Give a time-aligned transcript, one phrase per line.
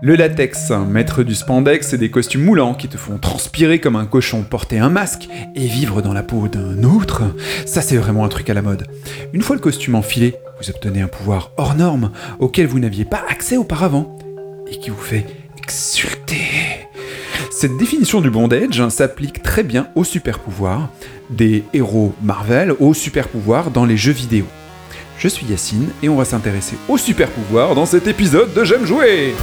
[0.00, 4.06] Le latex, maître du spandex et des costumes moulants qui te font transpirer comme un
[4.06, 7.22] cochon, porter un masque et vivre dans la peau d'un autre,
[7.66, 8.86] ça c'est vraiment un truc à la mode.
[9.32, 13.24] Une fois le costume enfilé, vous obtenez un pouvoir hors norme auquel vous n'aviez pas
[13.28, 14.16] accès auparavant
[14.70, 15.26] et qui vous fait
[15.60, 16.86] exulter.
[17.50, 20.90] Cette définition du bondage s'applique très bien aux super pouvoirs
[21.28, 24.44] des héros Marvel, aux super pouvoirs dans les jeux vidéo.
[25.18, 28.86] Je suis Yacine et on va s'intéresser aux super pouvoirs dans cet épisode de J'aime
[28.86, 29.34] jouer.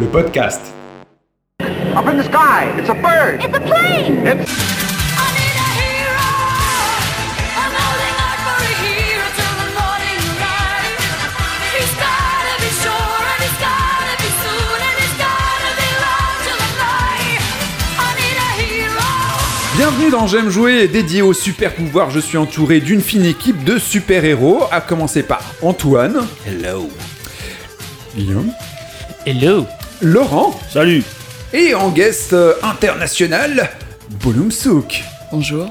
[0.00, 0.60] Le podcast.
[1.60, 3.40] Up in the sky, it's a bird.
[3.44, 4.26] It's a plane.
[4.26, 4.50] It's
[5.14, 6.30] I need a hero.
[7.54, 10.98] I'm holding out for a hero till the morning light.
[11.78, 16.58] He's gotta be sure and he's gotta be soon and he's gotta be long till
[16.58, 17.42] the night.
[18.02, 19.06] I need a hero.
[19.76, 22.10] Bienvenue dans J'aime jouer, dédié aux super pouvoirs.
[22.10, 26.26] Je suis entouré d'une fine équipe de super héros, à commencer par Antoine.
[26.44, 26.90] Hello.
[28.16, 28.50] Guillaume.
[29.24, 29.64] Hello
[30.04, 30.54] Laurent.
[30.68, 31.02] Salut
[31.54, 33.70] Et en guest euh, international,
[34.22, 35.02] Bolum Souk.
[35.32, 35.70] Bonjour.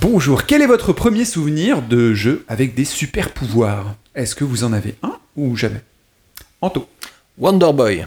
[0.00, 3.96] Bonjour, quel est votre premier souvenir de jeu avec des super pouvoirs?
[4.14, 5.82] Est-ce que vous en avez un ou jamais?
[6.60, 6.86] Anto.
[7.36, 8.06] Wonder Boy.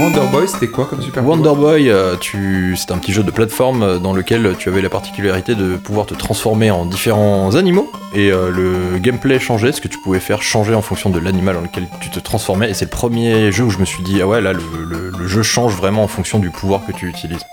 [0.00, 2.74] Et Wonder Boy, c'était quoi comme super Wonder pouvoir Boy, euh, tu...
[2.74, 6.06] c'est un petit jeu de plateforme euh, dans lequel tu avais la particularité de pouvoir
[6.06, 10.40] te transformer en différents animaux et euh, le gameplay changeait, ce que tu pouvais faire
[10.40, 12.70] changer en fonction de l'animal dans lequel tu te transformais.
[12.70, 15.10] Et c'est le premier jeu où je me suis dit ah ouais là le, le-
[15.18, 17.44] le jeu change vraiment en fonction du pouvoir que tu utilises.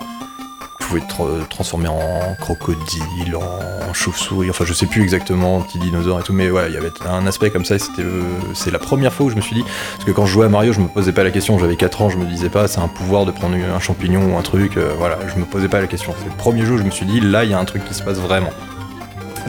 [0.87, 5.79] Tu pouvais te tra- transformer en crocodile, en chauve-souris, enfin je sais plus exactement, petit
[5.79, 8.21] dinosaure et tout, mais ouais, il y avait un aspect comme ça c'était, euh,
[8.53, 9.65] c'est la première fois où je me suis dit,
[9.95, 12.03] parce que quand je jouais à Mario, je me posais pas la question, j'avais 4
[12.03, 14.77] ans, je me disais pas c'est un pouvoir de prendre un champignon ou un truc,
[14.77, 16.13] euh, voilà, je me posais pas la question.
[16.19, 17.83] C'est le premier jeu où je me suis dit, là il y a un truc
[17.83, 18.51] qui se passe vraiment.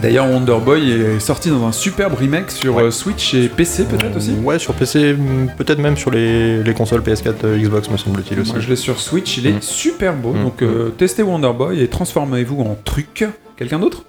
[0.00, 2.84] D'ailleurs, Wonder Boy est sorti dans un superbe remake sur Ouais.
[2.84, 6.75] euh, Switch et PC peut-être aussi Ouais, sur PC, mm, peut-être même sur les, les
[6.75, 8.53] consoles PS4, euh, Xbox me semble-t-il aussi.
[8.53, 9.62] Moi je l'ai sur Switch, il est Mm.
[9.62, 10.32] super beau.
[10.32, 10.42] Mm.
[10.44, 13.25] Donc euh, testez Wonder Boy et transformez-vous en truc.
[13.56, 14.04] Quelqu'un d'autre?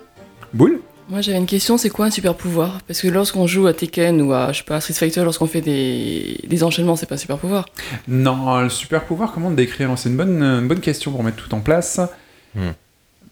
[0.54, 0.80] Boule?
[1.10, 2.80] Moi j'avais une question, c'est quoi un super pouvoir?
[2.88, 5.62] Parce que lorsqu'on joue à Tekken ou à je sais pas, Street Fighter, lorsqu'on fait
[5.62, 7.66] des, des enchaînements, c'est pas un super pouvoir.
[8.08, 9.90] Non, le super pouvoir, comment le décrire?
[9.98, 12.00] C'est une bonne, une bonne question pour mettre tout en place.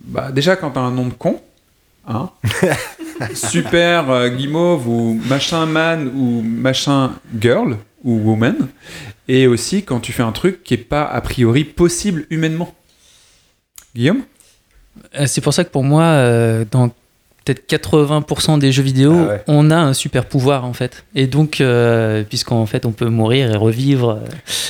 [0.03, 1.39] Bah, déjà, quand t'as un nom de con,
[2.07, 2.29] hein
[3.33, 8.67] Super euh, Guimauve ou machin man ou machin girl ou woman.
[9.27, 12.73] Et aussi quand tu fais un truc qui est pas a priori possible humainement.
[13.95, 14.21] Guillaume?
[15.19, 16.91] Euh, C'est pour ça que pour moi, euh, dans
[17.53, 19.41] peut-être 80% des jeux vidéo, Ah ouais.
[19.47, 21.05] on a un super pouvoir en fait.
[21.15, 24.15] Et donc, euh, puisqu'en fait, on peut mourir et revivre euh,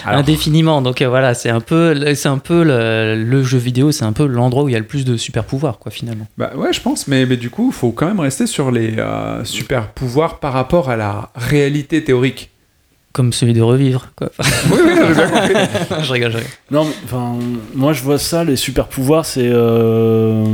[0.06, 0.20] Alors.
[0.20, 0.82] indéfiniment.
[0.82, 4.14] Donc euh, voilà, c'est un peu, c'est un peu le, le jeu vidéo, c'est un
[4.14, 6.28] peu l'endroit où il y a le plus de super pouvoirs, quoi, finalement.
[6.38, 8.96] Bah ouais, je pense, mais, mais du coup, il faut quand même rester sur les
[9.00, 12.52] euh, super pouvoirs par rapport à la réalité théorique.
[13.14, 14.30] Comme celui de revivre, quoi.
[14.72, 15.54] oui, oui, j'ai bien compris.
[16.04, 16.50] je rigole, je rigole.
[16.70, 17.36] Non, enfin,
[17.74, 19.50] moi je vois ça, les super pouvoirs, c'est.
[19.52, 20.46] euh,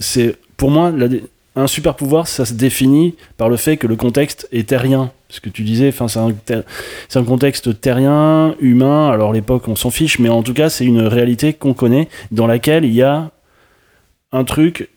[0.00, 1.22] c'est pour moi, la dé-
[1.60, 5.10] un super pouvoir, ça se définit par le fait que le contexte est terrien.
[5.28, 9.10] Ce que tu disais, c'est un contexte terrien, humain.
[9.10, 12.46] Alors, l'époque, on s'en fiche, mais en tout cas, c'est une réalité qu'on connaît, dans
[12.46, 13.30] laquelle il y a
[14.32, 14.88] un truc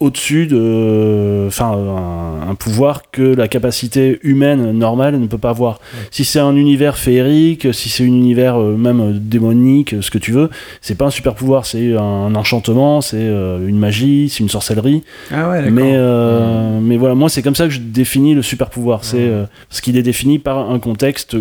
[0.00, 1.44] au-dessus de.
[1.48, 5.80] Enfin, un, un pouvoir que la capacité humaine normale ne peut pas avoir.
[6.10, 10.32] Si c'est un univers féerique, si c'est un univers euh, même démonique, ce que tu
[10.32, 10.50] veux,
[10.80, 15.02] c'est pas un super pouvoir, c'est un enchantement, c'est euh, une magie, c'est une sorcellerie.
[15.32, 15.72] Ah ouais, d'accord.
[15.72, 19.04] Mais, euh, mais voilà, moi c'est comme ça que je définis le super pouvoir.
[19.04, 21.36] C'est euh, ce qu'il est défini par un contexte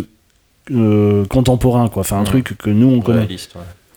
[0.71, 2.01] euh, contemporain, quoi.
[2.01, 2.25] Enfin, un Ouais.
[2.25, 3.27] truc que nous on connaît.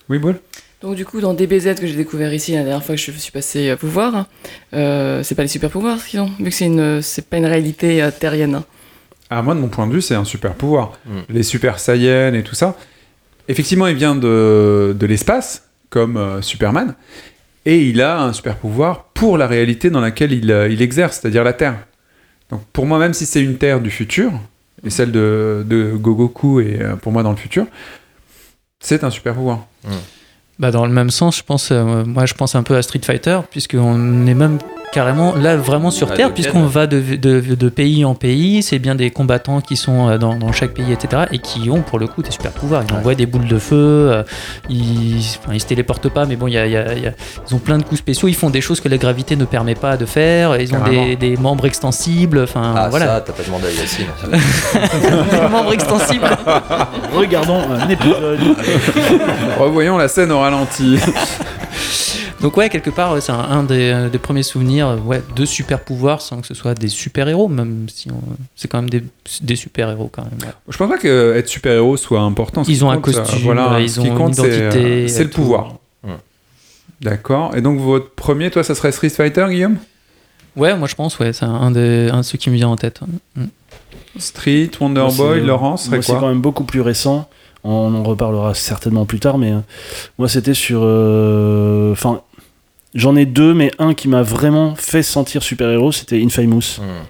[0.09, 0.39] Oui, Boule?
[0.83, 3.33] Donc du coup, dans DBZ que j'ai découvert ici la dernière fois que je suis
[3.33, 4.27] passé à pouvoir, hein,
[4.73, 7.37] euh, c'est pas les super pouvoirs ce qu'ils ont, vu que c'est une, c'est pas
[7.37, 8.55] une réalité euh, terrienne.
[8.55, 8.65] hein.
[9.29, 10.93] Ah, moi, de mon point de vue, c'est un super pouvoir.
[11.07, 11.19] Mm.
[11.29, 12.77] Les super saiyans et tout ça.
[13.47, 16.95] Effectivement, il vient de, de l'espace, comme euh, Superman,
[17.67, 21.21] et il a un super pouvoir pour la réalité dans laquelle il, euh, il exerce,
[21.21, 21.77] c'est-à-dire la Terre.
[22.51, 24.33] Donc, pour moi, même si c'est une Terre du futur,
[24.85, 27.67] et celle de, de Gogoku est euh, pour moi dans le futur,
[28.81, 29.67] c'est un super pouvoir.
[30.61, 33.01] Bah, dans le même sens, je pense, euh, moi je pense un peu à Street
[33.03, 34.59] Fighter, puisqu'on est même
[34.93, 38.79] carrément là vraiment sur Ah, Terre, puisqu'on va de, de- de pays en pays, c'est
[38.79, 41.23] bien des combattants qui sont euh, dans, dans chaque pays, etc.
[41.33, 42.83] Et qui ont pour le coup des super pouvoirs.
[42.89, 44.23] Ils envoient des boules de feu, euh,
[44.69, 47.03] ils, enfin, ils se téléportent pas, mais bon, il y a- il y a- il
[47.03, 47.13] y a-
[47.49, 48.29] ils ont plein de coups spéciaux.
[48.29, 50.61] Ils font des choses que la gravité ne permet pas de faire.
[50.61, 50.83] Ils ont
[51.17, 52.41] des, membres extensibles.
[52.43, 54.07] Enfin Ah, voilà, ça, t'as pas demandé à Yacine.
[55.31, 56.27] des membres extensibles.
[57.15, 58.39] Regardons un épisode.
[59.59, 60.99] Revoyons la scène au ralenti.
[62.41, 65.23] Donc ouais, quelque part, ouais, c'est un, un des, euh, des premiers souvenirs euh, ouais,
[65.37, 68.23] de super pouvoirs sans que ce soit des super héros, même si on-
[68.57, 69.05] c'est quand même des,
[69.43, 70.33] des super héros quand même.
[70.43, 70.55] ouais.
[70.69, 72.63] Je pense pas que être super-héros soit important.
[72.67, 75.09] Ils ont un ça- costume, voilà, ils ce qui ont compte, une c'est, euh, identité,
[75.09, 75.43] C'est le tout.
[75.43, 75.75] pouvoir.
[76.03, 76.15] Ouais.
[77.03, 77.55] D'accord.
[77.57, 79.77] Et donc, votre premier, toi, ça serait Street Fighter, Guillaume?
[80.57, 82.77] Ouais, moi je pense, ouais, c'est un, des, un de ceux qui me vient en
[82.77, 83.01] tête.
[83.37, 83.45] Mm.
[84.19, 86.21] Street, Wonder Moi, Boy, c'est- Laurent, ce serait moi, c'est quoi?
[86.23, 87.29] quand même beaucoup plus récent.
[87.63, 89.59] On en reparlera certainement plus tard, mais euh,
[90.19, 90.81] moi, c'était sur.
[90.83, 92.23] euh, Enfin,
[92.95, 96.79] j'en ai deux, mais un qui m'a vraiment fait sentir super-héros, c'était Infamous.
[96.79, 97.05] Hmm.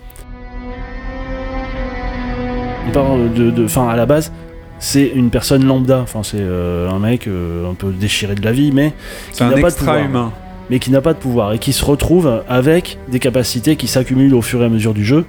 [2.88, 4.32] On parle de, enfin, à la base,
[4.79, 6.00] c'est une personne lambda.
[6.00, 8.93] Enfin, c'est euh, un mec euh, un peu déchiré de la vie, mais
[9.32, 9.99] C'est qui un n'a pas de pouvoir.
[9.99, 10.32] humain.
[10.71, 14.35] mais qui n'a pas de pouvoir et qui se retrouve avec des capacités qui s'accumulent
[14.35, 15.25] au fur et à mesure du jeu.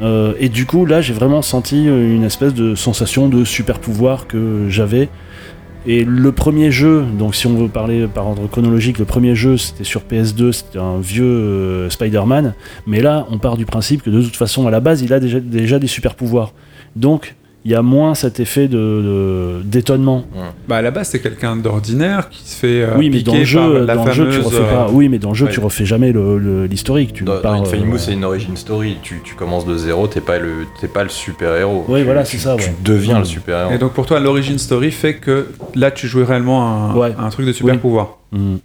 [0.00, 4.26] Euh, et du coup, là, j'ai vraiment senti une espèce de sensation de super pouvoir
[4.26, 5.08] que j'avais.
[5.86, 9.58] Et le premier jeu, donc si on veut parler par ordre chronologique, le premier jeu
[9.58, 12.54] c'était sur PS2, c'était un vieux euh, Spider-Man.
[12.86, 15.20] Mais là, on part du principe que de toute façon, à la base, il a
[15.20, 16.54] déjà, déjà des super pouvoirs.
[16.96, 17.34] Donc,
[17.66, 20.24] il y a moins cet effet de- de- d'étonnement.
[20.68, 23.44] Bah, à la base, c'est quelqu'un d'ordinaire qui se fait euh, oui, mais dans le
[23.44, 24.88] jeu, dans le jeu, tu fameuse, refais euh, pas.
[24.92, 25.52] Oui, mais dans le jeu, ouais.
[25.52, 27.14] tu refais jamais le- le- l'historique.
[27.14, 28.98] Tu Dans, pars, dans Infamous, euh, c'est une origin story.
[29.02, 31.84] Tu, tu commences de zéro, t'es pas le, t'es pas le super héros.
[31.88, 32.74] Oui, Tu- voilà, tu- c'est ça, Tu ouais.
[32.84, 33.20] deviens Mm.
[33.20, 33.72] le super héros.
[33.72, 37.14] Et donc, pour toi, l'origin story fait que là, tu jouais réellement un, Ouais.
[37.18, 37.80] un truc de super Oui.
[37.80, 38.18] pouvoir.
[38.32, 38.56] Mm.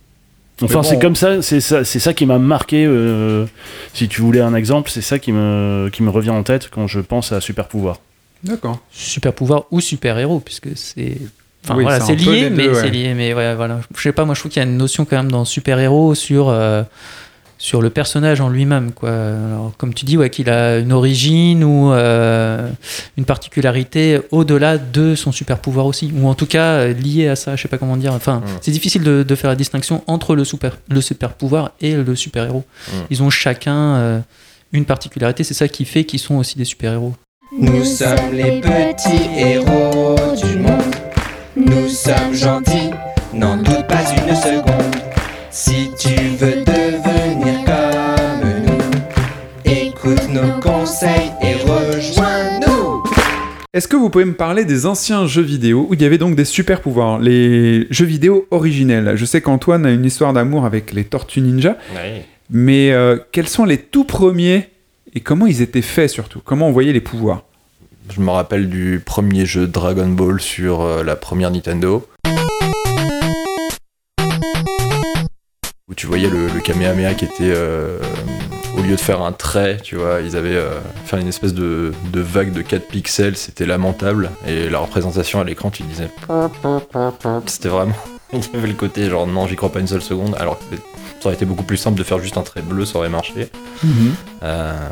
[0.61, 2.85] Enfin, c'est comme ça, c'est ça, c'est ça qui m'a marqué.
[2.85, 3.45] euh,
[3.93, 6.85] si tu voulais un exemple, c'est ça qui me, qui me revient en tête quand
[6.85, 7.99] je pense à super pouvoir.
[8.43, 8.79] D'accord.
[8.91, 11.17] Super pouvoir ou super héros, puisque c'est.
[11.65, 12.73] Enfin Oui, voilà, c'est lié, mais ouais.
[12.73, 13.81] c'est lié, mais ouais, voilà.
[13.95, 15.77] Je sais pas, moi je trouve qu'il y a une notion quand même dans super
[15.79, 16.83] héros sur euh,
[17.57, 19.09] sur le personnage en lui-même, quoi.
[19.09, 22.69] Alors, comme tu dis, ouais, qu'il a une origine ou euh,
[23.17, 27.35] une particularité au-delà de son super pouvoir aussi, ou en tout cas euh, lié à
[27.35, 27.57] ça.
[27.57, 28.13] Je sais pas comment dire.
[28.13, 28.43] Enfin, Mm.
[28.61, 32.15] c'est difficile de, de faire la distinction entre le super le super pouvoir et le
[32.15, 32.63] super héros.
[32.87, 32.91] Mm.
[33.09, 34.19] Ils ont chacun euh,
[34.71, 35.43] une particularité.
[35.43, 37.13] C'est ça qui fait qu'ils sont aussi des super héros.
[37.51, 40.95] Nous sommes les petits héros du monde.
[41.55, 42.91] Nous sommes gentils,
[43.33, 44.95] n'en doute pas une seconde.
[45.49, 53.03] Si tu veux devenir comme nous, écoute nos conseils et rejoins-nous.
[53.73, 56.35] Est-ce que vous pouvez me parler des anciens jeux vidéo où il y avait donc
[56.35, 59.13] des super pouvoirs Les jeux vidéo originels?
[59.15, 61.77] Je sais qu'Antoine a une histoire d'amour avec les Tortues Ninja,
[62.51, 64.69] mais euh, quels sont les tout premiers
[65.13, 66.41] et comment ils étaient faits surtout?
[66.43, 67.43] Comment on voyait les pouvoirs?
[68.13, 72.07] Je me rappelle du premier jeu Dragon Ball sur euh, la première Nintendo.
[75.87, 77.35] Où tu voyais le, le Kamehameha qui était.
[77.41, 77.99] euh,
[78.77, 81.91] au lieu de faire un trait, tu vois, ils avaient euh, fait une espèce de,
[82.13, 84.29] de vague de 4 pixels, c'était lamentable.
[84.47, 86.09] Et la représentation à l'écran, tu disais.
[87.47, 87.95] C'était vraiment.
[88.33, 90.35] Il y avait le côté genre non, j'y crois pas une seule seconde.
[90.39, 90.75] Alors que
[91.19, 93.49] ça aurait été beaucoup plus simple de faire juste un trait bleu, ça aurait marché.
[94.43, 94.89] Euh,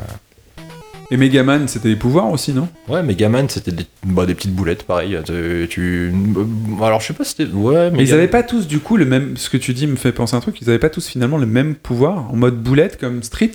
[1.10, 2.68] Et Megaman, c'était des pouvoirs aussi, non?
[2.86, 5.18] Ouais, Megaman, c'était des, bah, des petites boulettes, pareil.
[5.24, 7.50] Tu, tu- euh, Alors, je sais pas si c'était.
[7.50, 9.36] Ouais, Mais ils avaient pas tous du coup le même.
[9.38, 10.60] Ce que tu dis me fait penser à un truc.
[10.60, 13.52] Ils avaient pas tous finalement le même pouvoir en mode boulette comme Street.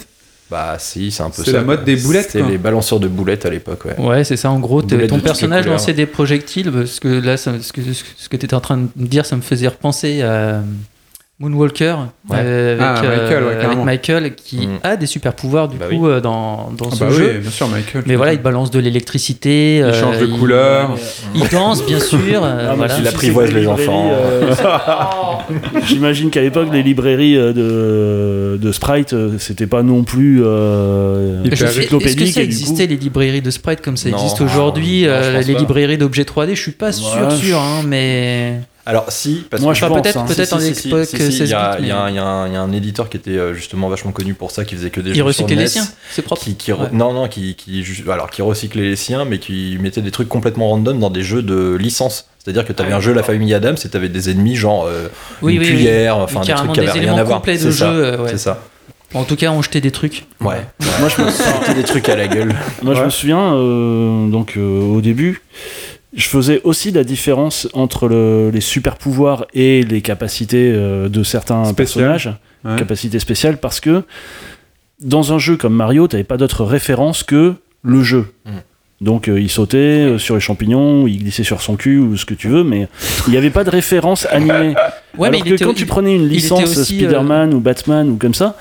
[0.53, 1.45] Bah, si, c'est un peu ça.
[1.45, 3.99] C'est la mode des boulettes, C'était les balanceurs de boulettes à l'époque, ouais.
[3.99, 4.51] Ouais, c'est ça.
[4.51, 6.71] En gros, ton personnage lançait des projectiles.
[6.71, 9.35] Parce que là, ça- ce que, ce que tu étais en train de dire, ça
[9.35, 10.61] me faisait repenser à
[11.39, 11.95] Moonwalker
[12.29, 12.37] Ouais.
[12.39, 13.83] euh, avec, Ah, Michael, ouais, avec carrément.
[13.83, 14.79] Michael qui Mm.
[14.83, 17.31] a des super pouvoirs du Bah coup euh, dans, dans Ah ce bah jeu.
[17.33, 18.03] oui, bien sûr, Michael.
[18.05, 19.77] Mais voilà, il balance de l'électricité.
[19.77, 20.95] Il euh, change de il- couleur.
[21.35, 22.43] Il danse, bien sûr.
[22.43, 22.97] euh, Ah, voilà.
[22.99, 24.11] Il apprivoise les enfants.
[24.13, 24.53] euh,
[25.87, 31.43] J'imagine qu'à l'époque, les librairies euh, de, de Sprite, euh, c'était pas non plus euh,
[31.45, 34.17] Est-ce que ça coup- existait les librairies de sprite comme ça Non.
[34.17, 35.59] existe aujourd'hui euh, Les pas.
[35.59, 38.59] librairies d'objets 3D, je suis pas sûr, sûr, hein, mais.
[38.85, 39.79] Alors, si, parce Moi, que.
[39.79, 40.25] je pense, peut-être hein.
[40.27, 41.81] peut-être Si, en si, si, époque si, si, 16 Il y, a- y un- mais-
[41.81, 41.97] il y a
[42.27, 44.75] un il y a un éditeur qui était euh, justement vachement connu pour ça, qui
[44.75, 46.41] faisait que des Il jeux sur recyclait les NES, siens, c'est propre.
[46.43, 46.87] Qui, qui re- Ouais.
[46.91, 47.55] Non, non, qui,
[48.11, 51.41] alors, qui recyclait les siens, mais qui mettait des trucs complètement random dans des jeux
[51.43, 52.27] de licence.
[52.43, 54.83] C'est-à-dire que tu avais un jeu La Famille Adams et tu avais des ennemis genre
[54.85, 55.07] euh,
[55.41, 55.75] Oui, une oui, oui.
[55.75, 57.37] cuillère, enfin des trucs qui des avaient rien éléments à voir.
[57.39, 58.29] complets de C'est ça, jeu, euh, ouais.
[58.31, 58.59] C'est ça.
[59.13, 60.25] En tout cas, on jetait des trucs.
[60.41, 60.65] Ouais.
[60.99, 62.53] Moi, je me sentais des trucs à la gueule.
[62.81, 63.05] Moi, je Ouais.
[63.05, 65.41] me souviens, euh, donc euh, au début,
[66.15, 71.23] je faisais aussi la différence entre le- les super pouvoirs et les capacités euh, de
[71.23, 72.29] certains personnages,
[72.65, 72.75] Ouais.
[72.77, 74.03] capacités spéciales, parce que
[75.01, 78.27] dans un jeu comme Mario, t'avais pas d'autre référence que le jeu.
[78.45, 78.51] Mm.
[79.01, 82.25] Donc euh, il sautait euh, sur les champignons, il glissait sur son cul ou ce
[82.25, 82.87] que tu veux, mais
[83.27, 84.75] il n'y avait pas de référence animée.
[85.17, 88.15] Ouais, mais Alors il que était- quand tu prenais une licence Spider-Man ou Batman ou
[88.15, 88.57] comme ça,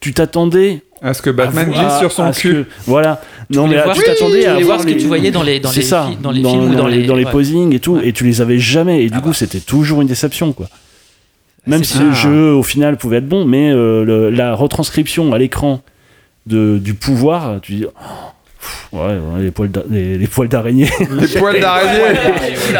[0.00, 2.64] tu t'attendais À ce que Batman glisse à- sur son cul.
[2.64, 3.20] que- voilà.
[3.48, 5.30] Non, voulais mais là, voir- tu t'attendais tu à voir ce que les- tu voyais
[5.30, 7.24] dans les- dans C'est les ça, fi- dans les films ou dans les- dans les
[7.24, 7.30] ouais.
[7.30, 8.08] posings et tout, Ouais.
[8.08, 9.02] et tu les avais jamais.
[9.04, 9.34] Et du Ah coup, bah.
[9.34, 10.66] c'était toujours une déception, quoi.
[11.66, 12.04] Même C'est si ça.
[12.04, 15.80] le jeu, au final, pouvait être bon, mais euh, le- la retranscription à l'écran
[16.46, 17.84] de, du pouvoir, tu dis.
[17.86, 17.90] oh,
[18.92, 20.88] ouais, ouais, les poils d'a- les, poils d'araignée.
[21.10, 22.14] Les poils d'araignée.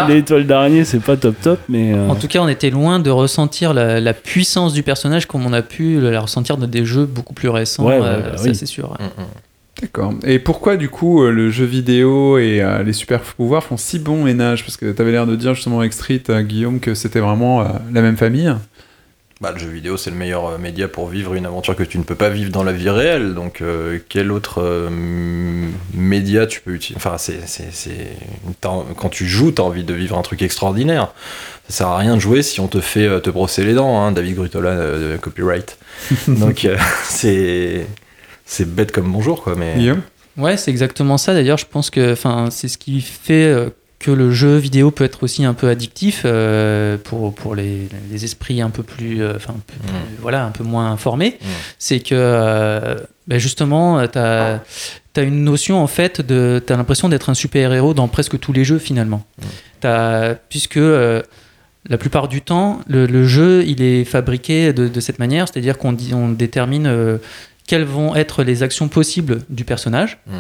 [0.09, 1.93] les toiles d'araignée, c'est pas top top, mais.
[1.93, 5.45] euh, En tout cas, on était loin de ressentir la, la puissance du personnage comme
[5.47, 7.85] on a pu la ressentir dans des jeux beaucoup plus récents.
[7.87, 8.55] Ouais, ouais, euh, bah ça, oui.
[8.55, 8.91] c'est sûr.
[9.01, 9.27] Mm, mm.
[9.83, 10.13] D'accord.
[10.27, 13.99] Et pourquoi du coup euh, le jeu vidéo et euh, les super pouvoirs font si
[13.99, 14.63] bon ménage?
[14.65, 17.65] Parce que t'avais l'air de dire justement avec Street, euh, Guillaume, que c'était vraiment euh,
[17.93, 18.55] la même famille.
[19.41, 21.97] Bah, le jeu vidéo, c'est le meilleur euh, média pour vivre une aventure que tu
[21.97, 23.33] ne peux pas vivre dans la vie réelle.
[23.33, 24.91] Donc, euh, quel autre euh,
[25.95, 28.17] média tu peux utiliser Enfin, c'est, c'est, c'est-
[28.61, 31.13] t'as- quand tu joues, tu as envie de vivre un truc extraordinaire.
[31.71, 34.03] Ça sert à rien de jouer si on te fait euh, te brosser les dents,
[34.03, 35.79] hein, David Grutola, euh, de copyright.
[36.29, 37.87] Donc, euh, c'est,
[38.45, 39.55] c'est bête comme bonjour, quoi.
[39.57, 39.75] Mais
[40.37, 41.33] Ouais, c'est exactement ça.
[41.33, 43.71] D'ailleurs, je pense que enfin, c'est ce qui fait euh,
[44.01, 48.25] que le jeu vidéo peut être aussi un peu addictif euh, pour, pour les, les
[48.25, 50.21] esprits un peu plus, euh, enfin, peu plus- Mm.
[50.23, 51.39] voilà, un peu moins informés.
[51.41, 51.47] Mm.
[51.79, 52.97] C'est que euh,
[53.29, 54.61] ben justement, tu as,
[55.19, 56.63] une notion en fait de.
[56.67, 59.23] Tu as l'impression d'être un super-héros dans presque tous les jeux finalement.
[59.39, 59.45] Mm.
[59.81, 60.81] T'as- puisque.
[61.89, 65.79] la plupart du temps, le, le jeu, il est fabriqué de, de cette manière, c'est-à-dire
[65.79, 67.19] qu'on on détermine
[67.67, 70.33] quelles vont être les actions possibles du personnage, Mm.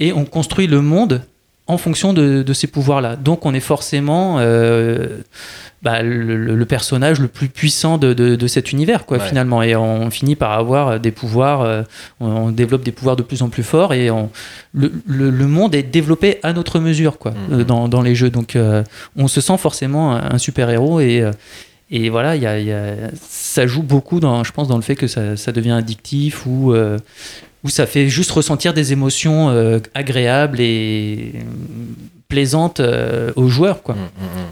[0.00, 1.22] et on construit le monde
[1.66, 3.16] en fonction de, de ces pouvoirs-là.
[3.16, 5.18] Donc on est forcément euh,
[5.82, 9.26] bah, le, personnage le plus puissant de, de- de cet univers, quoi, Ouais.
[9.26, 9.62] finalement.
[9.62, 11.82] Et on finit par avoir des pouvoirs, euh,
[12.20, 14.30] on, développe des pouvoirs de plus en plus forts, et on-
[14.74, 17.60] le, le- le monde est développé à notre mesure, quoi, Mhm.
[17.60, 18.30] euh, dans, dans les jeux.
[18.30, 18.82] Donc euh,
[19.16, 21.30] on se sent forcément un, super-héros, et...
[21.90, 24.82] et voilà, il y a- y a- ça joue beaucoup, dans, je pense, dans le
[24.82, 26.74] fait que ça, ça devient addictif ou,
[27.64, 31.32] ou ça fait juste ressentir des émotions euh, agréables et
[32.28, 33.82] plaisantes euh, aux joueurs.
[33.82, 33.94] Quoi.
[33.94, 34.46] Mm, mm, mm.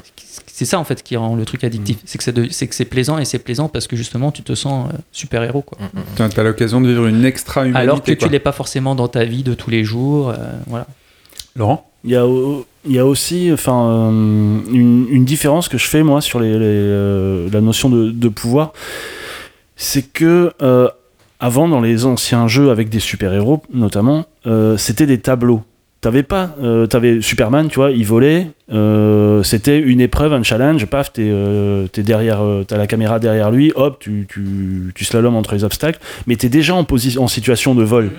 [0.54, 1.96] C'est ça en fait qui rend le truc addictif.
[2.04, 4.42] C'est que c'est de- c'est que c'est plaisant et c'est plaisant parce que justement tu
[4.42, 5.62] te sens euh, super héros.
[5.62, 5.78] Quoi.
[6.16, 7.80] T'as t'as l'occasion de vivre une extra humanité.
[7.80, 8.26] Alors que quoi.
[8.28, 10.30] tu l'es pas forcément dans ta vie de tous les jours.
[10.30, 10.34] euh,
[10.66, 10.86] voilà.
[11.56, 11.88] Laurent?
[12.04, 14.10] Il y a, au- il y a aussi enfin, euh,
[14.70, 18.28] une, une différence que je fais moi sur les, les, euh, la notion de, de
[18.28, 18.72] pouvoir.
[19.76, 20.88] C'est que euh,
[21.42, 25.62] avant, dans les anciens jeux avec des super-héros notamment, euh, c'était des tableaux.
[26.00, 30.84] T'avais pas, euh, t'avais Superman, tu vois, il volait, euh, c'était une épreuve, un challenge,
[30.86, 35.04] paf, t'es euh, t'es derrière, euh, t'as la caméra derrière lui, hop, tu, tu, tu
[35.04, 38.10] slalomes entre les obstacles, mais t'es déjà en, position, en situation de vol.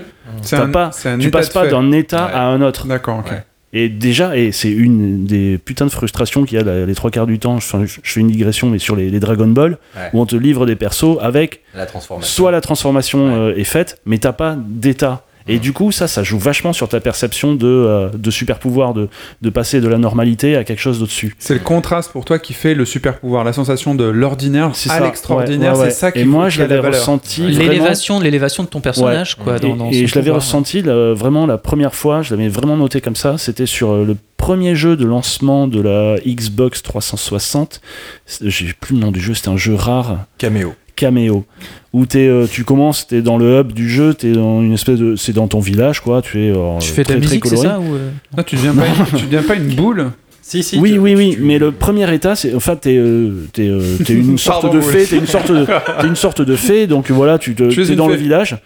[0.44, 2.32] C'est T'as un- pas, c'est un tu état passes pas d'un état Ouais.
[2.34, 2.88] à un autre.
[2.88, 3.32] D'accord, ok.
[3.32, 3.44] Ouais.
[3.76, 7.26] Et déjà, et c'est une des putains de frustrations qu'il y a les trois quarts
[7.26, 10.10] du temps, je, je fais une digression, mais sur les, les Dragon Ball, Ouais.
[10.14, 12.32] où on te livre des persos avec La transformation.
[12.32, 13.52] soit la transformation Ouais.
[13.54, 15.26] euh, est faite, mais t'as pas d'état.
[15.48, 18.94] Et du coup, ça, ça joue vachement sur ta perception de, euh, de super pouvoir,
[18.94, 19.10] de,
[19.42, 21.36] de passer de la normalité à quelque chose d'au-dessus.
[21.40, 24.90] C'est le contraste pour toi qui fait le super pouvoir, la sensation de l'ordinaire C'est
[24.90, 25.04] à ça.
[25.04, 25.92] l'extraordinaire, Ouais, ouais, ouais.
[25.92, 27.00] c'est ça qui Et moi, je la l'avais valeur.
[27.00, 27.42] ressenti.
[27.42, 29.36] Vraiment- L'élévation, l'élévation de ton personnage.
[29.36, 32.34] Quoi, dans, et dans et son je l'avais ressenti là, vraiment la première fois, je
[32.36, 36.16] l'avais vraiment noté comme ça, c'était sur euh, le premier jeu de lancement de la
[36.26, 37.82] Xbox 360.
[38.26, 40.26] C'est- J'ai plus le nom du jeu, c'était un jeu rare.
[40.38, 40.74] Caméo.
[40.96, 41.46] Caméo.
[41.94, 44.98] Où t'es, euh, tu commences t'es dans le hub du jeu t'es dans une espèce
[45.00, 47.56] de c'est dans ton village quoi tu es euh, Tu fais de la musique, c'est
[47.58, 48.44] ça ou, euh?
[48.46, 50.12] Tu deviens pas, une- tu deviens pas une boule?
[50.46, 50.78] Si, si.
[50.78, 53.80] oui tu- oui oui tu- mais le premier état c'est enfin t'es euh, t'es, euh,
[54.06, 54.92] t'es une sorte Pardon, de oui.
[54.92, 55.66] fée t'es une sorte de
[56.02, 58.58] t'es une sorte de fée donc voilà tu te, t'es dans le village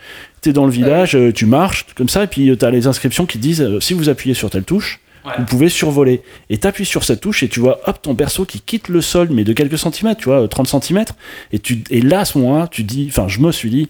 [0.41, 3.62] t'es dans le village tu marches comme ça et puis t'as les inscriptions qui disent
[3.62, 5.00] euh, si vous appuyez sur telle touche
[5.38, 6.22] vous pouvez survoler.
[6.50, 9.29] Et t'appuies sur cette touche et tu vois hop ton perso qui quitte le sol
[9.31, 11.15] mais de quelques centimètres tu vois euh, 30 centimètres.
[11.51, 13.89] Et tu et là à ce moment-là tu dis enfin je me suis dit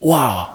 [0.00, 0.46] waouh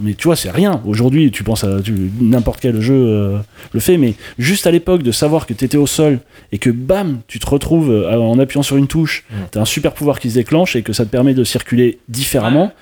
[0.00, 0.80] mais tu vois c'est rien.
[0.86, 3.38] Aujourd'hui tu penses à tu- n'importe quel jeu euh,
[3.72, 7.20] le fait mais juste à l'époque de savoir que t'étais au sol et que bam
[7.28, 9.34] tu te retrouves euh, en appuyant sur une touche Mm.
[9.50, 12.72] t'as un super pouvoir qui se déclenche et que ça te permet de circuler différemment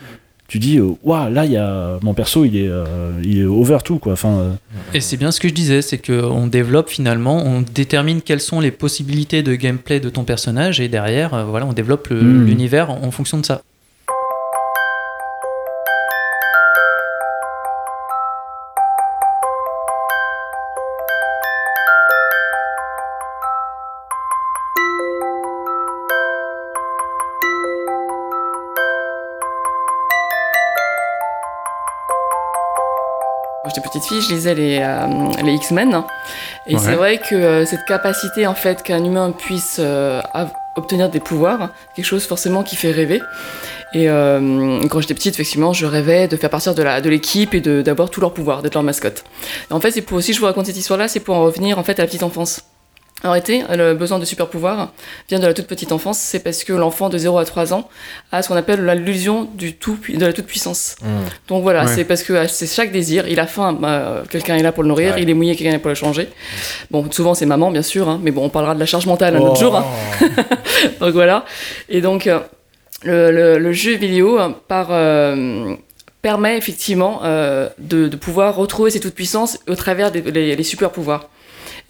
[0.46, 2.84] tu dis waouh là il y a mon perso il est euh,
[3.22, 4.52] il est over tout quoi enfin euh,
[4.92, 8.60] Et c'est bien ce que je disais, c'est qu'on développe finalement, on détermine quelles sont
[8.60, 12.46] les possibilités de gameplay de ton personnage et derrière, euh, voilà, on développe le- Mm.
[12.46, 13.62] l'univers en fonction de ça.
[34.04, 36.02] Petite fille, je lisais les, euh, les X-Men.
[36.66, 36.80] Et Ouais.
[36.82, 40.20] c'est vrai que euh, cette capacité, en fait, qu'un humain puisse euh,
[40.76, 43.20] obtenir des pouvoirs, quelque chose forcément qui fait rêver.
[43.92, 47.54] Et euh, quand j'étais petite, effectivement, je rêvais de faire partir de la de l'équipe
[47.54, 49.24] et d'avoir tous leurs pouvoirs, d'être leur mascotte.
[49.70, 51.78] Et en fait, c'est pour aussi, je vous raconte cette histoire-là, c'est pour en revenir
[51.78, 52.62] en fait à la petite enfance.
[53.24, 54.92] En réalité, le besoin de super pouvoirs
[55.30, 57.88] vient de la toute petite enfance, c'est parce que l'enfant de 0 à 3 ans
[58.32, 60.96] a ce qu'on appelle l'illusion du tout, de la toute puissance.
[61.02, 61.06] Mmh.
[61.48, 61.90] Donc voilà, Ouais.
[61.94, 64.82] c'est parce que euh, c'est chaque désir, il a faim, bah, quelqu'un est là pour
[64.82, 65.22] le nourrir, Ouais.
[65.22, 66.28] il est mouillé, quelqu'un est là pour le changer.
[66.90, 69.36] Bon, souvent c'est maman, bien sûr, hein, mais bon, on parlera de la charge mentale
[69.36, 69.74] un autre jour.
[69.74, 69.84] hein.
[71.00, 71.46] donc voilà.
[71.88, 72.40] Et donc, euh,
[73.04, 75.74] le, le- le jeu vidéo euh, par, euh,
[76.20, 80.62] permet effectivement euh, de, de pouvoir retrouver cette toute puissance au travers des les, les
[80.62, 81.28] super pouvoirs.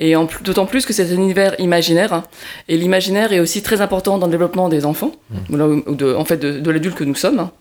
[0.01, 2.25] Et d'autant plus que c'est un univers imaginaire, hein,
[2.69, 5.13] et l'imaginaire est aussi très important dans le développement des enfants,
[5.51, 7.39] ou là, ou de, en fait de, de l'adulte que nous sommes.
[7.39, 7.53] hein.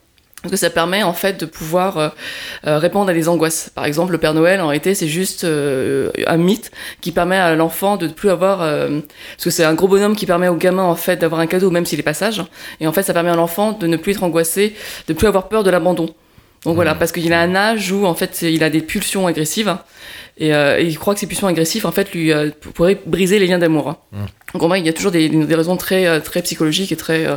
[0.41, 2.09] Parce que ça permet en fait de pouvoir euh,
[2.67, 3.71] euh, répondre à des angoisses.
[3.73, 7.55] Par exemple, le Père Noël, en réalité, c'est juste euh, un mythe qui permet à
[7.55, 8.61] l'enfant de ne plus avoir...
[8.61, 8.99] euh,
[9.37, 11.71] parce que c'est un gros bonhomme qui permet au gamin, en fait, d'avoir un cadeau,
[11.71, 12.43] même s'il est pas sage.
[12.81, 14.75] Et en fait, ça permet à l'enfant de ne plus être angoissé,
[15.07, 16.13] de ne plus avoir peur de l'abandon.
[16.65, 19.75] Donc voilà, parce qu'il a un âge où, en fait, il a des pulsions agressives.
[20.37, 23.37] Et, euh, et il croit que ces pulsions agressives, en fait, lui euh, pourraient briser
[23.37, 23.89] les liens d'amour.
[23.89, 23.97] hein.
[24.53, 26.95] Donc en vrai, il y a toujours des, des raisons très, euh, très psychologiques et
[26.95, 27.35] très, euh,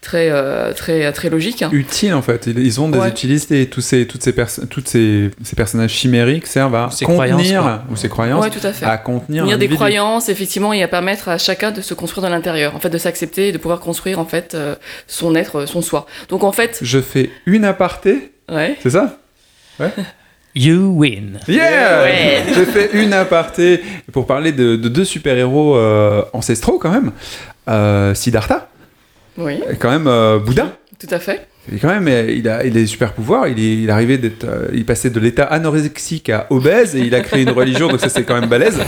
[0.00, 1.62] très, euh, très, très logiques.
[1.62, 1.70] hein.
[1.72, 2.46] Utile en fait.
[2.46, 3.08] Ils- ont des Ouais.
[3.08, 7.04] utilités et tous ces, toutes ces, perso- toutes ces, ces personnages chimériques servent à Ces
[7.06, 8.84] contenir, ou ces croyances, Ouais, tout à fait.
[8.84, 9.76] à contenir Unir des l'individu.
[9.76, 12.98] croyances, effectivement, et à permettre à chacun de se construire de l'intérieur, en fait, de
[12.98, 14.56] s'accepter et de pouvoir construire, en fait,
[15.06, 16.06] son être, son soi.
[16.28, 18.76] Donc, en fait, Je fais une aparté, ouais.
[18.82, 19.18] c'est ça?
[20.54, 21.40] You win.
[21.48, 22.42] Yeah Ouais.
[22.54, 23.80] J'ai fait une aparté
[24.12, 27.10] pour parler de, de deux super-héros euh, ancestraux quand même.
[27.68, 28.68] Euh, Siddhartha,
[29.36, 30.76] Oui, et quand même euh, Bouddha.
[30.98, 31.48] tout à fait.
[31.74, 33.48] Et quand même, il a, il a des super pouvoirs.
[33.48, 37.00] Il est, il est arrivé d'être, euh, il passait de l'état anorexique à obèse et
[37.00, 38.78] il a créé une religion, donc ça c'est quand même balèze.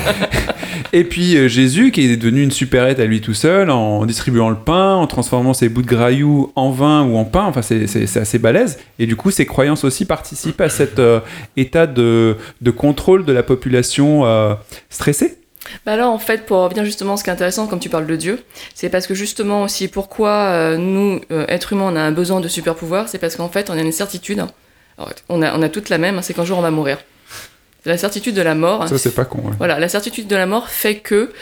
[0.92, 4.50] Et puis euh, Jésus qui est devenu une supérette à lui tout seul en distribuant
[4.50, 7.44] le pain, en transformant ses bouts de graillou en vin ou en pain.
[7.44, 8.78] Enfin, c'est, assez balèze.
[8.98, 11.20] Et du coup, ses croyances aussi participent à cet euh,
[11.56, 12.36] état de,
[12.76, 14.54] contrôle de la population euh,
[14.90, 15.38] stressée.
[15.84, 18.14] Bah là, en fait, pour revenir justement, ce qui est intéressant, comme tu parles de
[18.14, 18.44] Dieu,
[18.74, 22.46] c'est parce que justement aussi, pourquoi nous, euh, êtres humains, on a un besoin de
[22.46, 24.38] super pouvoir, c'est parce qu'en fait, on a une certitude.
[24.38, 26.98] Alors, on, a, on a toute la même, hein, c'est qu'un jour on va mourir.
[27.86, 28.88] La certitude de la mort.
[28.88, 29.38] Ça, c'est pas con.
[29.38, 29.54] ouais.
[29.58, 31.32] Voilà, la certitude de la mort fait que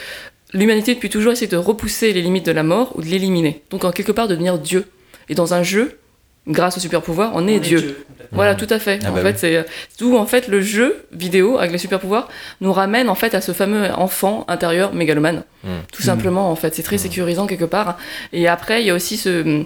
[0.52, 3.62] l'humanité depuis toujours essaie de repousser les limites de la mort ou de l'éliminer.
[3.70, 4.86] Donc en quelque part de devenir Dieu.
[5.28, 5.98] Et dans un jeu,
[6.46, 8.04] grâce au super pouvoir, on est Dieu.
[8.32, 9.00] Voilà, tout à fait.
[9.04, 9.34] Ah en bah fait, oui.
[9.38, 9.62] c'est euh,
[9.96, 12.28] tout en fait le jeu vidéo avec les super pouvoirs
[12.60, 15.44] nous ramène en fait à ce fameux enfant intérieur mégalomane.
[15.62, 15.68] Mm.
[15.92, 17.96] Tout simplement en fait, c'est très sécurisant quelque part.
[18.32, 19.64] Et après, il y a aussi ce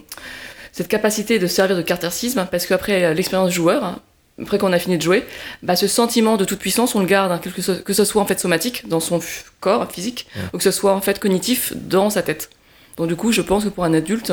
[0.72, 3.98] cette capacité de servir de cartersisme parce qu'après euh, l'expérience joueur, hein,
[4.40, 5.24] après qu'on a fini de jouer,
[5.62, 8.22] bah, ce sentiment de toute puissance, on le garde, hein, que, ce, que ce soit
[8.22, 9.20] en fait somatique dans son
[9.60, 12.50] corps physique, ou que ce soit en fait cognitif dans sa tête.
[12.96, 14.32] Donc du coup, je pense que pour un adulte,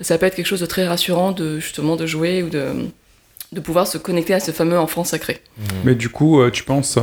[0.00, 2.88] ça peut être quelque chose de très rassurant de justement de jouer ou de
[3.52, 5.40] de pouvoir se connecter à ce fameux enfant sacré.
[5.84, 7.02] Mais du coup, euh, tu penses euh,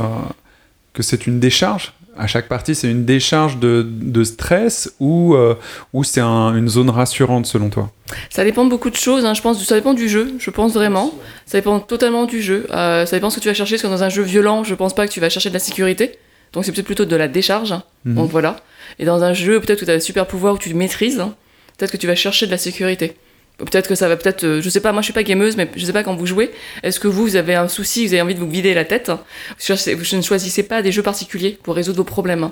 [0.92, 5.54] que c'est une décharge À chaque partie, c'est une décharge de, de stress ou, euh,
[5.92, 7.90] ou c'est un- une zone rassurante selon toi?
[8.30, 10.74] Ça dépend de beaucoup de choses, hein, je pense, ça dépend du jeu, je pense
[10.74, 11.12] vraiment.
[11.46, 12.66] Ça dépend totalement du jeu.
[12.70, 14.74] Euh, ça dépend ce que tu vas chercher, parce que dans un jeu violent, je
[14.74, 16.12] pense pas que tu vas chercher de la sécurité.
[16.52, 17.72] Donc c'est peut-être plutôt de la décharge.
[17.72, 17.82] hein.
[18.04, 18.14] Mhm.
[18.14, 18.56] Donc voilà.
[18.98, 21.34] Et dans un jeu, peut-être que tu as des super pouvoirs où tu maîtrises, hein,
[21.78, 23.16] peut-être que tu vas chercher de la sécurité.
[23.58, 25.70] Peut-être que ça va peut-être, euh, je sais pas, moi je suis pas gameuse, mais
[25.76, 26.50] je sais pas quand vous jouez,
[26.82, 29.10] est-ce que vous, vous avez un souci, vous avez envie de vous vider la tête?
[29.10, 32.50] Vous ne choisissez pas des jeux particuliers pour résoudre vos problèmes.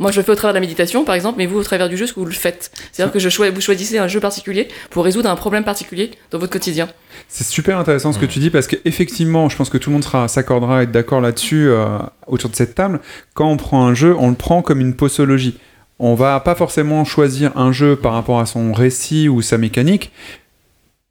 [0.00, 1.86] Moi, je le fais au travers de la méditation, par exemple, mais vous, au travers
[1.90, 4.68] du jeu, est-ce que vous le faites C'est-à-dire que je vous choisissez un jeu particulier
[4.88, 6.88] pour résoudre un problème particulier dans votre quotidien.
[7.28, 10.28] C'est super intéressant ce que tu dis parce qu'effectivement, je pense que tout le monde
[10.28, 13.00] s'accordera à être d'accord là-dessus euh, autour de cette table.
[13.34, 15.58] Quand on prend un jeu, on le prend comme une posologie.
[16.02, 20.12] On va pas forcément choisir un jeu par rapport à son récit ou sa mécanique.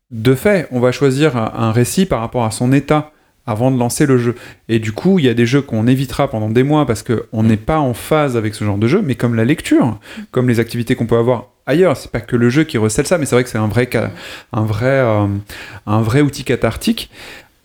[0.10, 3.12] De fait, on va choisir un récit par rapport à son état
[3.45, 4.34] avant de lancer le jeu.
[4.67, 7.43] Et du coup, il y a des jeux qu'on évitera pendant des mois parce qu'on
[7.43, 9.99] n'est pas en phase avec ce genre de jeu, mais comme la lecture,
[10.32, 13.19] comme les activités qu'on peut avoir ailleurs, c'est pas que le jeu qui recèle ça,
[13.19, 13.88] mais c'est vrai que c'est un vrai,
[14.54, 15.28] un vrai, euh,
[15.86, 17.12] un vrai outil cathartique.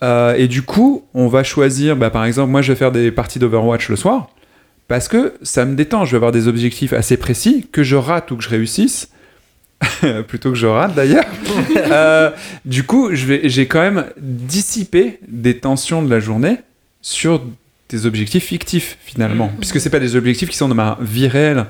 [0.03, 3.09] Euh, et du coup, on va choisir, bah, par exemple, moi je vais faire des
[3.09, 4.29] parties d'Overwatch le soir,
[4.87, 8.31] parce que ça me détend, je vais avoir des objectifs assez précis, que je rate
[8.31, 9.09] ou que je réussisse,
[10.27, 11.25] plutôt que je rate d'ailleurs.
[11.91, 12.31] Euh,
[12.65, 16.57] du coup, j'ai quand même dissipé des tensions de la journée
[17.01, 17.41] sur
[17.89, 21.65] des objectifs fictifs finalement, puisque c'est pas des objectifs qui sont dans ma vie réelle.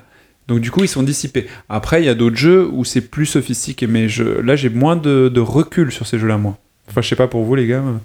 [0.47, 1.47] Donc du coup, ils sont dissipés.
[1.69, 4.95] Après, il y a d'autres jeux où c'est plus sophistiqué, mais je, là, j'ai moins
[4.95, 6.57] de, de recul sur ces jeux-là, moi.
[6.89, 7.81] Enfin, je sais pas pour vous, les gars.
[7.81, 7.99] mais-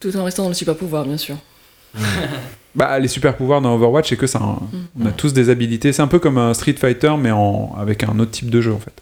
[0.00, 1.36] Tout en restant dans le super pouvoir, bien sûr.
[2.74, 4.40] Bah, les super pouvoirs dans Overwatch, c'est que ça.
[4.42, 4.58] hein.
[4.98, 5.92] On a tous des habilités.
[5.92, 7.74] C'est un peu comme un Street Fighter, mais en...
[7.78, 8.94] avec un autre type de jeu, en fait.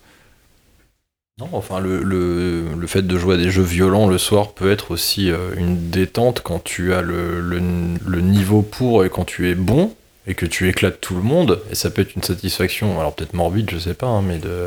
[1.39, 4.71] Non, enfin, le, le, le fait de jouer à des jeux violents le soir peut
[4.71, 7.61] être aussi euh, une détente quand tu as le, le,
[8.07, 9.95] le niveau pour et quand tu es bon
[10.27, 11.61] et que tu éclates tout le monde.
[11.71, 14.67] Et ça peut être une satisfaction, alors peut-être morbide, je sais pas, hein, mais de.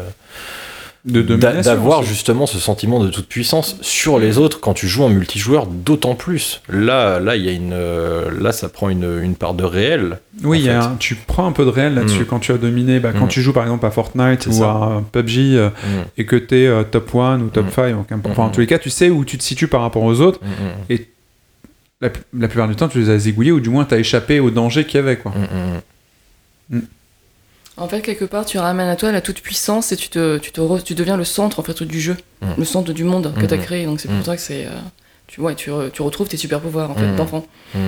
[1.06, 5.66] D'avoir justement ce sentiment de toute puissance sur les autres quand tu joues en multijoueur,
[5.68, 6.62] d'autant plus.
[6.70, 10.20] Là, là, il y a une, euh, là, ça prend une, une part de réel.
[10.44, 12.26] Oui, a un- tu prends un peu de réel là-dessus Mm.
[12.26, 13.02] quand tu as dominé.
[13.02, 13.30] Bah, Quand Mm.
[13.30, 14.70] tu joues par exemple à Fortnite ou ça.
[14.72, 15.74] à PUBG euh, Mm,
[16.18, 17.72] et que tu es top 1 ou top Mm.
[17.72, 20.04] 5, donc, enfin, en tous les cas, tu sais où tu te situes par rapport
[20.04, 20.40] aux autres.
[22.00, 24.40] La, la plupart du temps, tu les as zigouillés ou du moins tu as échappé
[24.40, 25.18] au danger qu'il y avait.
[25.18, 25.34] Quoi.
[27.78, 27.84] Mm, mm, mm.
[27.86, 30.52] En fait, quelque part, tu ramènes à toi la toute puissance et tu, te, tu,
[30.52, 32.48] te re- tu deviens le centre en fait du jeu, Mm.
[32.58, 33.64] le centre du monde que tu as Mhm.
[33.64, 33.86] créé.
[33.86, 34.18] Donc c'est Mm.
[34.18, 34.66] pour ça que c'est.
[34.66, 34.72] euh,
[35.28, 37.16] tu, ouais, tu, re- tu retrouves tes super pouvoirs en fait Mm.
[37.16, 37.46] d'enfant.
[37.74, 37.80] Mm.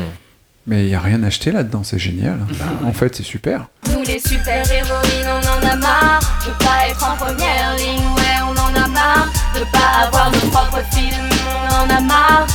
[0.67, 2.39] Mais il n'y a rien acheté là-dedans, c'est génial.
[2.57, 3.67] Bah, en fait, c'est super.
[3.93, 8.51] Nous les super-héroïnes, on en a marre de pas être en première ligne, ouais, on
[8.59, 11.29] en a marre de pas avoir nos propres films,
[11.69, 12.47] on en a marre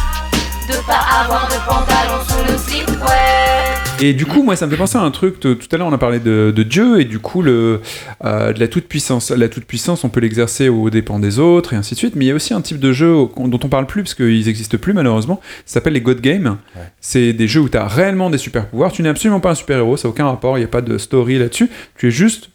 [0.68, 3.79] de pas avoir de pantalon sous nos slips, ouais.
[4.00, 5.40] Et du coup, moi, ça me fait penser à un truc.
[5.40, 7.80] Tout à l'heure, on a parlé de, de Dieu et du coup, le,
[8.24, 9.30] euh, de la toute-puissance.
[9.30, 12.16] La toute-puissance, on peut l'exercer aux dépens des autres et ainsi de suite.
[12.16, 14.46] Mais il y a aussi un type de jeu dont on parle plus parce qu'ils
[14.46, 15.40] n'existent plus, malheureusement.
[15.66, 16.56] Ça s'appelle les God Games.
[16.76, 16.82] Ouais.
[17.00, 18.92] C'est des jeux où tu as réellement des super-pouvoirs.
[18.92, 20.56] Tu n'es absolument pas un super-héros, ça n'a aucun rapport.
[20.56, 21.68] Il n'y a pas de story là-dessus.
[21.98, 22.50] Tu es juste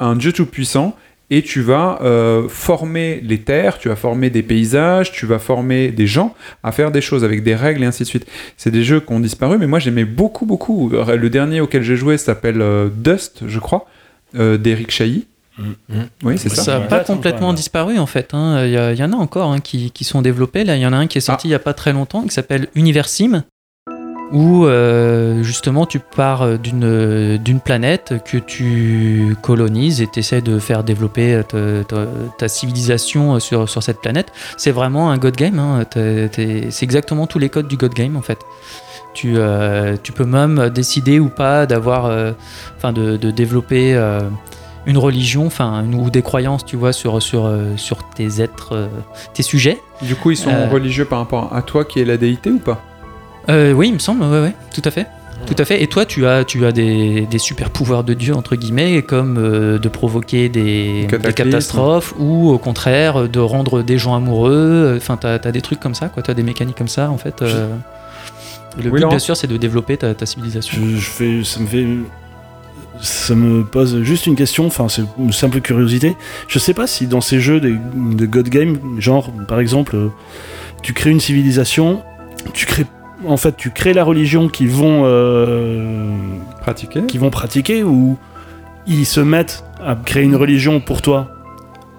[0.00, 0.96] un dieu tout-puissant
[1.34, 5.90] et tu vas euh, former les terres, tu vas former des paysages, tu vas former
[5.90, 8.26] des gens à faire des choses avec des règles et ainsi de suite.
[8.58, 10.90] C'est des jeux qui ont disparu, mais moi j'aimais beaucoup, beaucoup.
[10.90, 13.86] Le dernier auquel j'ai joué s'appelle euh, Dust, je crois,
[14.38, 15.26] euh, d'Eric Chahi.
[15.56, 15.64] Mm.
[16.24, 16.78] Oui, c'est Ça ça.
[16.80, 18.34] n'a pas complètement disparu en fait.
[18.34, 18.66] hein.
[18.66, 20.64] Il y, en a encore hein, qui, qui sont développés.
[20.64, 22.24] Là, il y en a un qui est sorti il n'y a pas très longtemps
[22.24, 23.42] qui s'appelle Universim,
[24.32, 30.58] où euh, justement tu pars d'une d'une planète que tu colonises et tu essaies de
[30.58, 32.06] faire développer ta, ta-
[32.38, 34.32] ta civilisation sur, sur cette planète.
[34.56, 35.58] C'est vraiment un God Game.
[35.58, 35.84] hein.
[35.88, 38.38] T'es- t'es- C'est exactement tous les codes du God Game en fait.
[39.14, 42.32] Tu, euh, tu peux même décider ou pas d'avoir, euh,
[42.78, 44.20] enfin de, de développer euh,
[44.86, 48.88] une religion, enfin ou des croyances, tu vois, sur sur euh, sur tes êtres, euh,
[49.34, 49.78] tes sujets.
[50.00, 50.68] Du coup, ils sont Euh.
[50.70, 52.80] religieux par rapport à toi qui est la déité ou pas?
[53.48, 55.06] Euh, oui, il me semble, ouais, ouais, tout à fait.
[55.46, 55.82] Tout à fait.
[55.82, 59.38] Et toi, tu as, tu as des, des super pouvoirs de Dieu, entre guillemets, comme
[59.38, 64.94] euh, de provoquer des, catastrophes ou au contraire de rendre des gens amoureux.
[64.96, 66.22] Enfin, tu as, des trucs comme ça, quoi.
[66.22, 67.42] Tu as des mécaniques comme ça, en fait.
[67.42, 67.68] euh.
[68.78, 70.80] Et le Oui, but, bien sûr, c'est de développer ta, ta civilisation.
[70.80, 71.86] Je, je fais, ça me fait,
[73.00, 74.66] ça me pose juste une question.
[74.66, 76.16] Enfin, c'est une simple curiosité.
[76.46, 80.08] Je sais pas si dans ces jeux de God Game, genre par exemple, euh,
[80.82, 82.02] tu crées une civilisation,
[82.54, 82.86] tu crées,
[83.26, 86.16] en fait, tu crées la religion qu'ils vont, euh,
[86.60, 88.18] Pratiquer qu'ils vont pratiquer ou
[88.86, 91.28] ils se mettent à créer une religion pour toi.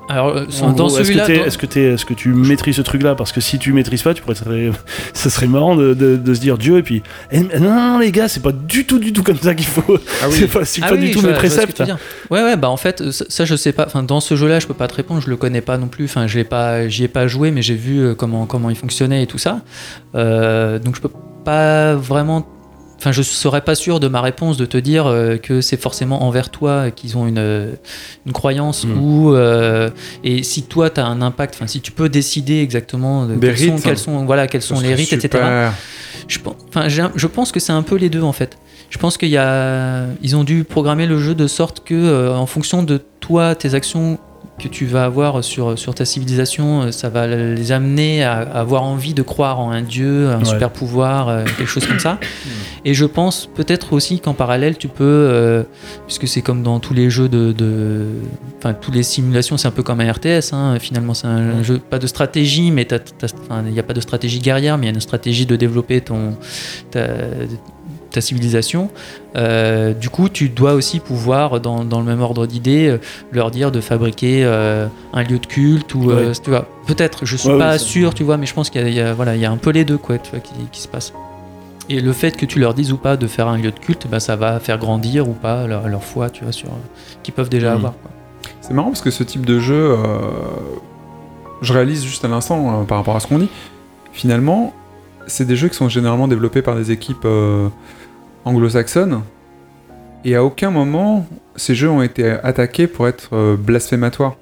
[0.09, 2.81] Alors, euh, dans gros, est-ce que, celui-là, est-ce que, t'es- est-ce que tu maîtrises ce
[2.81, 4.35] truc-là Parce que si tu maîtrises pas, tu pourrais,
[5.13, 8.11] ça serait marrant de, de- de se dire Dieu et puis eh, non, non, les
[8.11, 9.97] gars, c'est pas du tout, du tout comme ça qu'il faut.
[10.21, 10.35] Ah oui.
[10.39, 11.79] c'est pas, Ah pas oui, du tout mes vois- ce que préceptes.
[12.29, 13.85] Ouais, ouais, bah en fait, ça, ça, je sais pas.
[13.85, 16.05] Enfin, dans ce jeu-là, je peux pas te répondre, je le connais pas non plus.
[16.05, 18.75] Enfin, je l'ai pas, j'y ai pas joué, mais j'ai vu euh, comment comment il
[18.75, 19.61] fonctionnait et tout ça.
[20.15, 21.11] Euh, donc je peux
[21.45, 22.45] pas vraiment.
[23.03, 26.23] Enfin, je serais pas sûr de ma réponse de te dire euh, que c'est forcément
[26.23, 27.73] envers toi qu'ils ont une, euh,
[28.25, 28.97] une croyance Mm.
[28.97, 29.89] ou euh,
[30.23, 31.55] et si toi tu as un impact.
[31.55, 33.83] Enfin, si tu peux décider exactement de quels, sont, rites.
[33.83, 35.43] quels sont voilà quels sont les rites, etc.
[36.29, 36.39] Je,
[36.69, 38.57] enfin, je pense que c'est un peu les deux en fait.
[38.93, 42.31] Je pense qu'il y a, ils ont dû programmer le jeu de sorte que, euh,
[42.35, 44.19] en fonction de toi, tes actions
[44.59, 48.59] que tu vas avoir sur, sur ta civilisation, euh, ça va les amener à, à
[48.59, 50.45] avoir envie de croire en un dieu, un Ouais.
[50.45, 52.19] super pouvoir, euh, quelque chose comme ça.
[52.85, 55.63] Et je pense peut-être aussi qu'en parallèle, tu peux, euh,
[56.05, 58.05] puisque c'est comme dans tous les jeux de,
[58.59, 60.53] enfin tous les simulations, c'est un peu comme un RTS.
[60.53, 62.85] hein, finalement, c'est un jeu pas de stratégie, mais
[63.65, 66.01] il n'y a pas de stratégie guerrière, mais il y a une stratégie de développer
[66.01, 66.37] ton
[66.91, 67.07] ta,
[68.13, 68.89] ta civilisation.
[69.35, 72.97] Euh, du coup, tu dois aussi pouvoir, dans, dans le même ordre d'idées, euh,
[73.33, 76.31] leur dire de fabriquer euh, un lieu de culte ou euh, Ouais.
[76.41, 76.67] tu vois.
[76.87, 78.93] Peut-être, je suis Ouais, pas sûr, tu vois, mais je pense qu'il y a, il
[78.95, 80.79] y a- voilà, il y a un peu les deux quoi, tu vois, qui, qui
[80.81, 81.13] se passent.
[81.89, 84.07] Et le fait que tu leur dises ou pas de faire un lieu de culte,
[84.09, 86.69] bah, ça va faire grandir ou pas leur, leur foi, tu vois, sur
[87.23, 87.91] qu'ils peuvent déjà avoir.
[88.01, 88.11] quoi.
[88.61, 89.97] C'est marrant parce que ce type de jeu,
[91.61, 93.49] je réalise juste à l'instant par rapport à ce qu'on dit.
[94.11, 94.73] Finalement,
[95.27, 97.25] c'est des jeux qui sont généralement développés par des équipes
[98.45, 99.21] anglo-saxonnes.
[100.25, 104.37] Et à aucun moment, ces jeux ont été attaqués pour être euh, blasphématoires.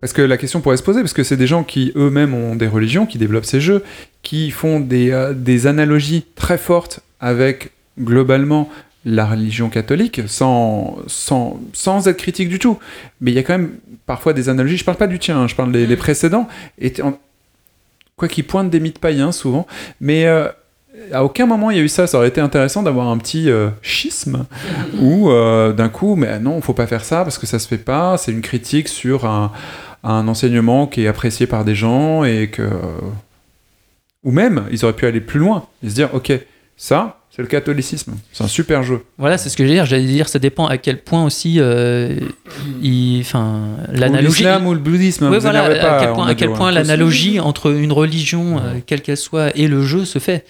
[0.00, 2.56] Parce que la question pourrait se poser, parce que c'est des gens qui eux-mêmes ont
[2.56, 3.82] des religions, qui développent ces jeux,
[4.22, 8.68] qui font des, euh, des analogies très fortes avec, globalement,
[9.06, 12.78] la religion catholique, sans, sans, sans être critique du tout.
[13.22, 13.70] Mais il y a quand même
[14.04, 16.92] parfois des analogies, je parle pas du tien, hein, je parle des les précédents, et
[17.02, 17.18] en-
[18.16, 19.66] quoi qu'ils pointent des mythes païens souvent,
[20.00, 20.48] mais euh,
[21.12, 23.50] à aucun moment il y a eu ça, ça aurait été intéressant d'avoir un petit
[23.50, 24.46] euh, schisme,
[25.00, 27.78] où euh, d'un coup, mais non, faut pas faire ça parce que ça se fait
[27.78, 29.52] pas, c'est une critique sur un,
[30.02, 32.68] un enseignement qui est apprécié par des gens et que.
[34.22, 36.32] Ou même, ils auraient pu aller plus loin et se dire, ok,
[36.78, 39.04] ça, c'est le catholicisme, c'est un super jeu.
[39.18, 39.86] Voilà, c'est ce que j'allais dire.
[39.86, 42.16] J'allais dire, ça dépend à quel point aussi, euh,
[43.20, 44.44] enfin, l'analogie.
[44.44, 47.72] l'islam ou le bouddhisme, Ouais, voilà, pas, à quel point, à quel point l'analogie entre
[47.72, 50.44] une religion, euh, quelle qu'elle soit, et le jeu se fait.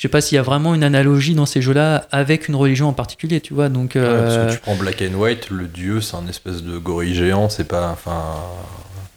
[0.00, 2.88] Je sais pas s'il y a vraiment une analogie dans ces jeux-là avec une religion
[2.88, 3.68] en particulier, tu vois.
[3.68, 6.62] Donc, Ouais, euh, parce que tu prends Black and White, le dieu, c'est un espèce
[6.62, 8.22] de gorille géant, c'est pas, enfin,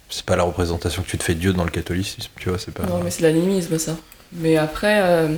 [0.09, 2.57] c'est pas la représentation que tu te fais de Dieu dans le catholicisme, tu vois,
[2.59, 2.83] c'est pas.
[2.85, 3.95] Non, mais c'est de l'animisme, ça.
[4.33, 5.29] Mais après, euh,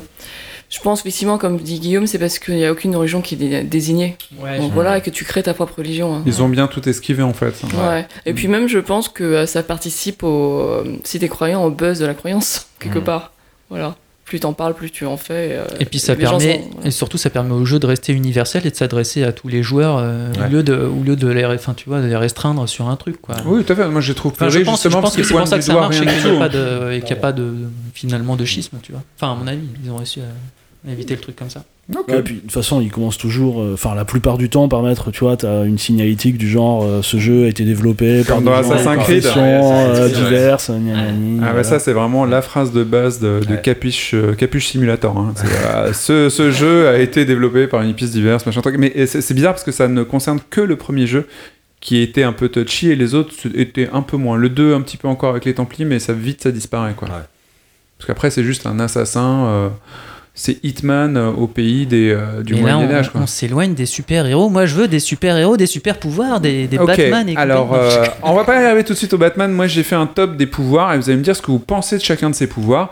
[0.72, 3.38] je pense effectivement, comme dit Guillaume, c'est parce qu'il n'y a aucune religion qui est
[3.38, 4.18] dé- désignée.
[4.42, 6.16] ouais, Donc voilà, et que tu crées ta propre religion.
[6.16, 6.24] hein.
[6.26, 7.54] Ils ont bien tout esquivé en fait.
[7.88, 8.08] Ouais.
[8.26, 11.70] Et puis même, je pense que euh, ça participe au, euh, si t'es croyant, au
[11.70, 13.04] buzz de la croyance, quelque Mm.
[13.04, 13.32] part.
[13.70, 13.96] Voilà.
[14.26, 15.52] Plus t'en parles, plus tu en fais.
[15.54, 16.88] euh, Et puis ça permet, sont- voilà.
[16.88, 19.62] et surtout ça permet au jeu de rester universel et de s'adresser à tous les
[19.62, 20.48] joueurs euh, Ouais.
[20.48, 22.96] au lieu de, au lieu de les, enfin tu vois, de les restreindre sur un
[22.96, 23.36] truc quoi.
[23.46, 23.88] Oui, tout à fait.
[23.88, 25.74] Moi, je les trouve Enfin, je pense, je pense que c'est pour ça que ça
[25.76, 27.54] marche et qu'il n'y a pas de, et qu'il n'y a pas de
[27.94, 29.04] finalement de schisme, tu vois.
[29.16, 31.64] Enfin, à mon avis, ils ont réussi à éviter le truc comme ça.
[31.88, 34.82] Ouais, puis de toute façon, ils commencent toujours, euh, enfin la plupart du temps, par
[34.82, 38.38] mettre, tu vois, t'as une signalétique du genre, euh, ce jeu a été développé par
[38.38, 39.24] Comme des Assassin's Creed.
[39.26, 40.30] Ouais, euh, Assassin's Creed, ouais.
[40.30, 41.64] diverses, Ah bah voilà.
[41.64, 43.62] ça c'est vraiment la phrase de base de, de Ouais.
[43.62, 45.16] Capuche, euh, Capuche Simulator.
[45.16, 45.34] hein.
[45.76, 48.78] Euh, ce, ce jeu a été développé par une épice diverse, machin truc.
[48.80, 51.28] Mais et c'est, c'est bizarre parce que ça ne concerne que le premier jeu
[51.82, 54.38] qui était un peu touchy et les autres étaient un peu moins.
[54.38, 57.08] Le 2 un petit peu encore avec les Templiers mais ça vite ça disparaît quoi.
[57.10, 57.14] Ouais.
[58.00, 59.70] Parce qu'après c'est juste un assassin, euh,
[60.36, 63.22] c'est Hitman euh, au pays des, euh, du Moyen on, Âge quoi.
[63.22, 64.50] on s'éloigne des super héros.
[64.50, 68.34] Moi, je veux des super héros, des super pouvoirs, des, Batman et alors euh, on
[68.34, 69.52] va pas y arriver tout de suite au Batman.
[69.52, 71.60] Moi j'ai fait un top des pouvoirs et vous allez me dire ce que vous
[71.60, 72.92] pensez de chacun de ces pouvoirs.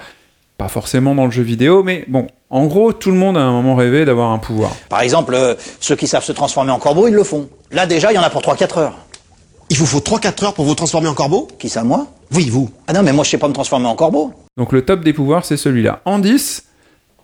[0.58, 3.51] Pas forcément dans le jeu vidéo, mais bon, en gros, tout le monde a un
[3.51, 4.71] moment rêvé d'avoir un pouvoir.
[4.88, 7.49] Par exemple, euh, ceux qui savent se transformer en corbeau, ils le font.
[7.71, 8.97] Là, déjà, il y en a pour 3-4 heures.
[9.71, 11.47] Il vous faut 3-4 heures pour vous transformer en corbeau?
[11.58, 12.06] Qui ça, moi?
[12.32, 12.69] Oui, vous.
[12.86, 14.32] Ah non, mais moi, je sais pas me transformer en corbeau.
[14.56, 16.01] Donc le top des pouvoirs, c'est celui-là.
[16.06, 16.63] En 10,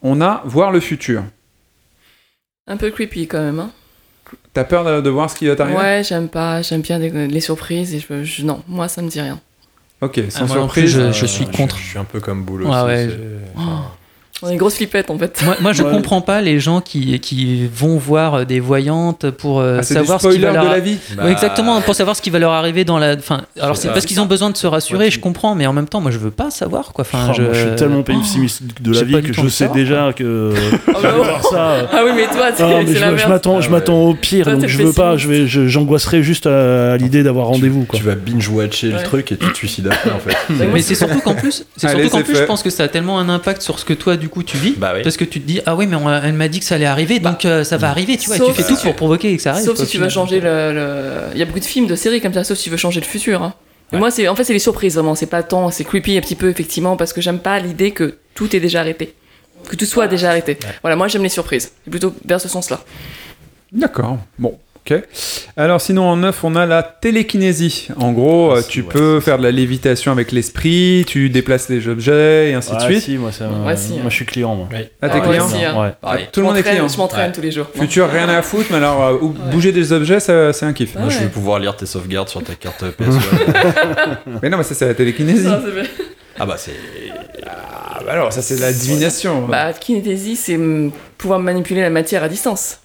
[0.01, 1.23] on a voir le futur.
[2.67, 3.59] Un peu creepy quand même.
[3.59, 3.71] Hein.
[4.53, 5.77] T'as peur de, de voir ce qui va t'arriver?
[5.79, 9.19] Ouais, j'aime pas, j'aime bien les surprises et je, je- non, moi ça me dit
[9.21, 9.39] rien.
[10.01, 10.89] Ok, Ah, sans plus, surprise.
[10.91, 11.77] je, je suis Euh, contre.
[11.77, 12.85] Je, suis un peu comme Boule Ouais, aussi.
[12.85, 13.91] ouais, c'est- je- enfin,
[14.41, 15.41] On est une grosse flippette en fait.
[15.43, 15.91] Moi, moi, je Ouais.
[15.91, 20.27] comprends pas les gens qui, qui vont voir des voyantes pour euh, Ah, savoir ce
[20.29, 20.97] qui va de leur la vie.
[21.17, 23.15] bah, Ouais, exactement, pour savoir ce qui va leur arriver dans la.
[23.15, 25.67] Enfin, alors C'est parce qu'ils ont besoin de se rassurer, Ouais, tu- je comprends, mais
[25.67, 27.01] en même temps, moi, je veux pas savoir quoi.
[27.01, 27.41] Enfin, Oh, je...
[27.41, 30.53] moi, je suis tellement pessimiste de la vie que je de sais savoir, déjà que
[30.55, 31.23] Ah, je vais non.
[31.25, 31.69] faire ça.
[31.71, 34.55] euh, Ah oui, mais toi, c'est Ah, je, m'attends, je Ah, m'attends au pire, Toi,
[34.55, 37.99] donc je veux pas, je vais, j'angoisserai juste à, l'idée d'avoir rendez-vous, quoi.
[37.99, 38.97] Tu vas binge-watcher Ouais.
[38.99, 40.35] le truc et tu te suicides après en fait.
[40.71, 43.19] Mais c'est surtout qu'en plus, c'est surtout qu'en plus, je pense que ça a tellement
[43.19, 44.73] un impact sur ce que toi, du coup, tu vis.
[44.77, 45.01] Bah oui.
[45.03, 46.85] Parce que tu te dis, ah oui, mais on- elle m'a dit que ça allait
[46.85, 48.35] arriver, donc euh, ça va arriver, tu vois.
[48.35, 49.65] et Sauf tu fais si tout pour provoquer que ça arrive.
[49.65, 51.95] Sauf quoi, si tu veux changer le, le- Il y a beaucoup de films, de
[51.95, 53.43] séries comme ça, sauf si tu veux changer le futur.
[53.43, 53.53] hein.
[53.91, 55.15] Moi, c'est en fait, c'est les surprises vraiment.
[55.15, 58.17] C'est pas tant, c'est creepy un petit peu, effectivement, parce que j'aime pas l'idée que
[58.35, 59.15] tout est déjà arrêté.
[59.67, 60.57] Que tout soit déjà arrêté.
[60.81, 61.71] Voilà, moi j'aime les surprises.
[61.83, 62.79] C'est plutôt vers ce sens-là.
[63.71, 64.17] D'accord.
[64.37, 64.57] Bon.
[64.85, 65.01] Ok.
[65.57, 67.89] Alors sinon en 9 on a la télékinésie.
[67.97, 71.29] En gros, Ah, euh, si, tu ouais, peux faire de la lévitation avec l'esprit, tu
[71.29, 73.01] déplaces les objets et ainsi de Ah, suite.
[73.03, 74.09] si, moi, ça, Ouais, si, moi hein.
[74.09, 74.67] je suis client, moi.
[75.01, 75.79] Ah, t'es Ah client si, hein.
[75.81, 75.93] Ouais.
[76.01, 76.87] Ah, Tout le monde est client.
[76.87, 77.31] Je m'entraîne Ouais.
[77.33, 77.67] tous les jours.
[77.75, 80.93] Futur, rien à foutre, mais alors euh, ou- bouger des objets, c'est un kiff.
[80.95, 84.17] Ah Moi, je vais pouvoir lire tes sauvegardes sur ta carte PS1.
[84.41, 85.47] Mais non, mais ça c'est la télékinésie.
[85.49, 85.59] Ah,
[86.39, 86.71] ah bah c'est.
[87.45, 89.45] Ah, bah alors ça c'est de la divination.
[89.47, 90.57] Bah, kinesthésie, c'est
[91.17, 92.79] pouvoir manipuler la matière à distance.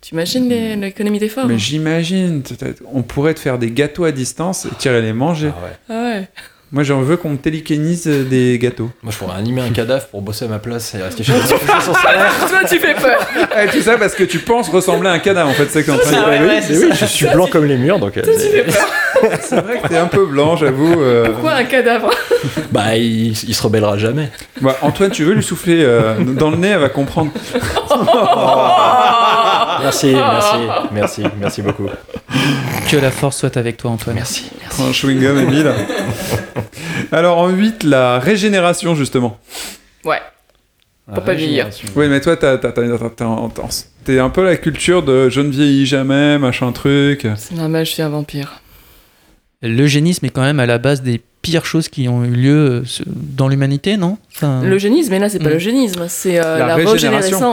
[0.00, 4.04] Tu imagines les- l'économie des formes Mais j'imagine, peut-être, on pourrait te faire des gâteaux
[4.04, 5.50] à distance et tirer les manger.
[5.56, 5.72] Ah ouais.
[5.88, 6.28] Ah ouais.
[6.72, 8.90] Moi j'en veux qu'on me télékinise euh, des gâteaux.
[9.02, 11.40] Moi, je pourrais animer un cadavre pour bosser à ma place et rester chez moi.
[12.02, 12.32] salaire.
[12.48, 13.20] Toi, tu fais peur.
[13.62, 15.96] Eh, tout ça parce que tu penses ressembler à un cadavre en fait, c'est en
[15.96, 16.28] train de dire.
[16.28, 18.16] ouais, Oui, oui, je suis blanc comme les murs, donc.
[18.16, 18.64] euh, c'est-
[19.40, 21.00] C'est vrai que t'es un peu blanc, j'avoue.
[21.00, 21.30] euh.
[21.30, 22.10] Pourquoi un cadavre?
[22.70, 24.30] Bah, il, il se rebellera jamais.
[24.60, 27.30] Bah, Antoine, tu veux lui souffler euh, dans le nez, elle va comprendre.
[29.86, 30.56] Merci, merci,
[30.92, 31.88] merci, merci beaucoup.
[32.90, 34.16] Que la force soit avec toi, Antoine.
[34.16, 34.50] Merci.
[34.70, 35.72] Prends un chewing-gum, Emile.
[37.12, 39.38] Alors en 8, la régénération justement.
[40.04, 40.20] Ouais.
[41.14, 41.68] Pour pas vieillir.
[41.94, 47.28] Oui, mais toi, t'es un peu la culture de je ne vieillis jamais, machin truc.
[47.36, 48.60] C'est normal, je suis un vampire.
[49.62, 52.84] l'eugénisme est quand même à la base des pires choses qui ont eu lieu euh,
[53.06, 54.18] dans l'humanité, non?
[54.34, 55.52] Enfin, L'eugénisme, mais là, c'est pas Mm.
[55.52, 56.92] l'eugénisme, c'est euh, la, régénération,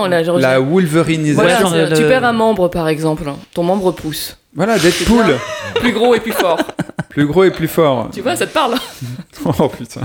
[0.01, 0.05] régénération.
[0.07, 1.67] La, régé- la wolverinisation.
[1.69, 3.23] Voilà, le- tu perds un membre, par exemple.
[3.53, 4.37] Ton membre pousse.
[4.55, 5.35] Voilà, Deadpool.
[5.75, 6.57] Plus gros et plus fort.
[7.09, 8.09] plus gros et plus fort.
[8.13, 8.75] tu vois, ça te parle
[9.45, 10.01] Oh putain.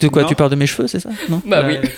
[0.00, 0.28] de quoi Non.
[0.28, 1.08] Tu parles de mes cheveux, c'est ça?
[1.30, 1.40] Non?
[1.46, 1.88] Bah Ouais, oui.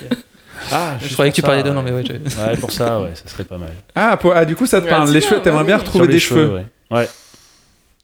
[0.72, 2.03] Ah, Je croyais que tu parlais ça, de non, mais ouais.
[2.07, 3.70] je- Ouais, pour ça, ouais, ça serait pas mal.
[3.94, 5.11] Ah, pour- ah, du coup, ça te Ouais, parle.
[5.11, 6.55] Les bien, cheveux, t'aimerais bien retrouver des cheveux.
[6.55, 6.66] ouais.
[6.90, 7.09] Ouais.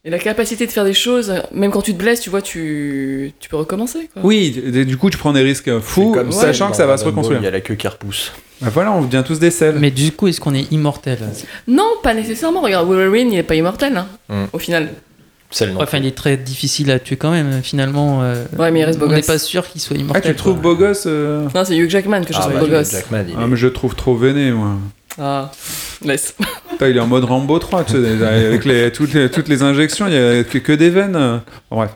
[0.05, 3.31] Et la capacité de faire des choses, même quand tu te blesses, tu vois, tu,
[3.39, 4.09] tu peux recommencer.
[4.11, 4.21] Quoi.
[4.25, 4.51] Oui,
[4.85, 7.39] du coup, tu prends des risques fous, comme sachant que ça va se reconstruire.
[7.39, 8.33] Il y a la queue qui repousse.
[8.61, 9.75] Bah voilà, on devient tous des selles.
[9.79, 11.19] Mais du coup, est-ce qu'on est immortel?
[11.69, 12.59] Non, pas nécessairement.
[12.61, 14.43] Regarde, Wolverine, il est pas immortel, hein, Mm.
[14.51, 14.89] au final.
[15.51, 15.81] Celle non.
[15.81, 18.23] Enfin, il est très difficile à tuer quand même, finalement.
[18.23, 19.27] euh, Ouais, mais il reste beau on n'est gosse.
[19.27, 20.21] pas sûr qu'il soit Ah, immortel.
[20.23, 22.59] tu le trouves beau gosse euh Non, c'est Hugh Jackman que je Ah, trouve bah,
[22.61, 22.91] beau Hugh gosse.
[22.91, 24.75] Jackman, il Ah, mais je le trouve trop véné, moi.
[25.19, 25.51] Ah,
[26.03, 26.35] laisse.
[26.71, 29.61] Putain, il est en mode Rambo 3, tu sais, avec les, toutes, les, toutes les
[29.61, 31.41] injections, il y a que, que des veines.
[31.69, 31.91] Bon, bref.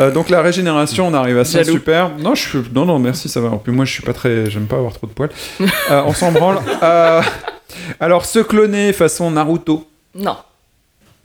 [0.00, 1.76] Euh, donc la régénération, on arrive à ça, Jaloux.
[1.78, 2.10] super.
[2.18, 2.58] Non, je suis...
[2.74, 3.48] non, non, merci, ça va.
[3.50, 5.30] En plus, moi, je suis pas très, j'aime pas avoir trop de poils.
[5.60, 6.58] Euh, on s'en branle.
[6.82, 7.22] Euh,
[8.00, 9.86] Alors, se cloner façon Naruto.
[10.14, 10.36] Non,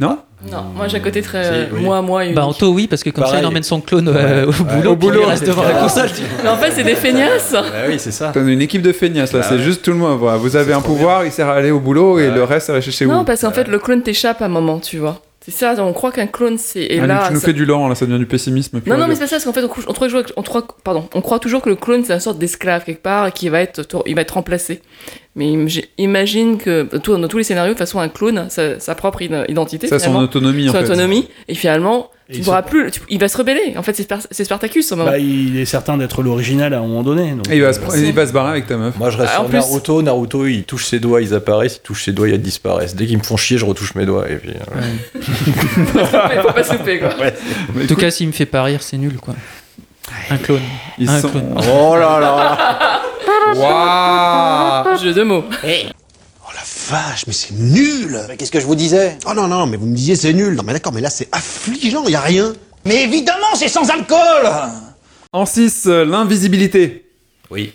[0.02, 0.18] Non
[0.52, 0.64] non.
[0.76, 1.44] Moi, j'ai un côté très.
[1.44, 1.84] Si, euh, oui.
[1.84, 2.36] Moi, moi, unique.
[2.36, 4.96] Bah, Anto, oui, parce que comme ça, il emmène son clone euh, au boulot, Au
[4.96, 6.10] boulot, il reste devant la console.
[6.44, 7.52] Mais en fait, c'est des feignasses.
[7.52, 8.32] Bah oui, c'est ça.
[8.34, 9.42] T'as une équipe de feignasses, là.
[9.42, 9.62] Bah c'est ouais.
[9.62, 10.18] juste tout le monde.
[10.18, 10.38] Voilà.
[10.38, 12.90] Vous avez un pouvoir, il sert à aller au boulot, et le reste, à rester
[12.90, 13.24] chez Non, vous.
[13.24, 15.22] parce qu'en fait, le clone t'échappe à un moment, tu vois.
[15.44, 16.84] C'est ça, on croit qu'un clone, c'est.
[16.84, 17.24] Et Ah, là.
[17.28, 18.80] tu nous ça- fais du lent, là, ça devient du pessimisme.
[18.86, 20.44] Non, non, mais c'est pas ça, parce qu'en fait, on, croit- on, croit toujours- on
[20.44, 23.32] croit- pardon, on croit toujours que le clone, c'est une sorte d'esclave quelque part et
[23.32, 24.82] qu'il va être, il va être remplacé.
[25.36, 25.66] Mais im-
[25.98, 29.46] imagine que, dans tous les scénarios, de toute façon, un clone, sa, sa propre id-
[29.50, 30.84] identité, Ça, son autonomie, en son fait.
[30.84, 33.74] autonomie, et finalement, Et tu il ne pourras plus, tu- il va se rebeller.
[33.76, 35.12] En fait, c'est Spar- c'est Spartacus au moment.
[35.12, 37.32] Bah, il est certain d'être l'original à un moment donné.
[37.32, 38.98] donc, Et il va, se, euh, il va se barrer avec ta meuf.
[38.98, 40.02] Moi, je reste Ah, en sur plus- Naruto.
[40.02, 41.76] Naruto, il touche ses doigts, ils apparaissent.
[41.78, 42.96] Il touche ses doigts, ils disparaissent.
[42.96, 44.30] Dès qu'ils me font chier, je retouche mes doigts.
[44.30, 44.82] Et puis, euh,
[45.16, 47.10] il faut pas se louper, quoi.
[47.10, 49.36] En tout cas, s'il me fait pas rire, c'est nul, quoi.
[50.30, 50.62] Un clone.
[50.98, 51.54] Ils un sont- clone.
[51.58, 53.02] Oh là là
[53.56, 55.44] Waouh Jeu de mots.
[55.64, 55.70] La
[56.92, 59.88] vache, mais c'est nul Mais qu'est-ce que je vous disais Oh non, non, mais vous
[59.88, 60.54] me disiez c'est nul.
[60.56, 62.54] Non mais d'accord, mais là c'est affligeant, y a rien.
[62.86, 64.50] Mais évidemment, c'est sans alcool
[65.32, 67.06] En 6, l'invisibilité.
[67.52, 67.74] Oui.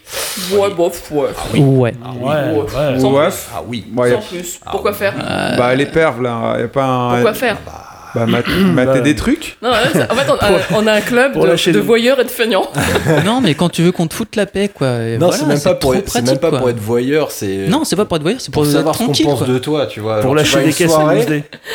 [0.52, 1.29] Ouais, bof, ouais.
[1.55, 1.61] Ouais.
[1.61, 2.98] Ouais, ouais.
[2.98, 3.29] Sans Ouais.
[3.55, 3.85] Ah oui.
[3.94, 4.61] Sans plus.
[4.70, 5.14] Pourquoi faire
[5.59, 6.57] bah, les perves, là.
[6.59, 7.11] Y a pas un.
[7.14, 9.59] Pourquoi faire Bah, mat- mater Bah, des trucs.
[9.61, 9.76] Non, ouais,
[10.11, 12.70] en fait, on a, on a un club de, voyeurs et de feignants.
[13.26, 14.87] non, mais quand tu veux qu'on te foute la paix, quoi.
[15.02, 16.59] et Non, voilà, c'est même pas pour être, c'est pratique, même pas quoi.
[16.61, 18.94] pour être voyeur, c'est Non, c'est pas pour être voyeur, c'est pour, pour être savoir
[18.94, 19.46] ce qu'on pense quoi.
[19.46, 20.20] de toi, tu vois.
[20.20, 21.14] Pour lâcher des caisses à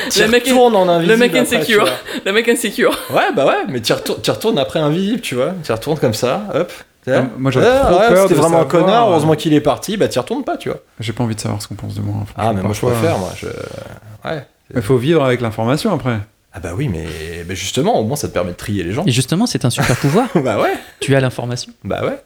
[0.10, 1.82] t'y Le mec est- retournes en Le invisible mec après, tu insecure.
[1.82, 1.94] vois.
[2.26, 2.98] Le mec insecure.
[3.14, 5.54] Ouais, bah ouais, mais tu retournes, après invisible, tu vois.
[5.64, 6.72] Tu retournes comme ça, hop.
[7.08, 9.98] Ah, moi, Ouais, trop ouais, peur C'était vraiment un connard, euh, heureusement qu'il est parti,
[9.98, 10.78] bah tu retournes pas, tu vois.
[11.00, 12.14] J'ai pas envie de savoir ce qu'on pense de moi.
[12.38, 13.30] Ah, mais moi je préfère, moi.
[13.36, 13.48] Je...
[13.48, 14.46] Ouais.
[14.76, 16.20] Il faut vivre avec l'information après.
[16.54, 17.06] Ah bah oui, mais,
[17.48, 19.04] mais justement, au moins ça te permet de trier les gens.
[19.06, 20.28] Et justement, c'est un super pouvoir.
[20.36, 21.72] bah ouais, tu as l'information.
[21.84, 22.20] bah ouais.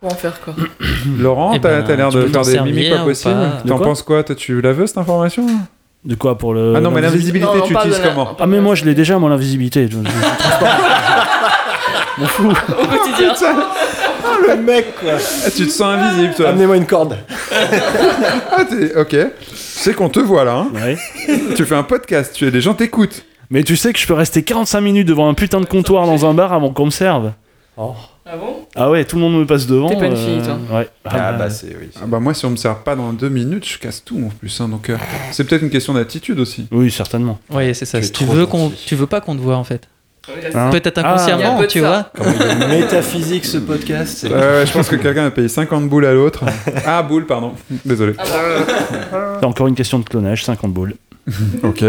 [0.00, 0.54] Pour en faire quoi
[1.18, 3.50] Laurent, Eh t'as ben, t'as l'air de faire des mimiques pas possibles.
[3.66, 5.46] T'en penses quoi Toi, tu la veux cette information?
[6.04, 6.74] De quoi pour le.
[6.76, 8.36] Ah non, mais l'invisibilité tu utilises la- comment?
[8.38, 9.88] Ah, mais moi je l'ai déjà, moi, l'invisibilité.
[9.88, 9.98] Je- je-
[12.22, 13.32] Au quotidien.
[14.48, 15.12] Le mec, quoi.
[15.46, 16.48] Ah, Tu te sens invisible, toi.
[16.50, 17.16] Amenez-moi une corde.
[18.50, 19.08] Ah, t'es- ok.
[19.08, 20.54] Tu sais qu'on te voit là.
[20.56, 20.68] hein.
[20.74, 20.96] Ouais.
[21.56, 23.24] tu fais un podcast, tu les gens t'écoutent.
[23.50, 26.24] Mais tu sais que je peux rester 45 minutes devant un putain de comptoir dans
[26.24, 27.32] un bar avant qu'on me serve.
[27.76, 27.94] Oh.
[28.24, 28.56] Ah bon?
[28.76, 29.88] Ah ouais, tout le monde me passe devant.
[29.88, 30.56] T'es pas une fille, toi.
[30.78, 30.88] Ouais.
[31.04, 31.90] Ah bah c'est, oui.
[32.00, 34.28] Ah bah moi, si on me sert pas dans deux minutes, je casse tout en
[34.28, 34.60] plus.
[34.60, 34.96] hein, donc euh,
[35.32, 36.66] c'est peut-être une question d'attitude aussi.
[36.70, 37.38] Oui, certainement.
[37.50, 37.98] Oui, c'est ça.
[37.98, 38.84] Tu es Si tu trop veux qu'on, gentil.
[38.86, 39.88] tu veux pas qu'on te voit en fait.
[40.54, 41.14] Hein Peut-être Ah.
[41.14, 42.10] Inconsciemment, peu de tu ça.
[42.16, 42.68] vois.
[42.68, 44.26] Métaphysique ce podcast.
[44.28, 46.44] je pense que quelqu'un a payé 50 boules à l'autre.
[46.86, 47.52] Ah, boules, pardon.
[47.84, 48.14] Désolé.
[48.18, 48.24] Ah
[49.40, 50.94] C'est encore une question de clonage, 50 boules.
[51.62, 51.84] Ok.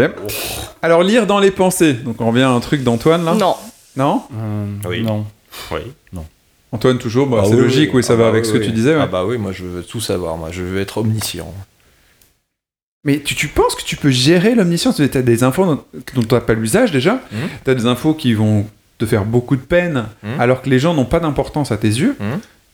[0.82, 1.94] Alors, lire dans les pensées.
[1.94, 3.54] Donc, on revient à un truc d'Antoine là Non.
[3.96, 5.02] Non Euh, Oui.
[5.02, 5.24] Non.
[5.72, 5.80] Oui.
[6.72, 8.56] Antoine, toujours, bah, Ah c'est oui, logique, oui, ça Ah va bah avec oui, ce
[8.56, 8.94] que tu disais.
[8.96, 9.00] ouais.
[9.00, 11.54] Ah bah oui, moi je veux tout savoir, moi je veux être omniscient.
[13.04, 14.96] Mais tu, tu penses que tu peux gérer l'omniscience?
[14.96, 15.84] Tu as des infos dont,
[16.14, 17.48] dont tu n'as pas l'usage déjà Mhm.
[17.64, 18.66] Tu as des infos qui vont
[18.98, 20.40] te faire beaucoup de peine, Mhm.
[20.40, 22.16] alors que les gens n'ont pas d'importance à tes yeux.
[22.20, 22.26] Mhm.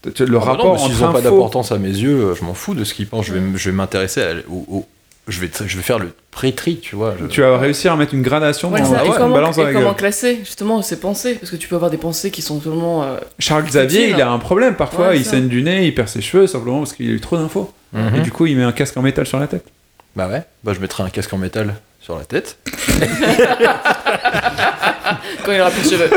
[0.05, 2.35] Le Ah bah non, rapport mais s'ils entre ont pas d'importance à mes yeux, euh,
[2.35, 3.27] je m'en fous de ce qu'ils pensent.
[3.27, 4.87] Je vais, je vais m'intéresser à- au, au-
[5.29, 7.15] je vais, je vais faire le pré-tri, tu vois.
[7.21, 9.57] je- Tu vas réussir à mettre une gradation Ouais, dans ça, dans et comment, balance
[9.57, 11.35] dans et la comment classer justement ces pensées?
[11.35, 13.03] Parce que tu peux avoir des pensées qui sont totalement.
[13.03, 15.09] euh, Charles Xavier, il a un problème parfois.
[15.09, 15.33] Ouais, il ça.
[15.33, 17.71] saigne du nez, il perd ses cheveux simplement parce qu'il a eu trop d'infos.
[18.17, 19.67] Et du coup, il met un casque en métal sur la tête.
[20.17, 22.57] Bah ouais, bah je mettrai un casque en métal sur la tête.
[25.45, 26.11] Quand il aura plus de cheveux.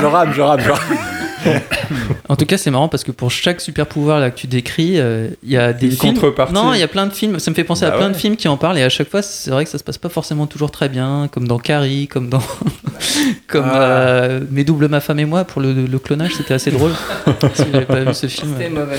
[0.00, 0.98] je rame, je rame, je rame.
[2.28, 4.98] En tout cas, c'est marrant parce que pour chaque super pouvoir là que tu décris,
[4.98, 6.14] euh, il y a des Une films.
[6.14, 6.52] contrepartie.
[6.54, 7.38] Non, il y a plein de films.
[7.38, 8.12] Ça me fait penser à Bah plein ouais.
[8.12, 9.98] de films qui en parlent et à chaque fois, c'est vrai que ça se passe
[9.98, 12.42] pas forcément toujours très bien, comme dans Carrie, comme dans
[13.46, 13.80] comme Ah.
[13.82, 16.92] euh, Mes doubles ma femme et moi pour le, le clonage, c'était assez drôle.
[17.54, 18.54] si vous n'avez pas vu ce film.
[18.58, 18.98] C'était mauvais.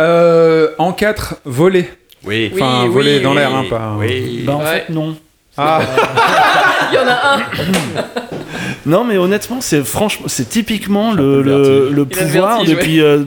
[0.00, 1.88] Euh, en 4, voler.
[2.24, 2.50] Oui.
[2.54, 3.96] Enfin, Oui, voler oui, dans l'air, hein, pas.
[3.98, 4.42] Oui.
[4.46, 4.84] Bah en Ouais.
[4.86, 5.16] fait non.
[5.56, 5.80] Ah,
[6.92, 7.40] Il y en a un.
[8.84, 13.22] Non mais honnêtement c'est franchement c'est typiquement le, le pouvoir vertige, depuis euh,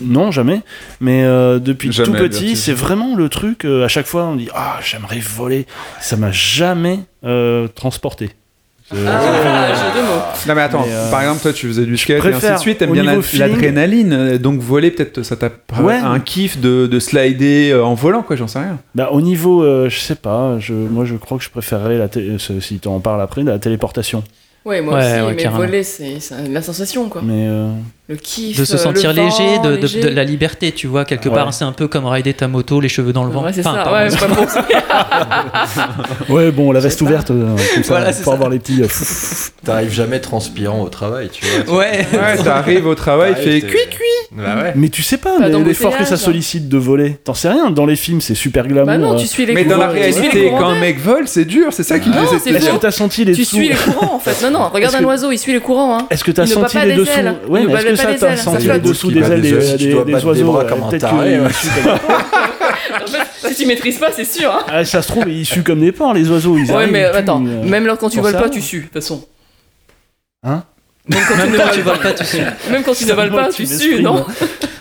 [0.00, 0.62] non jamais
[1.00, 4.34] mais euh, depuis Jamais tout petit c'est vraiment le truc euh, à chaque fois on
[4.34, 5.66] dit ah j'aimerais voler
[6.00, 8.30] ça m'a jamais euh, transporté.
[8.92, 10.22] Euh, Ah, jeu de mots.
[10.48, 12.32] non mais attends, Mais, euh, par exemple toi tu faisais du skate et ainsi de
[12.32, 15.50] préfère, suite, t'aimes au bien la- niveau feeling- l'adrénaline, euh, donc voler peut-être ça t'a
[15.80, 15.94] Ouais.
[15.94, 18.78] un kiff de, de slider euh, en volant quoi, j'en sais rien.
[18.96, 22.08] Bah, au niveau, euh, je sais pas, je, moi je crois que je préférerais, la
[22.08, 24.24] té- ce- si tu en parles après, la téléportation.
[24.64, 25.64] Ouais, moi Ouais, aussi, ouais, mais carrément.
[25.64, 27.22] voler, c'est c'est la sensation, quoi.
[27.24, 27.70] Mais euh,
[28.10, 28.58] Le kiff.
[28.58, 30.00] De se euh, sentir le vent, léger, de, de- léger.
[30.00, 31.34] de la liberté, tu vois, quelque Ouais.
[31.36, 33.44] part, c'est un peu comme rider ta moto, les cheveux dans le vent.
[33.44, 33.84] Ouais, c'est Enfin, ça.
[33.84, 33.98] pardon.
[33.98, 34.26] Ouais, c'est pas
[36.28, 36.34] bon.
[36.34, 38.32] ouais, bon, la veste ouverte, euh, comme ça, Voilà, pour ça.
[38.32, 38.82] avoir les petits.
[38.82, 38.86] euh,
[39.64, 41.78] T'arrives jamais transpirant au travail, tu vois.
[41.78, 42.04] Ouais.
[42.12, 44.06] Ouais, t'arrives au travail, fait cuit cuit.
[44.32, 44.72] Bah ouais.
[44.74, 47.16] Mais tu sais pas, Pas l'effort que ça sollicite de voler.
[47.24, 48.86] T'en sais rien, dans les films c'est super glamour.
[48.86, 51.44] Bah non, tu suis les Mais dans la tu réalité, quand un mec vole, c'est
[51.44, 54.14] dur, c'est ça qui fait Est-ce que t'as senti les Tu dessous suis les courants,
[54.16, 54.42] en fait.
[54.44, 56.06] Non, non, regarde un oiseau, il suit les courants, hein.
[56.10, 57.10] Est-ce que t'as senti les des dessous
[58.02, 58.82] pas ça des t'as ailes, ça senti flotte.
[58.82, 60.60] les dessous Qui des ailes des oiseaux
[63.48, 64.64] Si tu maîtrises pas, c'est sûr, hein.
[64.68, 66.56] Ah, ça se trouve, ils suent comme des porcs, les oiseaux.
[66.56, 67.64] Ils Ouais, mais attends, euh.
[67.64, 69.24] même quand tu voles pas, tu sues, de toute façon.
[70.42, 70.64] Hein
[71.08, 71.34] Même quand
[71.72, 72.38] tu ne voles pas, tu suis.
[72.70, 74.24] Même quand tu ne voles pas, tu sues, non.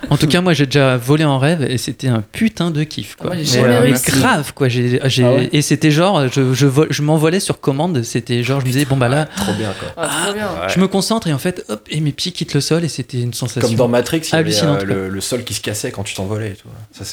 [0.09, 3.15] En tout cas, moi, j'ai déjà volé en rêve et c'était un putain de kiff.
[3.15, 3.27] Quoi.
[3.33, 4.67] Moi, j'ai Mais, jamais euh, grave, quoi.
[4.71, 8.01] Ah ouais Et c'était genre, je, je, vol- je m'envolais sur commande.
[8.03, 9.89] C'était genre, je me disais, bon, bah là, Trop bien, quoi.
[9.97, 10.47] Ah, trop bien.
[10.67, 13.19] je me concentre et en fait, hop, et mes pieds quittent le sol et c'était
[13.21, 13.61] une sensation.
[13.67, 14.83] Comme dans Matrix, il y avait euh, quoi.
[14.85, 16.55] le, le sol qui se cassait quand tu t'envolais.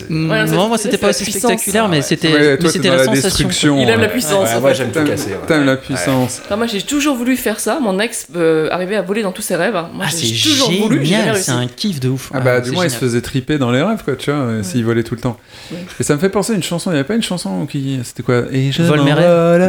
[0.09, 2.03] Mm, Ouais, non, moi, c'était pas aussi spectaculaire, mais ouais.
[2.03, 3.13] c'était, Ouais, mais la sensation.
[3.13, 3.83] destruction.
[3.83, 4.13] Il aime la ouais.
[4.13, 4.49] puissance.
[4.55, 5.31] Ouais, moi, j'aime tout casser.
[5.31, 5.37] ouais.
[5.47, 6.41] T'aimes la puissance.
[6.57, 7.79] Moi, j'ai toujours voulu faire ça.
[7.81, 9.75] Mon ex euh, arrivait à voler dans tous ses rêves.
[9.75, 12.31] Moi, Ah, c'est j'ai toujours voulu, c'est un kiff de ouf.
[12.33, 14.31] Ah bah Ouais, du c'est moins il se faisait triper dans les rêves quoi, tu
[14.31, 15.37] vois, euh, s'il volait tout le temps.
[15.71, 15.79] Ouais.
[16.01, 18.01] Et ça me fait penser à une chanson, il n'y avait pas une chanson qui...
[18.05, 18.45] C'était quoi?
[18.53, 19.63] Et je Vole mes m'envole,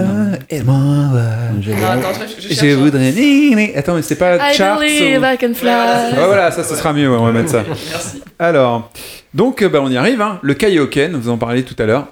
[0.49, 3.11] et attends, je, je Je cherche, voudrais...
[3.11, 3.76] ni, ni.
[3.76, 5.70] Attends, mais c'était pas I Charts believe ou- I can fly.
[5.70, 7.63] Ah, voilà, ça ce sera mieux, ouais, on va mettre ça.
[7.91, 8.22] Merci.
[8.39, 8.91] Alors,
[9.34, 10.39] donc euh, bah, on y arrive, hein.
[10.41, 12.07] le Kaioken, vous en parliez tout à l'heure.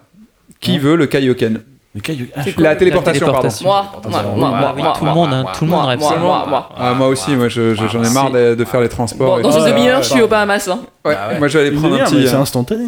[0.60, 1.60] Qui veut le Kaioken?
[1.96, 3.48] Le caillou- ah, La téléportation, pardon.
[3.64, 3.86] Moi,
[4.76, 6.18] moi, tout le monde, hein, tout le monde moi, rêve moi, ça.
[6.20, 6.70] moi, moi.
[6.78, 9.40] Ah, moi aussi, moi je- je- j'en ai marre de, de faire les transports.
[9.42, 9.60] Dans tout.
[9.60, 10.68] une demi-heure, je suis au Bahamas.
[10.68, 10.80] hein.
[11.06, 11.40] Ouais, Ah ouais.
[11.40, 12.28] moi je vais aller prendre un petit...
[12.28, 12.84] c'est euh, instantané.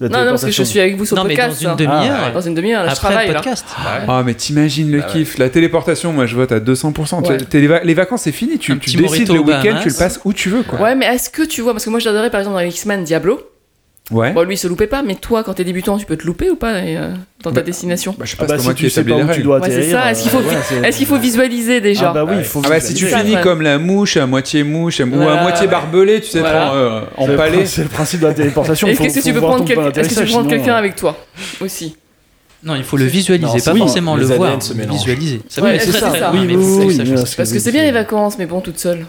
[0.00, 1.62] Non, non, parce que je suis avec vous sur le mais dans podcast.
[1.62, 2.32] une demi-heure.
[2.34, 3.28] Dans une demi-heure, je Après travaille.
[3.28, 3.38] le là.
[3.40, 3.64] podcast.
[4.08, 5.06] Ah mais t'imagines le ouais.
[5.06, 7.22] kiff, la téléportation, moi je vote à 200%.
[7.22, 7.36] Tu- Ouais.
[7.36, 10.32] t'es- les, va- les vacances c'est fini, tu, décides le week-end, tu le passes où
[10.32, 10.80] tu veux quoi.
[10.80, 13.04] Ouais, mais est-ce que tu vois, parce que moi j'adorais par exemple dans les X-Men
[13.04, 13.40] Diablo.
[14.10, 14.32] Ouais.
[14.32, 16.50] Bon, lui il se loupait pas, mais toi quand t'es débutant, tu peux te louper
[16.50, 18.68] ou pas et, euh, dans ta Bah, destination Bah, je sais Ah pas, bah, c'est
[18.70, 20.10] si tu sais pas où tu dois Ouais, c'est ça.
[20.10, 22.60] Est-ce qu'il faut, ouais, c'est- est-ce qu'il faut visualiser déjà Ah bah oui, il faut
[22.64, 25.42] Ah bah si tu finis comme la mouche à moitié mouche à- ou Voilà, à
[25.42, 25.70] moitié ouais.
[25.72, 26.66] barbelé, tu sais, Voilà.
[26.66, 27.66] prends, euh, C'est le empalé.
[27.66, 28.88] C'est le principe de la téléportation.
[28.88, 31.16] Est-ce que tu peux prendre quelqu'un euh, avec toi
[31.60, 31.96] aussi?
[32.64, 34.58] Non, il faut le visualiser, Non, pas oui, forcément le voir.
[34.90, 35.40] Visualiser.
[35.48, 36.10] Ça, Ouais, oui, c'est très, ça.
[36.10, 37.36] très- Oui, mais oui, c'est- oui, ça, je oui, sais.
[37.36, 39.06] Parce que c'est bien les vacances, mais bon, toute seule.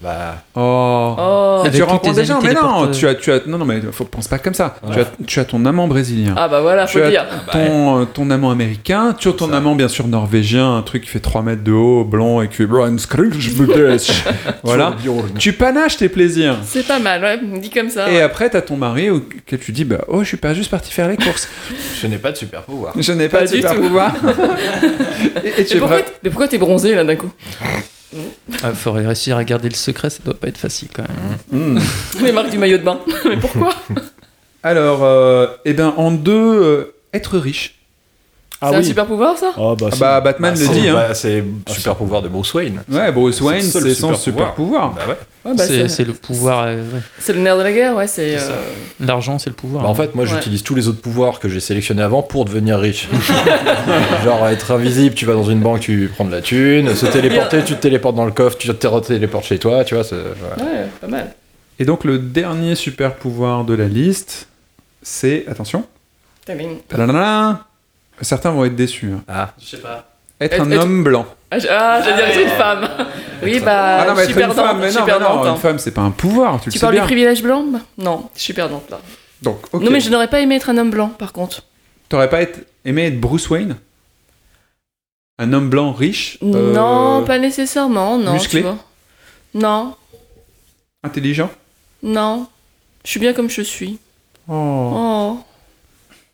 [0.00, 1.14] Bah, Oh.
[1.18, 1.62] Oh.
[1.72, 4.26] Tu rencontres des gens, mais non, tu as, tu as, non, non, mais faut pense
[4.28, 4.76] pas comme ça.
[4.92, 6.34] Tu, as, tu as ton amant brésilien.
[6.36, 7.26] Ah bah voilà, faut tu as dire.
[7.52, 9.56] ton, euh, ton amant américain, tu as ton Ça.
[9.58, 12.64] amant bien sûr norvégien, un truc qui fait 3 mètres de haut, blanc et qui
[14.62, 14.94] Voilà.
[15.38, 16.56] Tu panaches tes plaisirs.
[16.64, 18.10] C'est pas mal, ouais, dit comme ça.
[18.10, 18.22] Et ouais.
[18.22, 21.08] après, t'as ton mari auquel tu dis bah, Oh, je suis pas juste parti faire
[21.08, 21.48] les courses.
[22.00, 22.94] je n'ai pas de super pouvoir.
[22.98, 23.82] Je n'ai pas, Pas de super tout.
[23.82, 24.12] pouvoir.
[25.44, 25.78] et, et tu
[26.22, 27.30] mais pourquoi t'es bronzé là d'un coup?
[28.62, 31.04] Ah, faudrait réussir à garder le secret, ça doit pas être facile quand
[31.50, 31.76] même.
[31.76, 31.80] Hmm.
[32.22, 33.00] Les marques du maillot de bain.
[33.24, 33.74] mais pourquoi?
[34.62, 37.79] Alors, euh, eh ben, en deux, euh, être riche.
[38.62, 38.84] Ah C'est un oui.
[38.84, 40.00] super pouvoir ça Ah bah, Ah si.
[40.00, 40.88] bah, Batman le dit.
[40.88, 40.92] Hein.
[40.92, 42.82] bah, c'est super pouvoir de Bruce Wayne.
[42.90, 44.92] Ouais, Bruce Wayne, C'est le c'est seul son super super pouvoir.
[44.92, 45.16] Bah ouais.
[45.46, 46.64] Ouais, bah, c'est, c'est c'est le pouvoir.
[46.66, 47.00] euh, ouais.
[47.18, 48.36] c'est le nerf de la guerre, ouais, c'est.
[48.36, 48.50] Euh,
[49.00, 49.84] L'argent, c'est le pouvoir.
[49.84, 50.30] Bah, en fait, moi, Ouais.
[50.30, 53.08] j'utilise tous les autres pouvoirs que j'ai sélectionnés avant pour devenir riche.
[54.24, 56.94] Genre être invisible, tu vas dans une banque, tu prends de la thune.
[56.94, 60.04] Se téléporter, tu te téléportes dans le coffre, tu te téléportes chez toi, tu vois.
[60.12, 61.32] Ouais, pas mal.
[61.78, 64.48] Et donc, le dernier super pouvoir de la liste,
[65.02, 65.44] c'est.
[65.48, 65.84] Attention.
[66.44, 66.76] Taling.
[68.20, 69.12] Certains vont être déçus.
[69.12, 69.22] hein.
[69.28, 70.06] Ah, Je sais pas.
[70.40, 71.26] Être Être- un être- homme blanc.
[71.50, 72.88] Ah, je- ah, j'allais dire être une femme.
[73.42, 74.66] Oui, bah, ah non, mais je suis être une perdante.
[74.66, 75.50] femme, mais je suis non, mais non, hein.
[75.54, 77.78] une femme, c'est pas un pouvoir, tu, le Tu sais parles du privilège blanc bah?
[77.96, 79.00] Non, je suis perdante là.
[79.40, 79.82] Donc, ok.
[79.82, 81.62] Non, mais je n'aurais pas aimé être un homme blanc par contre.
[82.10, 82.40] T'aurais pas
[82.84, 83.76] aimé être Bruce Wayne?
[85.38, 88.34] Un homme blanc riche euh, Non, pas nécessairement, non.
[88.34, 88.60] musclé?
[88.60, 88.76] tu vois.
[89.54, 89.94] Non.
[91.02, 91.50] Intelligent?
[92.02, 92.46] Non.
[93.04, 93.98] Je suis bien comme je suis.
[94.48, 94.92] Oh.
[94.94, 95.40] Oh.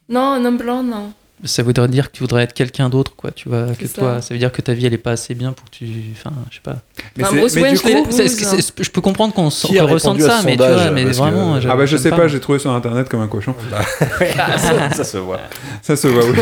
[0.09, 1.13] Non, un homme blanc, non.
[1.45, 4.01] Ça voudrait dire que tu voudrais être quelqu'un d'autre, quoi, tu vois, que ça.
[4.01, 4.23] toi.
[4.23, 5.87] Ça veut dire que ta vie, elle est pas assez bien pour que tu.
[6.13, 6.77] Enfin, je sais pas.
[7.17, 8.73] Mais Enfin, c'est- Bruce mais Wayne, je hein.
[8.81, 11.59] je peux comprendre qu'on ressente ça, mais tu vois, mais Parce que- vraiment.
[11.69, 13.55] Ah bah je sais pas, j'ai trouvé sur internet comme un cochon.
[14.37, 15.41] ça, ça se voit.
[15.83, 16.39] Ça se voit, oui.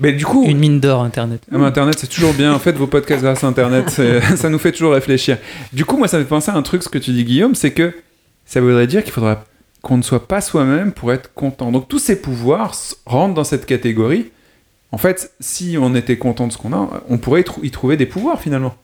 [0.00, 1.42] Mais du coup, Une mine d'or, Internet.
[1.52, 2.58] Ah, mais Internet, c'est toujours bien.
[2.58, 3.90] Faites vos podcasts grâce à Internet.
[4.36, 5.38] ça nous fait toujours réfléchir.
[5.72, 7.54] Du coup, moi, ça me fait penser à un truc, ce que tu dis, Guillaume,
[7.54, 7.92] c'est que
[8.44, 9.44] ça voudrait dire qu'il faudra
[9.82, 11.70] qu'on ne soit pas soi-même pour être content.
[11.72, 12.74] Donc, tous ces pouvoirs
[13.06, 14.30] rentrent dans cette catégorie.
[14.90, 17.70] En fait, si on était content de ce qu'on a, on pourrait y, trou- y
[17.70, 18.74] trouver des pouvoirs, finalement.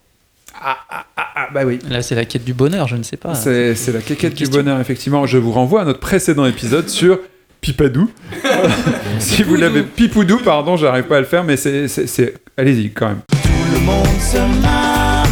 [0.63, 1.79] Ah, ah, ah, ah, bah oui.
[1.89, 3.35] Là, c'est la quête du bonheur, je ne sais pas.
[3.35, 4.63] C'est la quéquette du question.
[4.63, 5.27] bonheur, effectivement.
[5.27, 7.19] Je vous renvoie à notre précédent épisode sur
[7.61, 8.09] Pipadou.
[9.19, 9.83] si vous l'avez...
[9.83, 11.89] Pipoudou, pardon, j'arrive pas à le faire, mais c'est...
[11.89, 13.21] c'est- c'est- Allez-y, quand même.
[13.43, 15.27] Tout le monde se marre,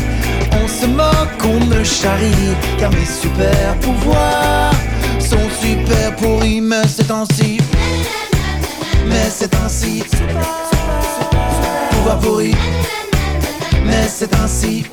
[0.61, 4.73] on se moque, on me charrie, car mes super pouvoirs
[5.33, 7.59] sont super pourris, mais c'est ainsi.
[9.07, 10.03] Mais c'est ainsi.
[11.91, 12.55] Pouvoir pourri,
[13.85, 14.85] mais c'est ainsi.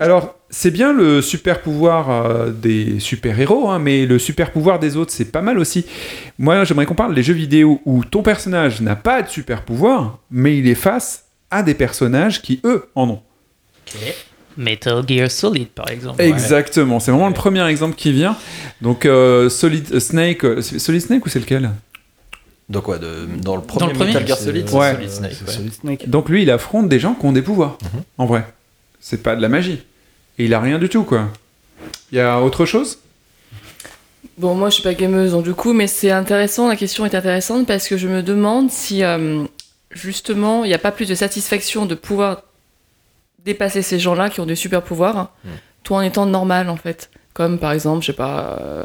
[0.00, 4.96] Alors, c'est bien le super pouvoir euh, des super-héros, hein, mais le super pouvoir des
[4.96, 5.86] autres, c'est pas mal aussi.
[6.38, 10.18] Moi, j'aimerais qu'on parle des jeux vidéo où ton personnage n'a pas de super pouvoir,
[10.30, 13.22] mais il est face à des personnages qui, eux, en ont.
[14.56, 16.20] Metal Gear Solid, par exemple.
[16.22, 18.36] Exactement, c'est vraiment le premier exemple qui vient.
[18.80, 21.70] Donc, euh, Solid Snake, euh, c'est Solid Snake ou c'est lequel?
[22.68, 24.94] Donc ouais, de- dans le premier, le premier Metal Gear Solid, Ouais.
[24.94, 25.32] Solid Snake.
[25.38, 25.52] C'est ouais.
[25.56, 26.08] Solid Snake.
[26.08, 28.02] Donc, lui, il affronte des gens qui ont des pouvoirs, Mhm.
[28.18, 28.44] en vrai.
[29.00, 29.82] C'est pas de la magie.
[30.38, 31.28] Et il a rien du tout, quoi.
[32.12, 32.98] Il y a autre chose?
[34.38, 37.14] Bon, moi, je suis pas gameuse, donc du coup, mais c'est intéressant, la question est
[37.14, 39.44] intéressante parce que je me demande si, euh,
[39.90, 42.42] justement, il n'y a pas plus de satisfaction de pouvoir
[43.44, 45.48] dépasser ces gens-là qui ont des super pouvoirs, hein, Mm.
[45.84, 47.10] tout en étant normal, en fait.
[47.34, 48.84] Comme, par exemple, je sais pas, euh,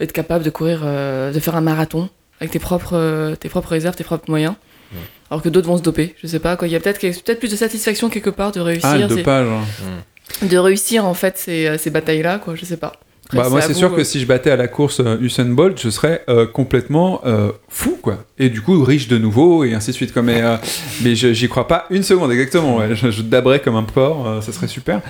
[0.00, 2.08] être capable de courir, euh, de faire un marathon
[2.40, 4.54] avec tes propres, euh, tes propres réserves, tes propres moyens.
[4.92, 4.96] Mm.
[5.30, 6.68] Alors que d'autres vont se doper, je sais pas, quoi.
[6.68, 9.46] Il y a peut-être peut plus de satisfaction quelque part de réussir, Ah, le dopage.
[9.48, 10.46] hein.
[10.46, 12.92] de réussir, en fait, ces, ces batailles-là, quoi, je sais pas.
[13.34, 15.80] Bah, moi, c'est sûr euh, que si je battais à la course euh, Usain Bolt,
[15.80, 18.18] je serais euh, complètement euh, fou, quoi.
[18.38, 20.12] Et du coup, riche de nouveau, et ainsi de suite.
[20.12, 20.22] Quoi.
[20.22, 20.56] Mais, euh,
[21.02, 22.76] mais j'y crois pas une seconde, exactement.
[22.78, 22.94] ouais.
[22.94, 25.00] Je, je daberais comme un porc, euh, ça serait super.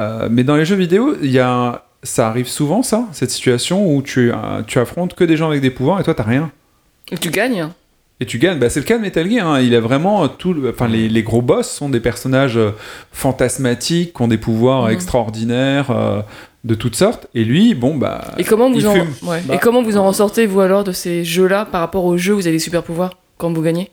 [0.00, 1.84] Euh, mais dans les jeux vidéo, il y a...
[2.02, 5.60] ça arrive souvent, ça, cette situation où tu, euh, tu affrontes que des gens avec
[5.62, 6.50] des pouvoirs et toi, t'as rien.
[7.12, 7.68] Et tu gagnes.
[8.20, 9.46] Et tu gagnes, bah, c'est le cas de Metal Gear.
[9.46, 9.60] hein.
[9.60, 10.52] Il a vraiment tout.
[10.54, 12.70] le- Enfin, les, les gros boss sont des personnages euh,
[13.12, 14.90] fantasmatiques, qui ont des pouvoirs Mhm.
[14.92, 16.20] extraordinaires euh,
[16.64, 17.26] de toutes sortes.
[17.34, 18.32] Et lui, bon, bah.
[18.38, 19.06] Et comment vous en, ouais.
[19.22, 19.54] Bah.
[19.54, 22.36] Et comment vous en ressortez vous alors de ces jeux-là par rapport aux jeux où
[22.36, 23.90] vous avez des super pouvoirs quand vous gagnez?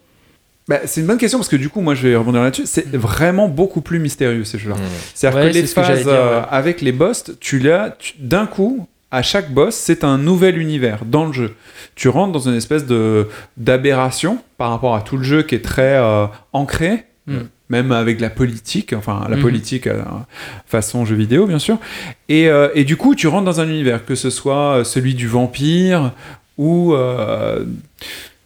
[0.68, 2.66] Bah, c'est une bonne question parce que du coup, moi, je vais rebondir là-dessus.
[2.66, 4.76] C'est vraiment beaucoup plus mystérieux ces jeux-là.
[4.76, 4.80] Mm.
[5.14, 5.68] C'est-à-dire Ouais, que les que
[5.98, 6.46] dire, euh, ouais.
[6.50, 8.88] avec les boss, tu l'as tu- d'un coup.
[9.14, 11.56] À chaque boss, c'est un nouvel univers dans le jeu.
[11.96, 15.64] Tu rentres dans une espèce de d'aberration par rapport à tout le jeu qui est
[15.66, 17.38] très euh, ancré, Mm.
[17.72, 19.42] Même avec la politique, enfin la Mhm.
[19.42, 20.04] politique euh,
[20.68, 21.78] façon jeu vidéo bien sûr.
[22.30, 25.16] Et, euh, et du coup, tu rentres dans un univers, que ce soit euh, celui
[25.16, 26.12] du vampire
[26.58, 27.64] ou euh,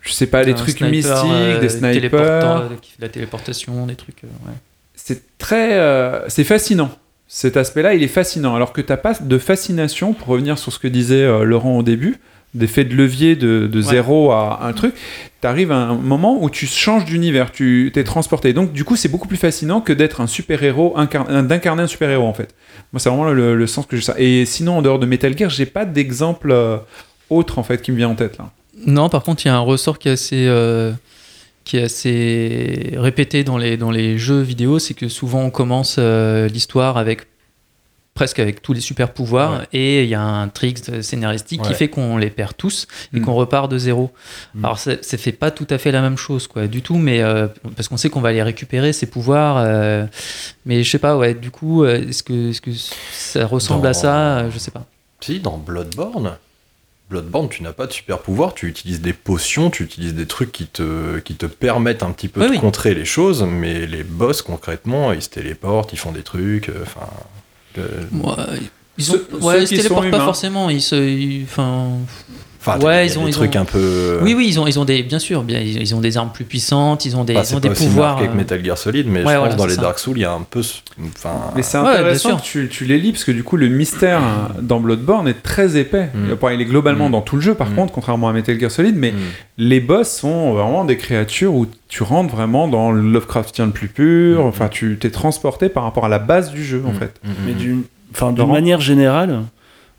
[0.02, 2.70] je sais pas, les Un trucs sniper, mystiques, euh, des snipers.
[3.00, 4.24] la téléportation, des trucs.
[4.24, 4.54] euh, ouais.
[4.96, 6.92] c'est très euh, c'est fascinant
[7.28, 10.72] cet aspect là il est fascinant alors que t'as pas de fascination pour revenir sur
[10.72, 12.20] ce que disait euh, Laurent au début
[12.56, 13.84] d'effet de levier de, de Ouais.
[13.92, 14.96] zéro à un truc
[15.42, 18.54] t'arrives à un moment où tu changes d'univers tu t'es transporté.
[18.54, 20.96] Donc du coup c'est beaucoup plus fascinant que d'être un super héros
[21.44, 22.56] d'incarner un super héros en fait.
[22.94, 24.16] Moi c'est vraiment le, le sens que j'ai ça.
[24.18, 26.78] Et sinon en dehors de Metal Gear j'ai pas d'exemple euh,
[27.30, 28.50] autre en fait qui me vient en tête là.
[28.86, 30.92] Non, par contre, il y a un ressort qui est assez, euh,
[31.64, 35.96] qui est assez répété dans les, dans les jeux vidéo, c'est que souvent on commence
[35.98, 37.22] euh, l'histoire avec
[38.16, 39.66] presque avec tous les super pouvoirs Ouais.
[39.74, 43.26] et il y a un trick scénaristique qui fait qu'on les perd tous et Mm.
[43.26, 44.12] qu'on repart de zéro.
[44.56, 44.66] Mm.
[44.66, 47.22] Alors ça, ça fait pas tout à fait la même chose quoi du tout mais
[47.22, 50.06] euh, parce qu'on sait qu'on va les récupérer ces pouvoirs euh,
[50.66, 52.72] mais je sais pas ouais du coup euh, est-ce que est-ce que
[53.12, 54.86] ça ressemble Dans- à ça je sais pas.
[55.20, 56.38] Si, dans Bloodborne,
[57.10, 60.52] Bloodborne, tu n'as pas de super pouvoir, tu utilises des potions, tu utilises des trucs
[60.52, 62.60] qui te, qui te permettent un petit peu Oui, de oui.
[62.60, 67.02] contrer les choses, mais les boss, concrètement, ils se téléportent, ils font des trucs, enfin...
[67.12, 67.35] euh,
[68.12, 68.38] Moi,
[68.98, 70.70] ils ont, ouais, ils se téléportent pas forcément.
[70.70, 71.90] Ils se, ils- enfin,
[72.68, 74.20] Enfin, ouais, ils ont des ils trucs ont- un peu.
[74.24, 76.32] Oui, oui, ils ont, ils ont des, bien sûr, bien, ils ils ont des armes
[76.34, 78.18] plus puissantes, ils ont des, Enfin, ils c'est ont pas des aussi pouvoirs.
[78.18, 79.82] que euh, Metal Gear Solid, mais Ouais, je pense voilà, dans c'est les ça.
[79.82, 80.62] Dark Souls, il y a un peu.
[81.16, 82.38] Enfin, Mais c'est Ouais, bien intéressant sûr.
[82.38, 84.22] que tu, tu les lis parce que du coup le mystère
[84.62, 86.10] dans Bloodborne est très épais.
[86.14, 86.34] Mm.
[86.54, 87.12] Il est globalement Mm.
[87.12, 87.76] dans tout le jeu par Mm.
[87.76, 89.14] contre, contrairement à Metal Gear Solid, mais
[89.58, 93.88] les boss sont vraiment des créatures où tu rentres vraiment dans le Lovecraftien le plus
[93.90, 94.44] pur.
[94.44, 94.48] Mm.
[94.48, 97.14] Enfin, tu t'es transporté par rapport à la base du jeu en fait.
[97.24, 99.42] Mm, Mais d'une enfin, d'une manière générale,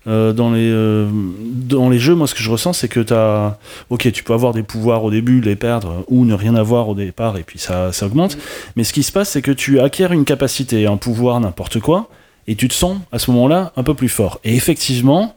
[0.07, 3.13] euh, dans, les, euh, dans les jeux, moi ce que je ressens, c'est que tu
[3.13, 3.57] as.
[3.89, 6.87] Ok, tu peux avoir des pouvoirs au début, les perdre, euh, ou ne rien avoir
[6.89, 8.37] au départ, et puis ça, ça augmente.
[8.75, 12.09] Mais ce qui se passe, c'est que tu acquiers une capacité, un pouvoir, n'importe quoi,
[12.47, 14.39] et tu te sens à ce moment-là un peu plus fort.
[14.43, 15.33] Et effectivement.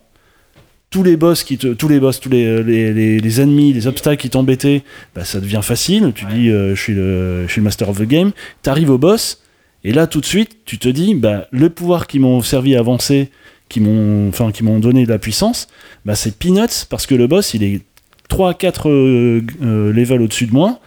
[0.92, 3.86] Tous les boss, qui te, tous les boss, tous les, les, les- les ennemis, les
[3.86, 4.82] obstacles qui t'embêtaient,
[5.14, 6.10] bah, ça devient facile.
[6.16, 8.32] Tu dis, euh, je, suis le, je suis le master of the game.
[8.62, 9.40] T'arrives au boss,
[9.84, 12.80] et là, tout de suite, tu te dis, bah, le pouvoir qui m'ont servi à
[12.80, 13.30] avancer,
[13.70, 15.68] qui m'ont, enfin, qui m'ont donné de la puissance,
[16.04, 17.80] bah, c'est peanuts parce que le boss, il est
[18.28, 20.80] 3-4 euh, euh, levels au-dessus de moi.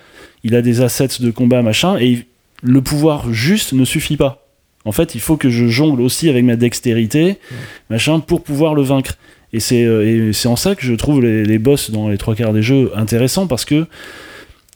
[0.43, 2.25] Il a des assets de combat, machin, et il-
[2.61, 4.45] le pouvoir juste ne suffit pas.
[4.85, 7.37] En fait, il faut que je jongle aussi avec ma dextérité,
[7.89, 9.15] machin, pour pouvoir le vaincre.
[9.53, 12.17] Et c'est, euh, et c'est en ça que je trouve les, les boss dans les
[12.17, 13.85] trois quarts des jeux intéressants parce que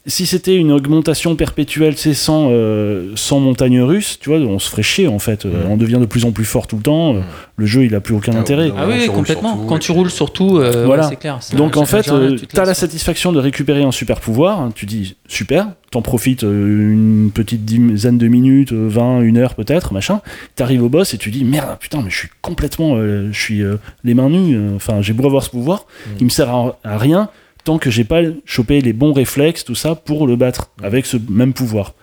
[0.09, 4.69] si c'était une augmentation perpétuelle, c'est sans, euh, sans montagne russe, tu vois, on se
[4.69, 5.45] ferait chier en fait.
[5.45, 5.65] Euh.
[5.69, 7.15] On devient de plus en plus fort tout le temps.
[7.15, 7.19] euh.
[7.57, 8.71] Le jeu, il a plus aucun Ah, intérêt.
[8.77, 9.53] Ah oui, complètement.
[9.53, 11.03] sur tout, Quand tu roules surtout, euh, Voilà.
[11.03, 11.39] ouais, c'est clair.
[11.57, 12.79] Donc en fait, euh, tu t'as la lasses.
[12.79, 14.61] satisfaction de récupérer un super pouvoir.
[14.61, 19.55] hein, Tu dis super, t'en profites une petite dizaine de minutes, euh, 20, une heure
[19.55, 20.21] peut-être, machin.
[20.55, 23.61] T'arrives au boss et tu dis merde, putain, mais je suis complètement, euh, je suis
[23.61, 24.55] euh, les mains nues.
[24.55, 26.09] euh, Enfin, j'ai beau avoir ce pouvoir, Mm.
[26.19, 27.29] il me sert à, à rien
[27.67, 31.17] tant que j'ai pas chopé les bons réflexes, tout ça pour le battre avec ce
[31.29, 31.95] même pouvoir.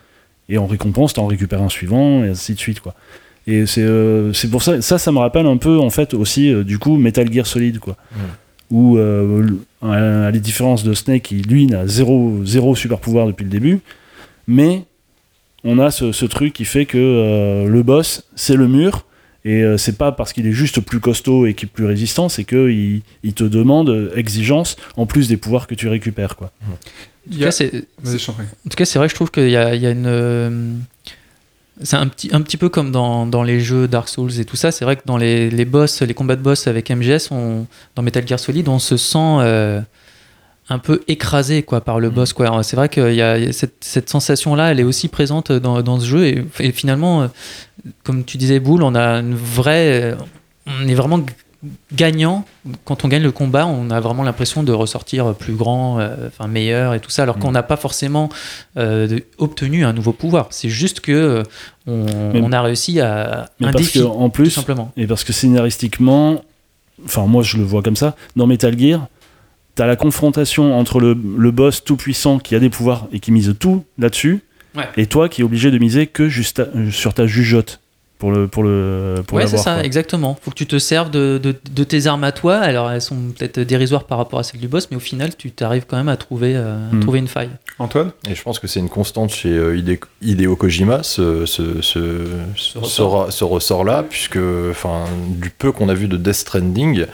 [0.47, 2.93] Et en récompense, t'en récupères un suivant et ainsi de suite quoi.
[3.47, 6.63] Et c'est euh, pour ça, ça, ça me rappelle un peu en fait aussi euh,
[6.63, 7.97] du coup Metal Gear Solid quoi
[8.69, 9.47] où euh,
[9.81, 13.79] à la différence de Snake qui lui n'a zéro, zéro super pouvoir depuis le début
[14.47, 14.83] mais
[15.63, 19.05] on a ce, ce truc qui fait que le boss c'est le mur
[19.45, 22.27] et euh, c'est pas parce qu'il est juste plus costaud et qu'il est plus résistant
[22.29, 26.35] c'est que il, il te demande euh, exigence en plus des pouvoirs que tu récupères
[26.35, 26.51] quoi
[28.67, 30.05] En tout cas, c'est- vrai que je trouve qu'il y a, il y a une.
[30.07, 30.73] euh,
[31.81, 34.55] C'est un petit, un petit peu comme dans, dans les jeux Dark Souls et tout
[34.55, 34.71] ça.
[34.71, 37.65] C'est vrai que dans les, les boss, les combats de boss avec MGS, on,
[37.95, 39.81] dans Metal Gear Solid, on se sent euh,
[40.69, 42.33] un peu écrasé quoi, par le boss.
[42.33, 42.63] Quoi.
[42.63, 46.05] C'est vrai qu'il y a cette, cette sensation-là, elle est aussi présente dans, dans ce
[46.05, 46.25] jeu.
[46.25, 47.29] Et, et finalement,
[48.03, 50.15] comme tu disais, Boule, on a une vraie.
[50.67, 51.19] On est vraiment
[51.93, 52.45] gagnant.
[52.83, 56.47] Quand on gagne le combat, on a vraiment l'impression de ressortir plus grand, euh, enfin
[56.47, 58.29] meilleur et tout ça, alors qu'on n'a pas forcément
[58.77, 60.47] euh, de- obtenu un nouveau pouvoir.
[60.51, 61.43] C'est juste que euh,
[61.87, 64.91] on, Mais- on a réussi à mais un parce défi, que en tout plus simplement.
[64.97, 66.43] Et parce que scénaristiquement,
[67.05, 69.07] enfin moi je le vois comme ça, dans Metal Gear,
[69.75, 73.31] t'as la confrontation entre le, le boss tout puissant qui a des pouvoirs et qui
[73.31, 74.41] mise tout là-dessus,
[74.75, 74.83] Ouais.
[74.97, 77.79] et toi qui es obligé de miser que juste à- sur ta jugeote
[78.19, 79.83] pour le pour le pour ouais, c'est ça, quoi.
[79.85, 80.37] exactement.
[80.41, 82.55] Faut que tu te serves de, de- de tes armes à toi.
[82.57, 85.51] Alors, elles sont peut-être dérisoires par rapport à celles du boss, mais au final, tu
[85.51, 86.99] t'arrives quand même à trouver, euh, à Hmm.
[87.01, 87.49] trouver une faille.
[87.79, 88.11] Antoine?
[88.29, 92.25] Et je pense que c'est une constante chez euh, Hide- Hideo Kojima, ce, ce, ce,
[92.55, 93.31] ce, ressort.
[93.33, 94.39] ce ressort-là, puisque
[94.71, 97.05] enfin, du peu qu'on a vu de Death Stranding,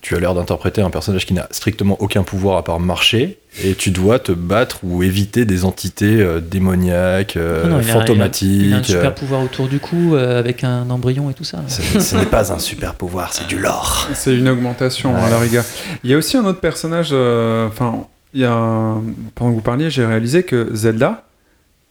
[0.00, 3.74] tu as l'air d'interpréter un personnage qui n'a strictement aucun pouvoir à part marcher, et
[3.74, 7.90] tu dois te battre ou éviter des entités euh, démoniaques, euh, non, il a- il
[7.90, 8.62] a- fantomatiques.
[8.62, 11.44] Il a un euh, super pouvoir autour du cou euh, avec un embryon et tout
[11.44, 11.58] ça.
[11.68, 14.08] ce n'est pas un super pouvoir, c'est du lore.
[14.14, 15.20] C'est une augmentation Ouais.
[15.20, 15.64] à la rigueur.
[16.04, 17.10] Il y a aussi un autre personnage.
[17.12, 19.02] euh, Enfin, il y a un-
[19.34, 21.24] pendant que vous parliez, j'ai réalisé que Zelda,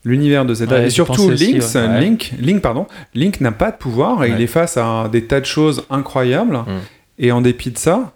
[0.04, 2.00] l'univers de Zelda Ouais, et surtout aussi, Link, ouais.
[2.00, 5.40] Link, Link, pardon, Link n'a pas de pouvoir et il est face à des tas
[5.40, 6.56] de choses incroyables.
[6.56, 6.64] Mm.
[7.20, 8.12] Et en dépit de ça,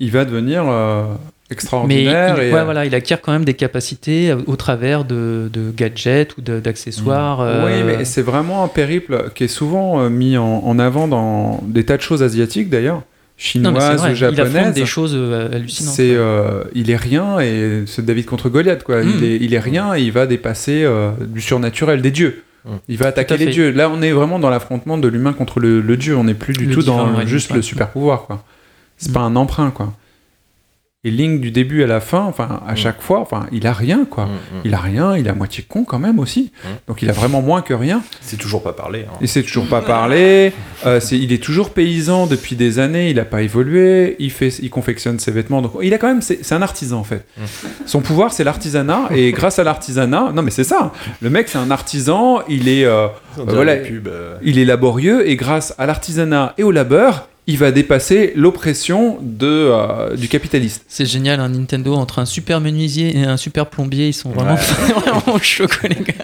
[0.00, 1.14] il va devenir euh, Mais
[1.48, 2.38] il, extraordinaire.
[2.40, 5.70] et, ouais, euh, voilà, il acquiert quand même des capacités euh, au travers de, de
[5.74, 7.40] gadgets ou d'accessoires.
[7.40, 11.62] euh, Oui, mais c'est vraiment un périple qui est souvent mis en, en avant dans
[11.66, 13.02] des tas de choses asiatiques d'ailleurs, non,
[13.36, 14.74] chinoises vrai, ou il japonaises.
[14.74, 15.94] des choses hallucinantes.
[15.94, 16.16] C'est,
[16.74, 19.04] il est rien et c'est David contre Goliath quoi.
[19.04, 19.12] Mm.
[19.18, 20.84] Il, est, il est rien et il va dépasser
[21.20, 22.42] du surnaturel, des dieux.
[22.66, 22.76] Mm.
[22.88, 23.70] Il va attaquer les dieux.
[23.70, 26.16] Là, on est vraiment dans l'affrontement de l'humain contre le, le dieu.
[26.16, 27.56] On n'est plus du Le tout dans ouais, juste ouais.
[27.56, 28.44] le super pouvoir quoi.
[28.96, 29.92] C'est pas un emprunt quoi.
[31.06, 32.76] Et Link du début à la fin, enfin à Mm.
[32.76, 34.24] chaque fois, enfin il a rien quoi.
[34.26, 34.60] Mm, mm.
[34.64, 36.50] Il a rien, il est à moitié con quand même aussi.
[36.88, 38.02] Donc il a vraiment moins que rien.
[38.20, 39.06] C'est toujours pas parlé.
[39.08, 39.16] hein.
[39.20, 40.52] Il sait toujours pas parler.
[40.84, 43.10] euh, il est toujours paysan depuis des années.
[43.10, 44.16] Il a pas évolué.
[44.18, 45.62] Il fait, il confectionne ses vêtements.
[45.62, 47.24] Donc il a quand même, c'est un artisan en fait.
[47.86, 50.92] Son pouvoir c'est l'artisanat et grâce à l'artisanat, non mais c'est ça.
[51.20, 52.40] Le mec c'est un artisan.
[52.48, 53.06] Il est, euh,
[53.38, 53.92] euh, voilà, les
[54.42, 59.46] il est laborieux et grâce à l'artisanat et au labeur, il va dépasser l'oppression de,
[59.46, 60.84] euh, du capitaliste.
[60.88, 64.56] C'est génial, un Nintendo entre un super menuisier et un super plombier, ils sont vraiment,
[64.96, 66.14] vraiment chauds, quoi, les gars.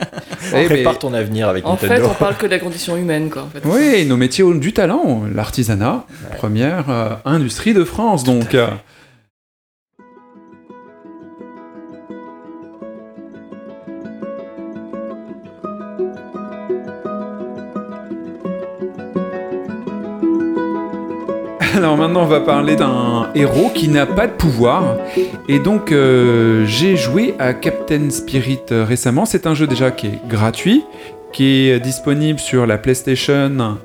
[0.54, 2.08] Eh, Prépare mais- ton avenir avec En fait, Nintendo.
[2.10, 3.42] on parle que de la condition humaine, quoi.
[3.42, 3.60] En fait.
[3.64, 6.04] Oui, nos métiers ont du talent, l'artisanat,
[6.38, 8.56] première euh, industrie de France, donc.
[22.20, 24.96] On va parler d'un héros qui n'a pas de pouvoir.
[25.48, 29.24] Et donc, euh, j'ai joué à Captain Spirit euh, récemment.
[29.24, 30.84] C'est un jeu déjà qui est gratuit,
[31.32, 33.78] qui est disponible sur la PlayStation,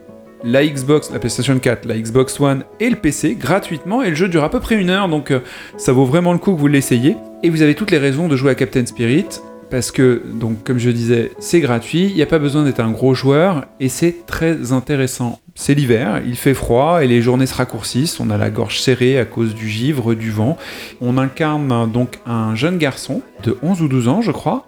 [0.44, 4.02] la Xbox, la PlayStation 4, la Xbox One et le PC gratuitement.
[4.02, 5.40] Et le jeu dure à peu près une heure, donc euh,
[5.78, 7.18] ça vaut vraiment le coup que vous l'essayiez.
[7.44, 9.28] Et vous avez toutes les raisons de jouer à Captain Spirit.
[9.70, 12.92] Parce que, donc, comme je disais, c'est gratuit, il n'y a pas besoin d'être un
[12.92, 15.40] gros joueur et c'est très intéressant.
[15.56, 19.20] C'est l'hiver, il fait froid et les journées se raccourcissent, on a la gorge serrée
[19.20, 20.58] à cause du givre, du vent.
[21.02, 24.68] On incarne donc un jeune garçon de 11 ou 12 ans, je crois,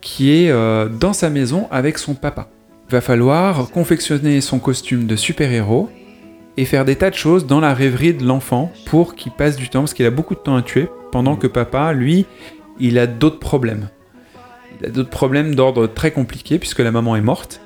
[0.00, 2.48] qui est euh, dans sa maison avec son papa.
[2.88, 5.90] Il va falloir confectionner son costume de super-héros
[6.56, 9.68] et faire des tas de choses dans la rêverie de l'enfant pour qu'il passe du
[9.68, 12.26] temps, parce qu'il a beaucoup de temps à tuer, pendant que papa, lui,
[12.78, 13.88] il a d'autres problèmes.
[14.80, 17.60] Il a d'autres problèmes d'ordre très compliqué, puisque la maman est morte.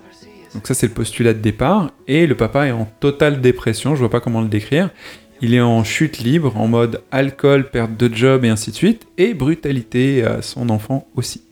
[0.55, 1.91] Donc ça, c'est le postulat de départ.
[2.09, 4.91] Et le papa est en totale dépression, je vois pas comment le décrire.
[5.41, 9.07] Il est en chute libre, en mode alcool, perte de job et ainsi de suite,
[9.19, 11.43] et brutalité à son enfant aussi.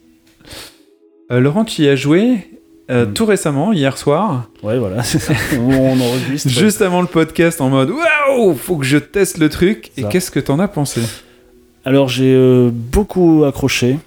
[1.31, 2.47] Euh, Laurent, tu y as joué
[2.91, 4.49] euh, tout récemment, hier soir.
[4.61, 5.33] Ouais, voilà, c'est ça.
[5.59, 6.49] on enregistre.
[6.49, 9.91] Juste avant le podcast, en mode waouh, faut que je teste le truc.
[9.97, 11.01] Et qu'est-ce que t'en as pensé?
[11.85, 13.97] Alors j'ai euh, beaucoup accroché.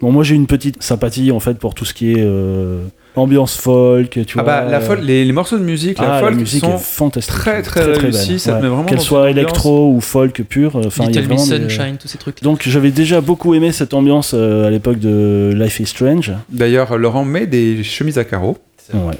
[0.00, 2.84] Bon, moi j'ai une petite sympathie en fait pour tout ce qui est euh,
[3.16, 4.42] ambiance folk, tu Ah vois.
[4.44, 6.78] bah, la folk, les, les morceaux de musique, la Ah, folk, la musique sont est
[6.78, 7.34] fantastique.
[7.34, 7.98] très, très belle.
[8.00, 10.76] réussis, ça te met vraiment Qu'elle soit électro ou folk pur.
[10.76, 12.42] euh, Enfin, il y a vraiment des- Sunshine, tous ces trucs.
[12.42, 16.32] Donc j'avais déjà beaucoup aimé cette ambiance euh, à l'époque de Life is Strange.
[16.48, 18.56] D'ailleurs, Laurent met des chemises à carreaux.
[18.94, 19.14] Ouais.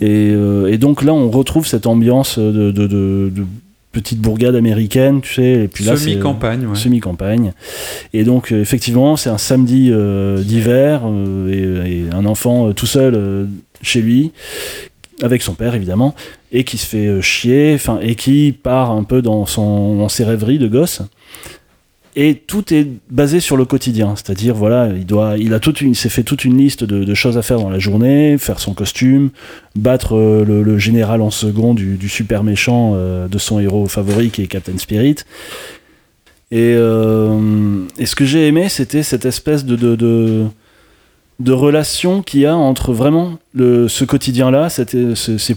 [0.00, 3.44] Et, euh, et donc là, on retrouve cette ambiance de, de, de- de
[3.92, 5.64] petite bourgade américaine, tu sais.
[5.64, 6.76] Et puis là, Semi-campagne, ouais.
[6.76, 7.52] Semi-campagne.
[8.12, 12.72] Et donc, euh, effectivement, c'est un samedi euh, d'hiver euh, et, et un enfant euh,
[12.72, 13.48] tout seul
[13.82, 14.32] chez lui,
[15.22, 16.14] avec son père évidemment,
[16.52, 20.24] et qui se fait chier, enfin, et qui part un peu dans, son, dans ses
[20.24, 21.02] rêveries de gosse.
[22.22, 25.94] Et tout est basé sur le quotidien, c'est-à-dire voilà, il doit, il a toute une,
[25.94, 29.30] s'est fait toute une liste de, choses à faire dans la journée, faire son costume,
[29.74, 34.42] battre euh, le, général en second du, super méchant euh, de son héros favori qui
[34.42, 35.16] est Captain Spirit.
[36.50, 40.44] Et, euh, ce que j'ai aimé, c'était cette espèce de,
[41.48, 44.68] relation qu'il y a entre vraiment ce quotidien-là.
[44.68, 45.56] c'était- ce- c'est-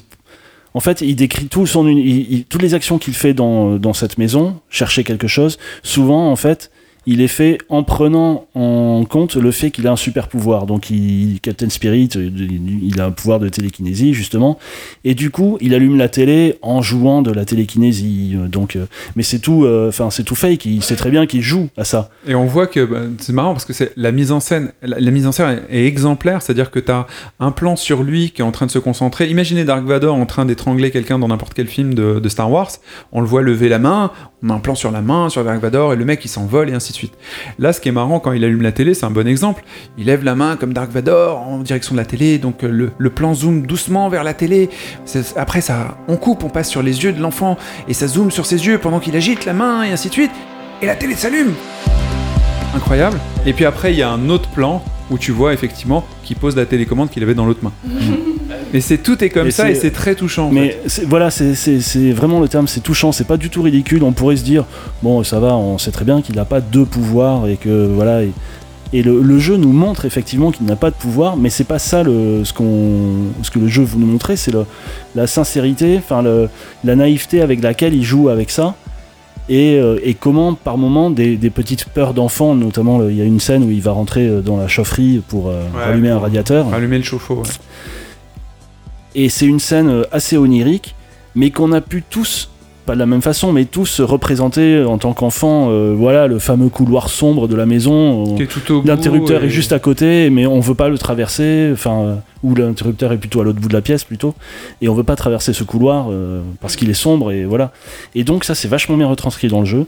[0.74, 4.59] En fait, il décrit tout son, il- toutes les actions qu'il fait dans cette maison,
[4.69, 5.57] chercher quelque chose.
[5.84, 6.71] Souvent, en fait,
[7.06, 10.66] il est fait en prenant en compte le fait qu'il a un super pouvoir.
[10.66, 14.58] Donc, il, Captain Spirit, euh, il, a un pouvoir de télékinésie, justement.
[15.04, 18.36] Et du coup, il allume la télé en jouant de la télékinésie.
[18.36, 18.86] Euh, Donc, euh,
[19.16, 20.66] mais c'est tout, enfin, c'est tout fake.
[20.66, 22.10] Il sait très bien qu'il joue à ça.
[22.28, 25.12] Et on voit que bah, c'est marrant parce que c'est la mise en scène, la,
[25.12, 27.08] mise en scène est, exemplaire, c'est-à-dire que t'as
[27.39, 29.30] un plan sur lui qui est en train de se concentrer.
[29.30, 32.72] Imaginez Dark Vador en train d'étrangler quelqu'un dans n'importe quel film de Star Wars.
[33.12, 34.12] On le voit lever la main,
[34.44, 36.70] on a un plan sur la main, sur Dark Vador et le mec il s'envole
[36.70, 37.14] et ainsi de suite.
[37.60, 39.64] Là, ce qui est marrant quand il allume la télé, c'est un bon exemple.
[39.98, 43.10] Il lève la main comme Dark Vador en direction de la télé, donc euh, le,
[43.10, 44.70] plan zoom doucement vers la télé.
[45.36, 48.46] Après ça, on coupe, on passe sur les yeux de l'enfant et ça zoome sur
[48.46, 50.32] ses yeux pendant qu'il agite la main et ainsi de suite.
[50.82, 51.54] Et la télé s'allume
[52.76, 53.20] incroyable.
[53.46, 54.84] Et puis après, il y a un autre plan
[55.14, 57.72] où tu vois effectivement qu'il pose la télécommande qu'il avait dans l'autre main.
[58.74, 60.47] Et c'est tout est comme Et ça et c'est très touchant.
[60.47, 61.05] en Mais fait.
[61.05, 64.03] voilà, c'est- vraiment le terme, c'est touchant, c'est pas du tout ridicule.
[64.03, 64.66] On pourrait se dire,
[65.03, 68.24] bon, ça va, on sait très bien qu'il n'a pas deux pouvoirs et que voilà.
[68.24, 68.32] Et,
[68.91, 71.78] et le, le jeu nous montre effectivement qu'il n'a pas de pouvoir, mais c'est pas
[71.80, 74.53] ça le, ce, qu'on, ce que le jeu veut nous montrer, c'est
[75.16, 76.24] la sincérité, enfin
[76.84, 78.76] la naïveté avec laquelle il joue avec ça.
[79.50, 83.26] Et, euh, et comment par moment des, des petites peurs d'enfant, notamment il y a
[83.26, 86.20] une scène où il va rentrer euh, dans la chaufferie pour euh, Ouais, rallumer un
[86.20, 86.74] radiateur.
[86.74, 87.36] Allumer le chauffe-eau.
[87.41, 87.50] ouais.
[89.16, 90.96] Et c'est une scène assez onirique,
[91.36, 92.50] mais qu'on a pu tous,
[92.86, 96.70] pas de la même façon, mais tous représenter en tant qu'enfant, euh, voilà, le fameux
[96.70, 98.36] couloir sombre de la maison.
[98.86, 102.56] L'interrupteur et- est juste à côté, mais on veut pas le traverser, enfin, euh, ou
[102.56, 104.36] l'interrupteur est plutôt à l'autre bout de la pièce plutôt,
[104.82, 107.72] et on veut pas traverser ce couloir euh, parce qu'il est sombre et voilà.
[108.16, 109.86] Et donc ça c'est vachement bien retranscrit dans le jeu.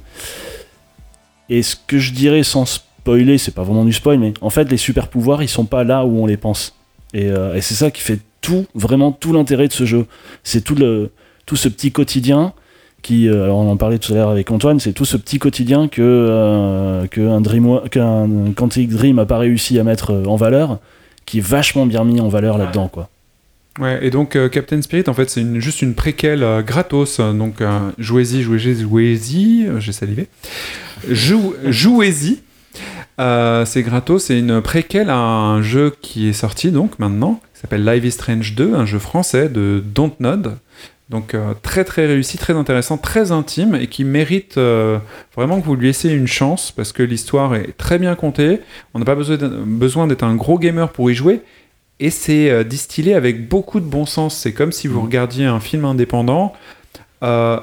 [1.49, 4.69] Et ce que je dirais sans spoiler, c'est pas vraiment du spoil, mais en fait
[4.71, 6.75] les super pouvoirs ils sont pas là où on les pense.
[7.13, 10.05] Et, euh, et c'est ça qui fait tout, vraiment tout l'intérêt de ce jeu.
[10.43, 11.11] C'est tout le
[11.45, 12.53] tout ce petit quotidien
[13.05, 15.37] qui, euh, alors on en parlait tout à l'heure avec Antoine, c'est tout ce petit
[15.37, 20.79] quotidien que, euh, qu'un Quantic Dream a pas réussi à mettre euh, en valeur,
[21.27, 23.09] qui est vachement bien mis en valeur là-dedans, quoi.
[23.79, 27.19] Ouais, et donc euh, Captain Spirit, en fait, c'est juste une préquelle gratos.
[27.19, 27.55] Donc,
[27.99, 29.67] jouez-y, jouez-y, jouez-y.
[29.79, 30.27] J'ai salivé.
[31.09, 32.39] Jou- Jouez-y.
[33.17, 37.85] C'est gratos, c'est une préquelle à un jeu qui est sorti donc maintenant, qui s'appelle
[37.85, 40.57] Live is Strange 2, un jeu français de Dontnod.
[41.09, 44.97] Donc euh, très très réussi, très intéressant, très intime et qui mérite euh,
[45.35, 48.61] vraiment que vous lui laissiez une chance parce que l'histoire est très bien contée.
[48.95, 51.41] On n'a pas besoin d'être- un gros gamer pour y jouer
[51.99, 54.35] et c'est euh, distillé avec beaucoup de bon sens.
[54.35, 56.53] C'est comme si vous regardiez un film indépendant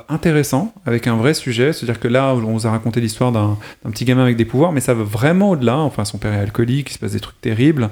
[0.09, 1.72] intéressant, avec un vrai sujet.
[1.72, 4.72] C'est-à-dire que là, on vous a raconté l'histoire d'un d'un petit gamin avec des pouvoirs,
[4.72, 5.78] mais ça va vraiment au-delà.
[5.78, 7.88] Enfin, son père est alcoolique, il se passe des trucs terribles.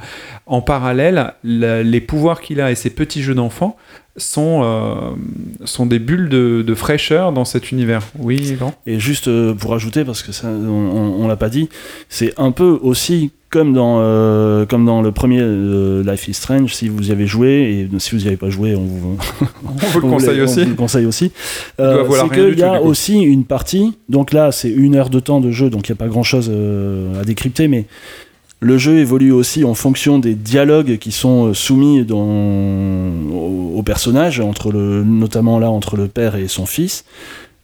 [0.47, 3.77] En parallèle, la- les pouvoirs qu'il a et ses petits jeux d'enfant
[4.21, 4.95] sont, euh,
[5.65, 8.03] sont des bulles de, de fraîcheur dans cet univers.
[8.19, 11.49] Oui, Laurent Et juste euh, pour ajouter, parce que ça, on, on- on l'a pas
[11.49, 11.69] dit,
[12.09, 16.73] c'est un peu aussi comme dans, euh, comme dans le premier euh, Life is Strange,
[16.73, 19.17] si vous y avez joué, et si vous y avez pas joué, on vous,
[19.65, 20.63] On vous le on conseille on aussi.
[20.63, 21.33] vous le conseille aussi.
[21.81, 25.41] Euh, c'est qu'il y a aussi une partie, donc là c'est une heure de temps
[25.41, 26.49] de jeu, donc il n'y a pas grand chose
[27.21, 27.87] à décrypter, mais
[28.61, 32.19] le jeu évolue aussi en fonction des dialogues qui sont euh, soumis dans,
[33.33, 37.05] au, au personnage, entre le, notamment là entre le père et son fils.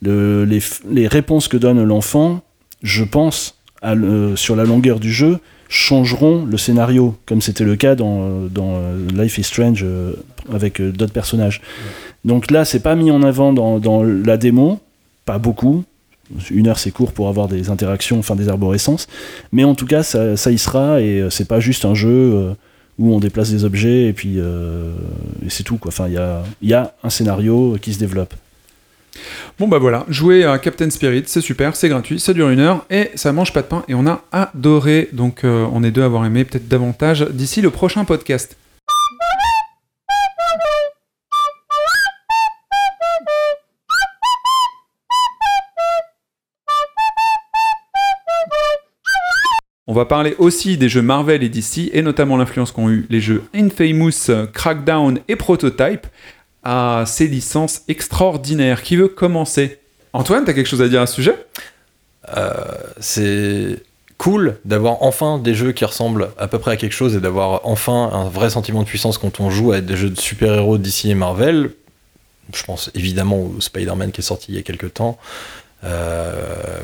[0.02, 2.40] Le- les, réponses que donne l'enfant,
[2.82, 5.38] je pense, à le- sur la longueur du jeu,
[5.68, 10.12] changeront le scénario, comme c'était le cas dans, dans euh, Life is Strange euh,
[10.52, 11.60] avec euh, d'autres personnages.
[12.24, 14.78] Donc là, c'est pas mis en avant dans, dans la démo,
[15.24, 15.84] pas beaucoup.
[16.50, 19.06] Une heure, c'est court pour avoir des interactions, enfin des arborescences.
[19.52, 22.54] Mais en tout cas, ça, y sera et euh, c'est pas juste un jeu euh,
[22.98, 24.92] où on déplace des objets et puis euh,
[25.48, 25.76] c'est tout.
[25.76, 25.90] Quoi.
[25.90, 28.34] Enfin, il y a, un scénario qui se développe.
[29.58, 32.84] Bon bah voilà, jouer à Captain Spirit, c'est super, c'est gratuit, ça dure une heure
[32.90, 35.08] et ça mange pas de pain et on a adoré.
[35.14, 38.58] Donc on est deux à avoir aimé, peut-être davantage d'ici le prochain podcast.
[49.88, 53.20] On va parler aussi des jeux Marvel et DC et notamment l'influence qu'ont eu les
[53.20, 56.08] jeux Infamous, Crackdown et Prototype
[56.64, 58.82] à ces licences extraordinaires.
[58.82, 59.78] Qui veut commencer?
[60.12, 61.36] Antoine, t'as quelque chose à dire à ce sujet?
[62.36, 62.52] Euh,
[62.98, 63.80] c'est
[64.18, 67.60] cool d'avoir enfin des jeux qui ressemblent à peu près à quelque chose et d'avoir
[67.64, 71.10] enfin un vrai sentiment de puissance quand on joue à des jeux de super-héros d'ici
[71.10, 71.70] et Marvel.
[72.52, 75.16] Je pense évidemment au Spider-Man qui est sorti il y a quelques temps.
[75.84, 76.80] Euh,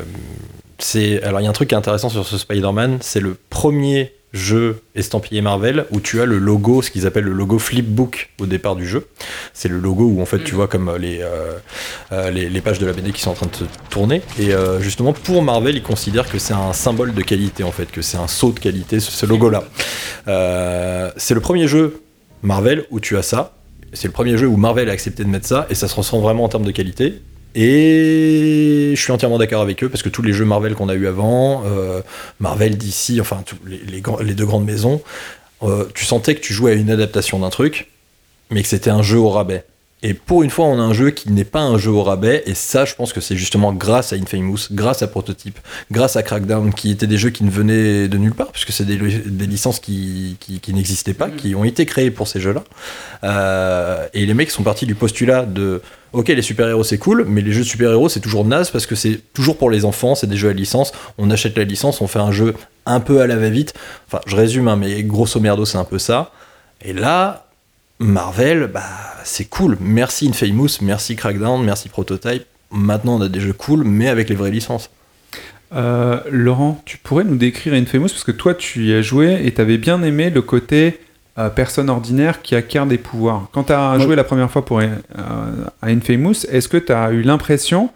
[0.79, 3.35] c'est alors il y a un truc qui est intéressant sur ce Spider-Man, c'est le
[3.49, 8.31] premier jeu estampillé Marvel où tu as le logo, ce qu'ils appellent le logo flipbook
[8.41, 9.07] au départ du jeu.
[9.53, 11.53] C'est le logo où en fait tu vois comme euh, les, euh,
[12.11, 14.21] euh, les, les pages de la BD qui sont en train de se tourner.
[14.39, 17.91] Et euh, justement pour Marvel, ils considèrent que c'est un symbole de qualité en fait,
[17.91, 19.63] que c'est un saut de qualité ce, ce logo-là.
[20.27, 22.01] Euh, c'est le premier jeu
[22.41, 23.55] Marvel où tu as ça.
[23.93, 26.19] C'est le premier jeu où Marvel a accepté de mettre ça et ça se ressent
[26.19, 27.21] vraiment en termes de qualité.
[27.55, 30.95] Et je suis entièrement d'accord avec eux parce que tous les jeux Marvel qu'on a
[30.95, 32.01] eu avant, euh,
[32.39, 35.01] Marvel, DC, enfin les, les deux grandes maisons,
[35.63, 37.89] euh, tu sentais que tu jouais à une adaptation d'un truc,
[38.49, 39.65] mais que c'était un jeu au rabais.
[40.03, 42.43] Et pour une fois, on a un jeu qui n'est pas un jeu au rabais,
[42.45, 45.57] et ça, je pense que c'est justement grâce à Infamous, grâce à Prototype,
[45.91, 48.83] grâce à Crackdown, qui étaient des jeux qui ne venaient de nulle part, puisque c'est
[48.83, 52.65] des, des licences qui, qui, qui n'existaient pas, qui ont été créées pour ces jeux-là.
[53.23, 55.81] Euh, et les mecs sont partis du postulat de
[56.11, 58.93] ok les super-héros c'est cool mais les jeux de super-héros c'est toujours naze parce que
[58.93, 62.07] c'est toujours pour les enfants c'est des jeux à licence on achète la licence on
[62.07, 62.53] fait un jeu
[62.85, 63.73] un peu à la va-vite.
[64.07, 66.31] Enfin je résume hein, mais grosso merdo c'est un peu ça.
[66.81, 67.42] Et là
[68.03, 68.81] Marvel bah
[69.23, 74.09] c'est cool merci Infamous merci Crackdown merci Prototype maintenant on a des jeux cool mais
[74.09, 74.89] avec les vraies licences
[75.75, 79.51] Euh, Laurent, tu pourrais nous décrire Infamous parce que toi tu y as joué et
[79.53, 80.99] t'avais bien aimé le côté
[81.39, 83.47] euh, personne ordinaire qui acquiert des pouvoirs.
[83.51, 84.03] Quand t'as Ouais.
[84.03, 84.87] joué la première fois pour, euh,
[85.81, 87.89] à Infamous, est-ce que t'as eu l'impression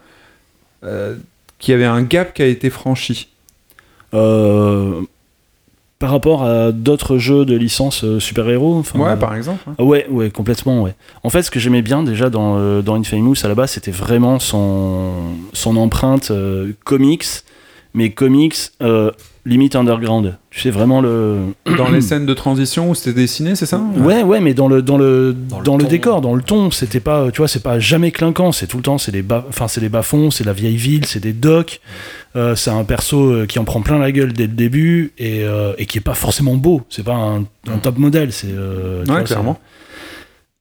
[1.60, 3.28] qu'il y avait un gap qui a été franchi?
[4.16, 5.01] Euh,
[6.00, 9.64] par rapport à d'autres jeux de licence euh, super-héros enfin, Ouais, euh, par exemple.
[9.68, 9.84] hein.
[9.84, 10.93] Ouais, ouais, complètement, ouais.
[11.24, 13.91] En fait, ce que j'aimais bien déjà dans, euh, dans Infamous à la base, c'était
[13.91, 15.12] vraiment son,
[15.54, 17.26] son empreinte euh, comics,
[17.95, 19.10] mais comics euh,
[19.45, 20.38] limite underground.
[20.52, 21.38] Tu sais, vraiment le.
[21.78, 23.82] Dans les scènes de transition où c'était dessiné, c'est ça?
[23.98, 27.00] Ouais, ouais, mais dans le dans le Dans dans le décor, dans le ton, c'était
[27.00, 28.52] pas, tu vois, c'est pas jamais clinquant.
[28.52, 31.06] C'est tout le temps, c'est des bas, enfin, c'est des bas-fonds, c'est la vieille ville,
[31.06, 31.80] c'est des docks.
[32.38, 35.43] Euh, c'est un perso euh, qui en prend plein la gueule dès le début et,
[35.43, 36.83] euh, et qui est pas forcément beau.
[36.89, 38.31] C'est pas un, un top modèle.
[38.31, 39.59] C'est euh, Ouais, clairement.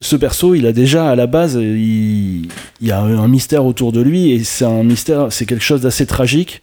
[0.00, 2.46] ce perso, il a déjà à la base, il,
[2.80, 5.82] il y a un mystère autour de lui et c'est un mystère, c'est quelque chose
[5.82, 6.62] d'assez tragique.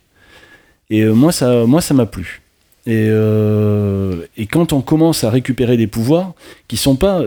[0.90, 2.42] Et moi, ça, moi, ça m'a plu.
[2.86, 6.34] Et, euh, et quand on commence à récupérer des pouvoirs
[6.68, 7.22] qui sont pas,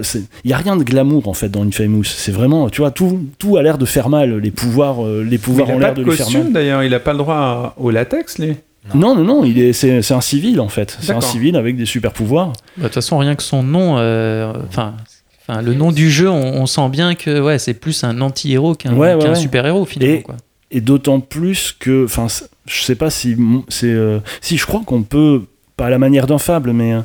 [0.45, 2.05] il y a rien de glamour en fait dans Infamous.
[2.05, 4.37] C'est vraiment, tu vois, tout, tout a l'air de faire mal.
[4.39, 6.53] Les pouvoirs, euh, les pouvoirs il ont l'air de de lui faire costume mal.
[6.53, 8.57] d'ailleurs, il a pas le droit au latex, lui?
[8.95, 10.97] Non, non, non, il est, c'est, c'est un civil en fait.
[11.01, 12.49] C'est un civil avec des super pouvoirs.
[12.49, 14.95] Bah, De toute façon, rien que son nom, euh, enfin,
[15.49, 18.75] enfin, le nom du jeu, on, on sent bien que ouais, c'est plus un anti-héros
[18.77, 19.35] qu'un Ouais, ouais, qu'un ouais.
[19.35, 20.17] super-héros finalement.
[20.19, 20.37] Et- quoi.
[20.71, 22.27] Et d'autant plus que, enfin,
[22.67, 23.37] je sais pas si
[23.69, 25.45] c'est, euh, si je crois qu'on peut,
[25.77, 27.01] pas à la manière d'un fable, mais euh,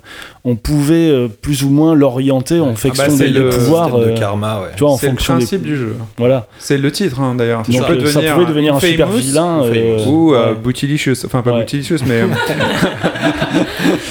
[0.45, 3.97] on pouvait euh, plus ou moins l'orienter en fonction Ah bah, des, le pouvoirs.
[3.99, 4.67] de euh, karma, ouais.
[4.77, 5.95] tu vois, en C'est le fonction des principe du jeu.
[6.17, 6.47] Voilà.
[6.57, 7.63] C'est le titre hein, d'ailleurs.
[7.63, 9.63] Donc, Tu peux ça devenir pouvait devenir un super vilain.
[9.65, 10.55] euh, ou euh, ouais.
[10.63, 11.25] Bootylicious.
[11.25, 11.59] Enfin, pas Ouais.
[11.59, 12.21] Bootylicious, mais.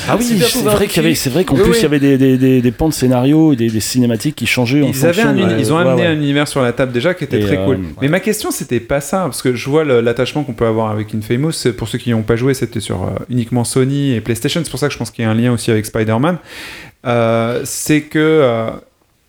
[0.08, 1.16] Ah oui, c'est vrai qu'il y avait, cul.
[1.16, 1.76] c'est vrai qu'en Oui, plus oui.
[1.78, 4.82] il y avait des, des, des, des pans de scénario, des, des cinématiques qui changeaient
[4.82, 5.44] en Ils, avaient fonction.
[5.44, 7.56] un de- ils ont amené un univers sur la table déjà qui était Et, très
[7.64, 7.78] cool.
[8.02, 10.90] Mais ma question, c'était pas ça, parce que je vois le- l'attachement qu'on peut avoir
[10.90, 11.52] avec Infamous.
[11.78, 14.49] Pour ceux qui n'ont pas joué, c'était sur uniquement Sony et PlayStation.
[14.64, 16.38] C'est pour ça que je pense qu'il y a un lien aussi avec Spider-Man.
[17.06, 18.70] Euh, c'est que euh,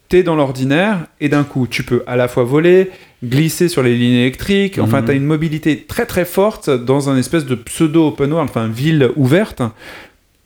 [0.09, 2.91] t'es dans l'ordinaire et d'un coup, tu peux à la fois voler,
[3.23, 4.77] glisser sur les lignes électriques.
[4.79, 5.05] Enfin, Mhm.
[5.07, 9.09] t'as une mobilité très très forte dans un espèce de pseudo open world, enfin ville
[9.15, 9.61] ouverte.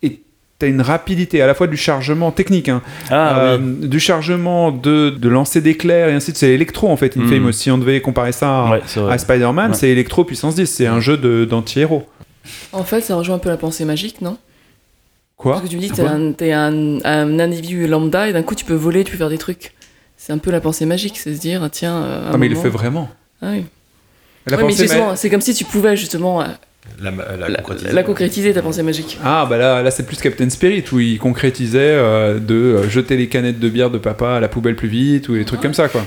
[0.04, 0.20] Et
[0.60, 3.88] t'as une rapidité à la fois du chargement technique, hein, Ah euh, oui.
[3.88, 6.48] du chargement de, de lancer d'éclairs et ainsi de suite.
[6.50, 7.48] C'est électro en fait, Infamous.
[7.48, 7.52] Mhm.
[7.54, 9.78] Si on devait comparer ça à, Ouais, Spider-Man, Ouais.
[9.78, 10.68] c'est électro puissance 10.
[10.68, 11.18] C'est un jeu
[11.48, 12.06] d'anti-héros.
[12.74, 14.38] En fait, ça rejoint un peu la pensée magique, non?
[15.38, 18.44] Quoi Parce que tu me dis, t'es un, t'es un, un individu lambda et d'un
[18.44, 19.74] coup tu peux voler, tu peux faire des trucs.
[20.18, 21.96] C'est un peu la pensée magique, c'est se dire, ah, tiens.
[21.98, 23.10] euh, un Ah, mais il le fait vraiment.
[23.42, 23.66] Ah oui.
[24.48, 26.46] La Ouais, mais pensée justement, ma- c'est comme si tu pouvais justement euh,
[27.02, 27.92] La, la, la, concrétiser.
[27.92, 29.18] la concrétiser, ta pensée magique.
[29.24, 33.18] Ah bah là, là c'est plus Captain Spirit où il concrétisait euh, de euh, jeter
[33.18, 35.74] les canettes de bière de papa à la poubelle plus vite ou des trucs comme
[35.74, 36.06] ça quoi.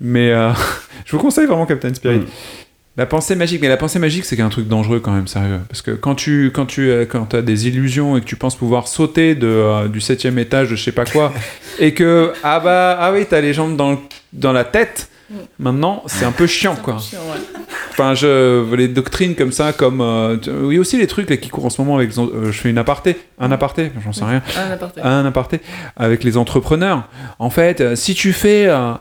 [0.00, 0.50] Mais euh,
[1.04, 2.18] je vous conseille vraiment Captain Spirit.
[2.20, 2.26] Mm.
[2.96, 5.82] La pensée magique, mais la pensée magique c'est un truc dangereux quand même sérieux parce
[5.82, 8.86] que quand tu quand tu euh, quand as des illusions et que tu penses pouvoir
[8.86, 11.32] sauter de euh, du septième étage de je sais pas quoi
[11.80, 13.98] et que ah bah ah oui t'as les jambes dans le-
[14.32, 15.08] dans la tête.
[15.58, 16.98] Maintenant, c'est un peu chiant, quoi.
[17.90, 20.00] Enfin, je, les doctrines comme ça, comme.
[20.00, 22.10] euh, tu- oui, aussi les trucs là, qui courent en ce moment avec.
[22.18, 23.16] euh, je fais une aparté.
[23.38, 24.42] Un aparté, j'en sais rien.
[24.56, 25.00] Un aparté.
[25.02, 25.60] Un aparté.
[25.96, 27.08] Avec les entrepreneurs.
[27.38, 28.66] En fait, euh, si tu fais.
[28.66, 28.92] euh,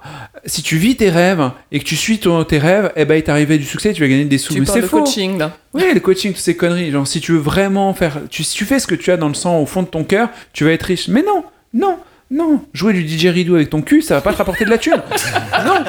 [0.45, 3.23] si tu vis tes rêves et que tu suis ton- tes rêves, eh ben, il
[3.23, 4.53] t'arrive du succès, tu vas gagner des sous.
[4.53, 4.99] Tu Mais c'est faux.
[5.03, 5.51] coaching là.
[5.73, 6.91] Oui, le coaching, toutes ces conneries.
[6.91, 8.19] Genre, si tu veux vraiment faire.
[8.29, 10.03] Tu, si tu fais ce que tu as dans le sang, au fond de ton
[10.03, 11.07] cœur, tu vas être riche.
[11.07, 11.43] Mais non,
[11.73, 11.97] non,
[12.33, 12.61] non.
[12.73, 14.93] Jouer du didgeridoo avec ton cul, ça va pas te rapporter de la thune.
[15.65, 15.83] non.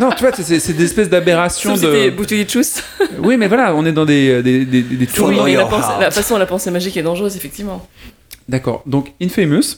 [0.00, 2.62] Non, tu vois, c'est c'est des espèces d'aberrations si t'es de.
[3.18, 5.44] Oui, mais voilà, on est dans des, des, des, des Oui, tournants.
[5.44, 7.86] mais la, pensée, la façon, la pensée magique est dangereuse, effectivement.
[8.48, 8.82] D'accord.
[8.86, 9.76] Donc, Infamous.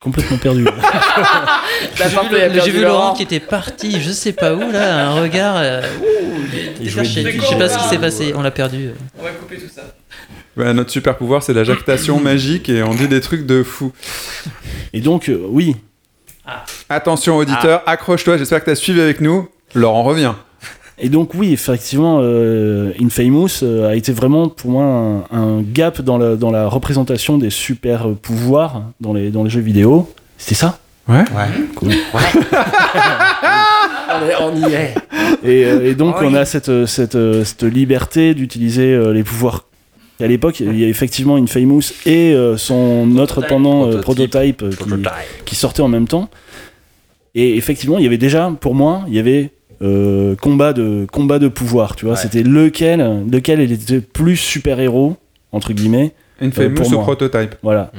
[0.00, 0.62] Complètement perdu.
[0.64, 0.70] De
[2.64, 3.14] J'ai vu Laurent.
[3.14, 5.56] Qui était parti, je sais pas où là, un regard.
[5.56, 6.04] euh, ouh,
[6.52, 7.24] il était Il jouait perché.
[7.24, 7.40] Diddy.
[7.40, 8.90] Je sais pas ce qui s'est passé, on l'a perdu.
[9.18, 9.82] On va couper tout ça.
[10.56, 13.92] Voilà, notre super pouvoir, c'est la jactation magique et on dit des trucs de fou.
[14.92, 15.76] Et donc, euh, oui,
[16.88, 19.48] Attention, auditeur, accroche-toi, j'espère que tu as suivi avec nous.
[19.74, 20.32] Laurent revient.
[20.98, 26.00] Et donc oui, effectivement, euh, Infamous euh, a été vraiment pour moi un, un gap
[26.00, 30.08] dans la, dans la représentation des super pouvoirs dans les, dans les jeux vidéo.
[30.38, 30.78] C'était ça?
[31.08, 31.24] Ouais.
[31.74, 31.90] Cool.
[34.40, 34.94] On y est.
[35.44, 36.28] Et, euh, et donc Ah oui.
[36.30, 39.64] on a cette, cette, cette liberté d'utiliser euh, les pouvoirs.
[40.20, 44.58] À l'époque, il y a effectivement Infamous et euh, son autre pendant euh, Prototype.
[44.58, 45.44] Prototype, euh, qui, Prototype.
[45.44, 46.30] qui sortait en même temps.
[47.34, 49.50] Et effectivement, il y avait déjà, pour moi, il y avait
[49.82, 51.96] euh, combat de combat de pouvoir.
[51.96, 52.20] Tu vois, Ouais.
[52.20, 55.16] c'était lequel, lequel il était plus super héros
[55.52, 56.12] entre guillemets.
[56.40, 57.90] Infamous pour ou prototype Voilà.
[57.94, 57.98] Mm.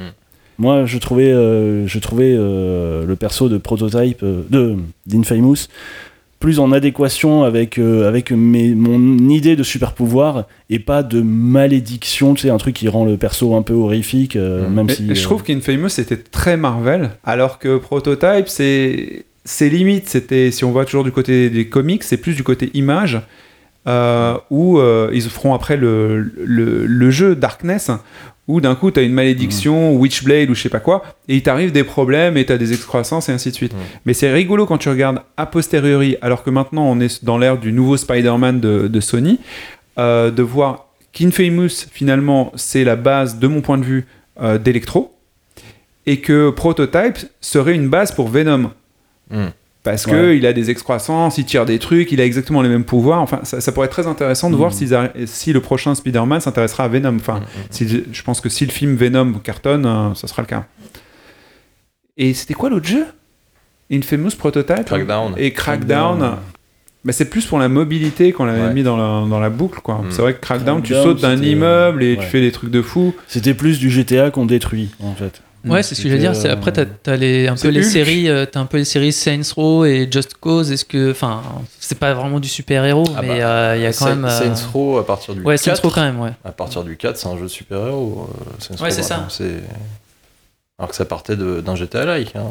[0.60, 5.68] Moi, je trouvais, euh, je trouvais euh, le perso de Prototype euh, de d'Infamous
[6.40, 11.22] plus en adéquation avec euh, avec mes, mon idée de super pouvoir et pas de
[11.22, 12.34] malédiction.
[12.34, 14.74] Tu sais, un truc qui rend le perso un peu horrifique, euh, Mm.
[14.74, 15.08] même Mais si.
[15.08, 20.10] je euh, trouve qu'Infamous c'était très Marvel, alors que Prototype c'est c'est limite.
[20.10, 23.20] C'était si on va toujours du côté des comics, c'est plus du côté image.
[23.88, 27.90] Euh, où euh, ils feront après le, le, le jeu Darkness
[28.50, 31.42] où d'un coup tu as une malédiction Witchblade ou je sais pas quoi et il
[31.42, 33.78] t'arrive des problèmes et tu as des excroissances et ainsi de suite Mm.
[34.06, 37.58] mais c'est rigolo quand tu regardes a posteriori alors que maintenant on est dans l'ère
[37.58, 39.40] du nouveau Spider-Man de, de Sony
[40.00, 44.06] euh, de voir qu'Infamous finalement c'est la base de mon point de vue
[44.42, 45.14] euh, d'Electro
[46.06, 48.72] et que Prototype serait une base pour Venom
[49.30, 49.48] Mm.
[49.92, 50.12] Parce Ouais.
[50.12, 53.22] que il a des excroissances, il tire des trucs, il a exactement les mêmes pouvoirs.
[53.22, 56.42] Enfin, ça, ça pourrait être très intéressant de voir s'ils arri- si le prochain Spider-Man
[56.42, 57.16] s'intéressera à Venom.
[57.16, 60.66] Enfin, si- je pense que si le film Venom cartonne, euh, ça sera le cas.
[62.18, 63.06] Et c'était quoi l'autre jeu?
[63.92, 64.86] Infamous Prototype?
[64.86, 65.34] Crackdown.
[65.38, 66.18] et Crackdown.
[66.20, 66.40] Crackdown.
[67.12, 68.74] c'est plus pour la mobilité qu'on l'avait Ouais.
[68.74, 69.80] mis dans la, dans la boucle.
[69.82, 69.96] quoi.
[70.00, 70.06] Mm.
[70.10, 72.26] C'est vrai que Crackdown, tu sautes d'un immeuble et tu ouais.
[72.26, 73.14] fais des trucs de fou.
[73.28, 75.42] C'était plus du GTA qu'on détruit, en fait.
[75.70, 76.36] Ouais, c'est ce que je veux dire.
[76.36, 77.92] C'est après, t'as as les, un peu les Hulk.
[77.92, 80.72] séries, euh, t'as un peu les séries Saints Row et Just Cause.
[80.72, 81.42] Est-ce que, enfin,
[81.80, 84.26] c'est pas vraiment du super héros, Ah mais bah, euh, il y a quand même.
[84.26, 85.84] euh, Saints Row à partir du Ouais, Saints 4.
[85.84, 86.32] Row quand même, ouais.
[86.46, 88.30] À partir du 4, c'est un jeu de super-héros.
[88.30, 89.16] euh, Saints Ouais, Row, c'est ça.
[89.18, 89.62] hein, c'est-
[90.80, 92.36] Alors que ça partait de- d'un GTA-like.
[92.36, 92.44] hein.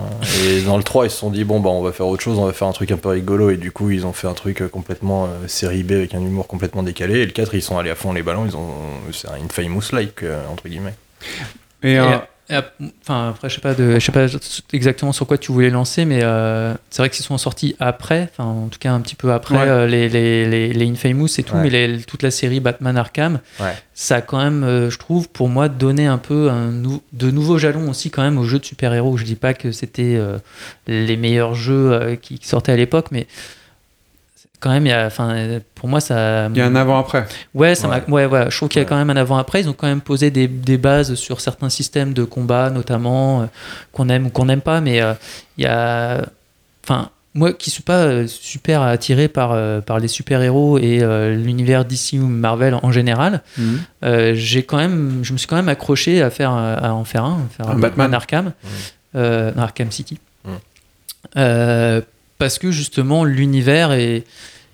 [0.48, 2.36] Et dans le 3, ils se sont dit, bon, bah, on va faire autre chose,
[2.40, 3.50] on va faire un truc un peu rigolo.
[3.50, 6.20] Et du coup, ils ont fait un truc euh, complètement euh, série B avec un
[6.20, 7.20] humour complètement décalé.
[7.20, 8.44] Et le 4, ils sont allés à fond les ballons.
[8.44, 8.66] Ils ont...
[9.12, 10.94] C'est un Infamous-like, euh, entre guillemets.
[11.84, 12.16] Et, euh,
[12.50, 14.26] enfin, après, je sais pas, de, je sais pas
[14.72, 18.44] exactement sur quoi tu voulais lancer, mais euh, c'est vrai qu'ils sont sortis après, enfin,
[18.48, 19.62] en tout cas un petit peu après Ouais.
[19.68, 21.62] euh, les, les, les, les Infamous et tout, Ouais.
[21.62, 23.74] mais les- toute la série Batman Arkham, Ouais.
[23.94, 27.30] ça a quand même, euh, je trouve, pour moi, donné un peu un nou- de
[27.30, 29.16] nouveaux jalons aussi quand même aux jeux de super-héros.
[29.16, 30.18] Je dis pas que c'était
[30.86, 33.26] les meilleurs jeux qui, qui sortaient à l'époque, mais
[34.60, 36.48] quand même, il y a, enfin, pour moi, ça.
[36.48, 37.26] il y a un avant-après.
[37.54, 38.02] Ouais, ça Ouais.
[38.06, 38.88] m'a- ouais, ouais, je trouve qu'il y a Ouais.
[38.88, 39.60] quand même un avant-après.
[39.60, 43.44] Ils ont quand même posé des, des bases sur certains systèmes de combat, notamment, euh,
[43.92, 44.80] qu'on aime ou qu'on n'aime pas.
[44.80, 45.14] Mais euh,
[45.58, 46.22] il y a.
[46.84, 51.34] Enfin, moi qui suis pas euh, super attiré par, euh, par les super-héros et euh,
[51.34, 53.78] l'univers DC ou Marvel en général, Mhm.
[54.04, 57.24] euh, j'ai quand même, je me suis quand même accroché à, faire, à en faire
[57.24, 58.14] un, à faire Un Batman.
[58.14, 58.52] Arkham,
[59.16, 60.18] euh, Arkham City.
[61.36, 62.00] Euh,
[62.38, 64.24] parce que justement, l'univers est,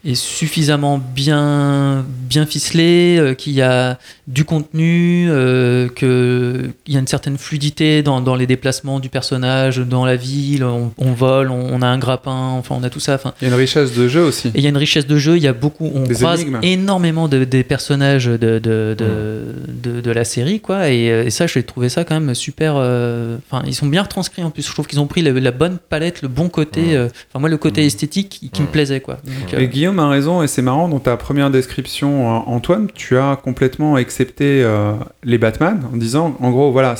[0.04, 7.00] est suffisamment bien, bien ficelé, euh, qu'il y a du contenu, euh, qu'il y a
[7.00, 11.50] une certaine fluidité dans, dans les déplacements du personnage, dans la ville, on, on vole,
[11.50, 13.14] on, on a un grappin, enfin on a tout ça.
[13.14, 14.48] Enfin, Il y a une richesse de jeu aussi.
[14.48, 16.40] et il y a une richesse de jeu, il y a beaucoup, on Des croise
[16.40, 16.58] énigmes.
[16.62, 20.88] énormément de, des personnages de, de, de, de, la série, quoi.
[20.90, 22.74] Et, euh, et ça, j'ai trouvé ça quand même super.
[22.76, 24.66] euh, Enfin, ils sont bien retranscrits en plus.
[24.66, 26.98] Je trouve qu'ils ont pris la, la bonne palette, le bon côté.
[26.98, 29.18] Enfin, moi, le côté esthétique qui, qui me plaisait, quoi.
[29.24, 33.16] Donc, Et Guillaume a raison, et c'est marrant, dans ta première description, euh, Antoine, tu
[33.18, 34.92] as complètement accepté euh,
[35.24, 36.94] les Batman en disant, en gros, voilà,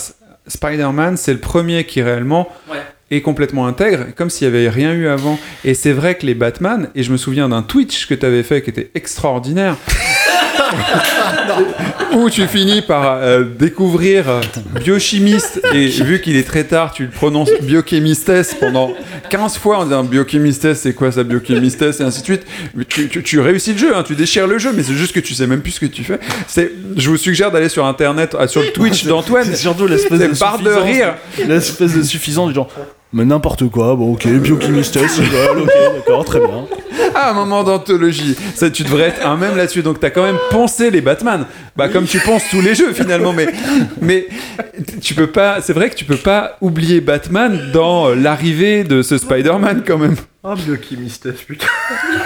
[0.47, 2.79] Spider-Man, c'est le premier qui réellement Ouais.
[3.11, 5.39] est complètement intègre, comme s'il n'y avait rien eu avant.
[5.65, 8.43] Et c'est vrai que les Batman, et je me souviens d'un Twitch que tu avais
[8.43, 9.77] fait qui était extraordinaire,
[12.15, 14.41] où tu finis par euh, découvrir euh,
[14.85, 18.93] biochimiste, et vu qu'il est très tard, tu le prononces biochemistesse pendant
[19.31, 22.43] 15 fois en disant biochemistesse, c'est quoi ça biochemistesse, et ainsi de suite.
[22.89, 25.21] Tu, tu- tu réussis le jeu, hein, tu déchires le jeu, mais c'est juste que
[25.21, 26.19] tu sais même plus ce que tu fais.
[26.47, 29.45] C'est, je vous suggère d'aller sur internet, ah, sur le Twitch d'Antoine.
[29.47, 31.15] C'est surtout l'espèce de de suffisance rire.
[31.49, 32.69] L'espèce de suffisance du genre.
[33.15, 36.65] Mais n'importe quoi, bon ok, biochimistesse, voilà, ok, d'accord, très bien.
[37.15, 38.35] Ah, un moment d'anthologie.
[38.55, 39.83] Ça, tu devrais être un même là-dessus.
[39.83, 41.45] Donc, t'as quand même pensé les Batman.
[41.77, 43.33] Bah, comme tu penses tous les jeux, finalement.
[43.33, 43.47] Mais,
[44.01, 44.27] mais
[45.01, 45.61] tu peux pas.
[45.63, 50.17] C'est vrai que tu peux pas oublier Batman dans l'arrivée de ce Spider-Man, quand même.
[50.45, 51.69] Ah, biochimistesse, putain.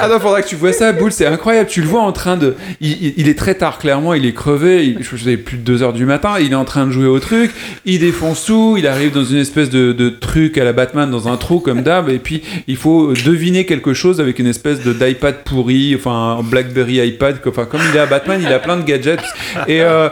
[0.00, 1.68] Ah non, faudra que tu vois ça, Boule, c'est incroyable.
[1.68, 2.54] Tu le vois en train de.
[2.80, 4.86] Il, il- il est très tard, clairement, il est crevé.
[4.86, 6.36] Il, je sais, plus de 2 heures du matin.
[6.40, 7.50] Il est en train de jouer au truc.
[7.84, 8.76] Il défonce tout.
[8.78, 11.82] Il arrive dans une espèce de, de truc à la Batman, dans un trou comme
[11.82, 12.08] d'hab.
[12.08, 17.06] Et puis, il faut deviner quelque chose avec une espèce d'iPad pourri, enfin, un Blackberry
[17.06, 17.38] iPad.
[17.46, 19.20] Enfin, comme il est à Batman, il a plein de gadgets.
[19.66, 19.80] Et.
[19.82, 20.08] euh,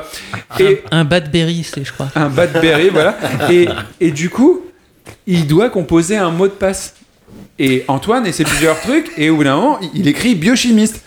[0.59, 2.11] et un Batberry, c'est, je crois.
[2.14, 3.16] un Batberry, voilà.
[3.51, 3.68] Et,
[4.01, 4.62] et du coup,
[5.27, 6.95] il doit composer un mot de passe.
[7.59, 11.03] Et Antoine essaie plusieurs trucs, et au bout d'un moment, il écrit biochimiste.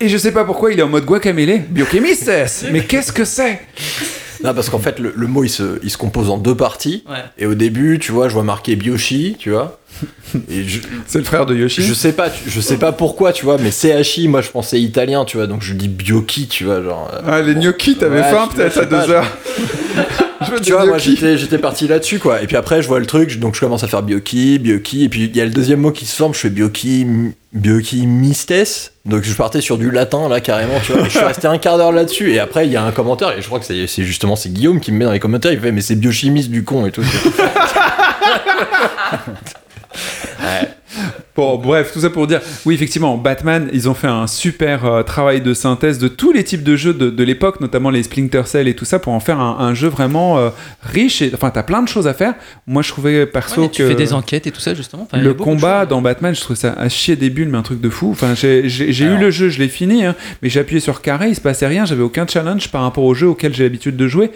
[0.00, 1.64] Et je sais pas pourquoi il est en mode guacamele.
[1.68, 2.30] Biochimiste
[2.70, 3.60] Mais qu'est-ce que c'est?
[4.44, 7.02] Non, parce qu'en fait, le, le mot il se, il se compose en deux parties.
[7.08, 7.16] Ouais.
[7.38, 9.78] Et au début, tu vois, je vois marqué Bioshi, tu vois.
[10.50, 11.82] Et je, C'est le frère de Yoshi.
[11.82, 14.80] je sais pas, tu- je sais pas pourquoi, tu vois, mais CHI, moi je pensais
[14.80, 17.10] italien, tu vois, donc je dis Bioki, tu vois, genre.
[17.14, 19.26] euh, Ah, les gnocchis, t'avais Ouais, faim peut-être à 2 heures.
[20.62, 22.42] Tu vois, moi j'étais, parti là-dessus quoi.
[22.42, 25.08] Et puis après, je vois le truc, donc je commence à faire Bioki, Bioki, et
[25.08, 27.06] puis il y a le deuxième mot qui se forme, je fais Bioki,
[27.52, 28.92] Bioki mistes.
[29.04, 31.02] Donc je partais sur du latin là carrément, tu vois.
[31.02, 33.36] Et je suis resté un quart d'heure là-dessus, et après il y a un commentaire,
[33.36, 35.52] et je crois que c'est, c'est justement c'est Guillaume qui me met dans les commentaires,
[35.52, 37.02] il fait mais c'est biochimiste du con et tout.
[41.38, 45.04] Bon, bref, tout ça pour dire, oui, effectivement, Batman, ils ont fait un super euh,
[45.04, 48.42] travail de synthèse de tous les types de jeux de, de l'époque, notamment les Splinter
[48.44, 50.50] Cell et tout ça, pour en faire un, un jeu vraiment euh,
[50.82, 51.22] riche.
[51.22, 52.34] Et, enfin, t'as plein de choses à faire.
[52.66, 55.04] Moi, je trouvais perso Ouais, mais tu que fais des enquêtes et tout ça, justement.
[55.04, 57.80] Enfin, le combat dans Batman, je trouve ça à chier des bulles, mais un truc
[57.80, 58.10] de fou.
[58.10, 61.36] Enfin, j'ai eu le jeu, je l'ai fini, hein, mais j'ai appuyé sur carré, il
[61.36, 64.32] se passait rien, j'avais aucun challenge par rapport au jeu auquel j'ai l'habitude de jouer.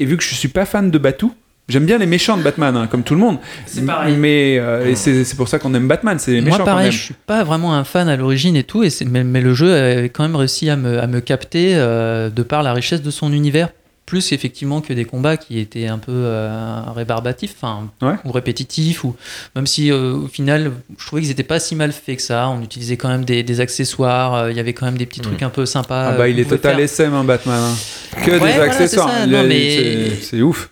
[0.00, 1.32] Et vu que je suis pas fan de Batou,
[1.68, 3.38] J'aime bien les méchants de Batman, hein, comme tout le monde.
[3.64, 4.16] C'est pareil.
[4.18, 6.92] Mais euh, et c'est c'est pour ça qu'on aime Batman, c'est les méchants Moi, pareil,
[6.92, 9.54] je suis pas vraiment un fan à l'origine et tout, et c'est- mais, mais le
[9.54, 13.00] jeu a quand même réussi à me, à me capter euh, de par la richesse
[13.02, 13.70] de son univers
[14.04, 18.16] plus effectivement que des combats qui étaient un peu euh, rébarbatifs, enfin Ouais.
[18.26, 19.16] ou répétitifs, ou
[19.56, 22.50] même si euh, au final, je trouvais qu'ils étaient pas si mal faits que ça.
[22.50, 25.20] On utilisait quand même des, des accessoires, euh, il y avait quand même des petits
[25.22, 26.08] trucs un peu sympas.
[26.10, 26.84] Ah bah il est total faire.
[26.84, 27.58] SM, hein, Batman.
[27.58, 27.74] hein.
[28.22, 29.08] Que Ouais, des voilà, accessoires.
[29.08, 29.24] c'est ça.
[29.24, 30.68] Il Non, est- mais- c'est- C'est ouf.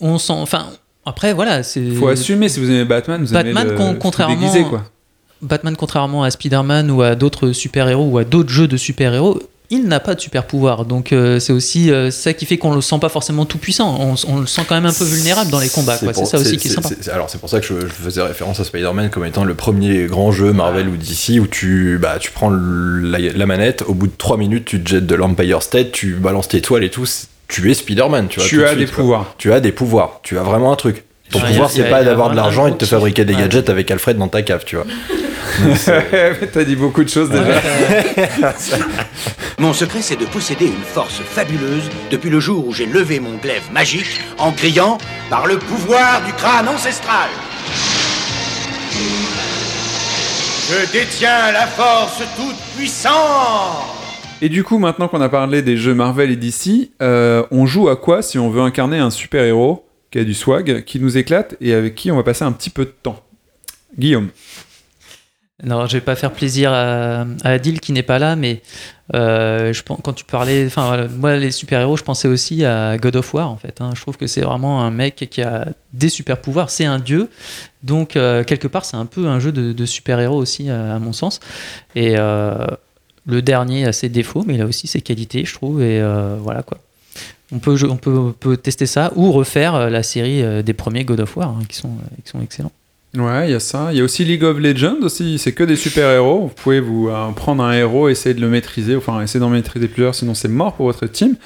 [0.00, 0.66] On sent, enfin
[1.04, 1.90] après voilà, c'est.
[1.92, 4.84] Faut assumer si vous aimez Batman, vous Batman, aimez le, con- le contrairement- déguisé, quoi.
[5.42, 9.84] Batman, contrairement à Spider-Man ou à d'autres super-héros ou à d'autres jeux de super-héros, il
[9.86, 10.86] n'a pas de super-pouvoir.
[10.86, 13.98] Donc euh, c'est aussi euh, ça qui fait qu'on le sent pas forcément tout puissant.
[14.00, 15.98] On, on le sent quand même un peu vulnérable dans les combats.
[15.98, 16.14] quoi.
[16.14, 16.88] C'est ça aussi qui est sympa.
[16.88, 19.54] c'est- Alors c'est pour ça que je, je faisais référence à Spider-Man comme étant le
[19.54, 23.92] premier grand jeu Marvel ou DC où tu, bah, tu prends la, la manette, au
[23.94, 26.90] bout de 3 minutes tu te jettes de l'Empire State, tu balances tes toiles et
[26.90, 28.28] tout, c'est- tu es Spider-Man.
[28.28, 28.94] Tu, vois, Tu de as suite, des quoi.
[28.96, 29.34] pouvoirs.
[29.38, 31.04] Tu as des pouvoirs, tu as vraiment un truc.
[31.30, 33.40] Ton Ouais, pouvoir c'est pas d'avoir de l'argent et de te fabriquer des Ouais.
[33.40, 34.84] gadgets avec Alfred dans ta cave, tu vois.
[36.52, 37.60] T'as dit beaucoup de choses déjà.
[39.58, 43.36] Mon secret, c'est de posséder une force fabuleuse depuis le jour où j'ai levé mon
[43.38, 44.98] glaive magique en criant
[45.30, 47.28] par le pouvoir du crâne ancestral.
[50.68, 53.95] Je détiens la force toute puissante.
[54.42, 57.88] Et du coup, maintenant qu'on a parlé des jeux Marvel et DC, euh, on joue
[57.88, 61.56] à quoi si on veut incarner un super-héros qui a du swag, qui nous éclate
[61.60, 63.22] et avec qui on va passer un petit peu de temps?
[63.98, 64.28] Guillaume.
[65.64, 68.60] Non, je vais pas faire plaisir à, Adil qui n'est pas là, mais
[69.14, 73.16] euh, je quand tu parlais, enfin moi les super héros, je pensais aussi à God
[73.16, 73.80] of War en fait.
[73.80, 73.92] hein.
[73.94, 77.30] Je trouve que c'est vraiment un mec qui a des super pouvoirs, c'est un dieu,
[77.82, 80.98] donc euh, quelque part c'est un peu un jeu de, super héros aussi à, à
[80.98, 81.40] mon sens.
[81.94, 82.66] Et euh,
[83.26, 85.82] le dernier a ses défauts, mais il a aussi ses qualités, je trouve.
[85.82, 86.78] Et euh, voilà quoi.
[87.52, 91.50] On peut, tester ça ou refaire euh, la série euh, des premiers God of War
[91.50, 91.90] hein, qui sont,
[92.24, 92.72] qui excellents.
[93.16, 93.88] Ouais, il y a ça.
[93.92, 95.38] Il y a aussi League of Legends aussi.
[95.38, 96.48] C'est que des super-héros.
[96.48, 100.14] Vous pouvez vous prendre un héros, essayer de le maîtriser, enfin essayer d'en maîtriser plusieurs,
[100.14, 101.36] sinon c'est mort pour votre team.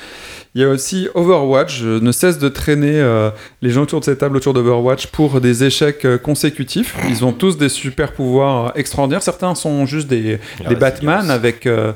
[0.56, 1.78] Il y a aussi Overwatch.
[1.81, 3.31] Je ne cesse de traîner euh,
[3.62, 6.97] les gens autour de cette table autour d'Overwatch pour des échecs euh, consécutifs.
[7.09, 9.22] Ils ont tous des super-pouvoirs euh, extraordinaires.
[9.22, 11.93] Certains sont juste des, des Batman avec euh,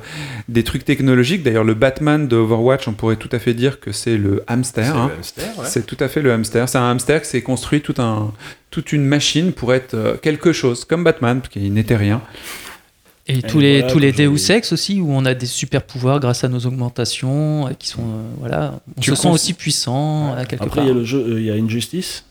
[0.48, 1.42] des trucs technologiques.
[1.42, 5.10] D'ailleurs, le Batman de Overwatch, on pourrait tout à fait dire que c'est le hamster.
[5.20, 5.46] C'est hein.
[5.58, 5.82] ouais.
[5.82, 6.68] Tout à fait le hamster.
[6.68, 8.32] C'est un hamster qui s'est construit tout un,
[8.70, 12.22] toute une machine pour être quelque chose, comme Batman, qu'il n'était rien.
[13.26, 16.44] Et, tous les, tous les Deus Ex aussi, où on a des super pouvoirs grâce
[16.44, 20.44] à nos augmentations, euh, qui sont, euh, voilà, on Tu se sent aussi puissant à
[20.44, 20.84] quelque Après, part.
[20.84, 22.26] il y a le jeu, euh, il y a Injustice,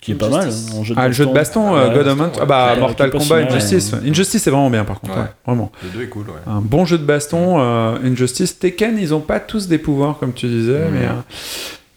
[0.00, 0.46] qui est pas mal.
[0.46, 0.70] Injustice.
[0.72, 2.38] hein, en jeu Ah, le jeu de baston, euh, Ouais, God of.
[2.40, 3.92] Ah bah, Ouais, Mortal Kombat, Injustice.
[3.94, 4.00] hein.
[4.06, 5.14] Injustice, c'est vraiment bien, par contre.
[5.14, 5.22] Ouais.
[5.22, 5.72] ouais, vraiment.
[5.82, 6.36] Le 2 est cool, ouais.
[6.46, 8.60] Un bon jeu de baston, euh, Injustice.
[8.60, 11.06] Tekken, ils ont pas tous des pouvoirs, comme tu disais, mais...
[11.06, 11.12] euh,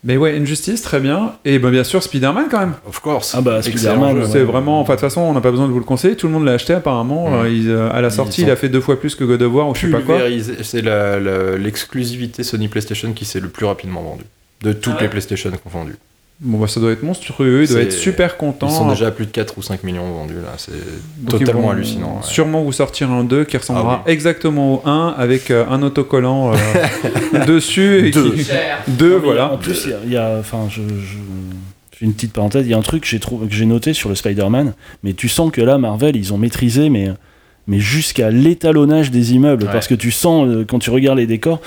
[0.04, 1.34] mais ouais, Injustice, très bien.
[1.46, 2.74] Et ben, bien sûr, Spider-Man, quand même.
[2.88, 3.34] Of course.
[3.38, 4.26] Ah bah, Spider-Man.
[4.32, 4.80] C'est vraiment...
[4.82, 6.16] Enfin, de toute façon, on n'a pas besoin de vous le conseiller.
[6.16, 7.42] Tout le monde l'a acheté, apparemment.
[7.44, 9.42] Euh, il, euh, à la sortie, sont- il a fait deux fois plus que God
[9.42, 10.20] of War, ou je sais pas quoi.
[10.64, 10.82] C'est
[11.60, 14.24] l'exclusivité Sony PlayStation qui s'est le plus rapidement vendue.
[14.62, 15.96] De toutes les PlayStation confondues.
[16.44, 17.64] Bon, bah, ça doit être monstrueux.
[17.64, 18.68] Il doit être super content.
[18.68, 20.54] Ils sont déjà à plus de 4 ou 5 millions vendus là.
[20.58, 20.72] C'est
[21.30, 22.16] totalement vont hallucinant.
[22.16, 22.24] ouais.
[22.24, 24.12] Sûrement vous sortir un 2 qui ressemblera Ah oui.
[24.14, 28.08] exactement au 1 avec euh, un autocollant euh, dessus.
[28.08, 28.32] Et Deux.
[28.32, 28.48] qui...
[28.88, 29.54] Deux, voilà.
[29.54, 32.66] En plus, il y a- enfin, je, je- une petite parenthèse.
[32.66, 34.74] Il y a un truc que j'ai trouvé, que j'ai noté sur le Spider-Man,
[35.04, 37.10] mais tu sens que là, Marvel, ils ont maîtrisé, mais
[37.68, 39.72] mais jusqu'à l'étalonnage des immeubles, Ouais.
[39.72, 41.62] parce que tu sens euh, quand tu regardes les décors.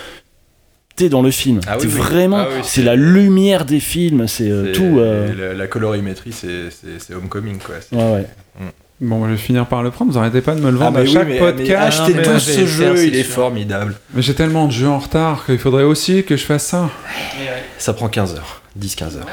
[0.97, 1.61] T'es dans le film.
[1.67, 1.93] Ah oui, T'es oui.
[2.01, 2.39] vraiment.
[2.39, 4.29] Ah oui, c'est la lumière des films.
[4.29, 4.99] C'est euh, tout.
[4.99, 7.77] euh, La, la colorimétrie, c'est Homecoming quoi.
[7.81, 8.27] C'est- Ouais, ouais.
[9.01, 10.13] Bon, je vais finir par le prendre.
[10.13, 11.69] Vous arrêtez pas de me le Ah, vendre mais à oui, chaque mais- podcast.
[11.69, 11.75] mais
[12.19, 13.35] achetez tous je ce jeu, il est sûr.
[13.35, 13.97] formidable.
[14.15, 16.89] Mais j'ai tellement de jeux en retard qu'il faudrait aussi que je fasse ça.
[17.77, 19.27] Ça prend 15 heures, 10-15 heures.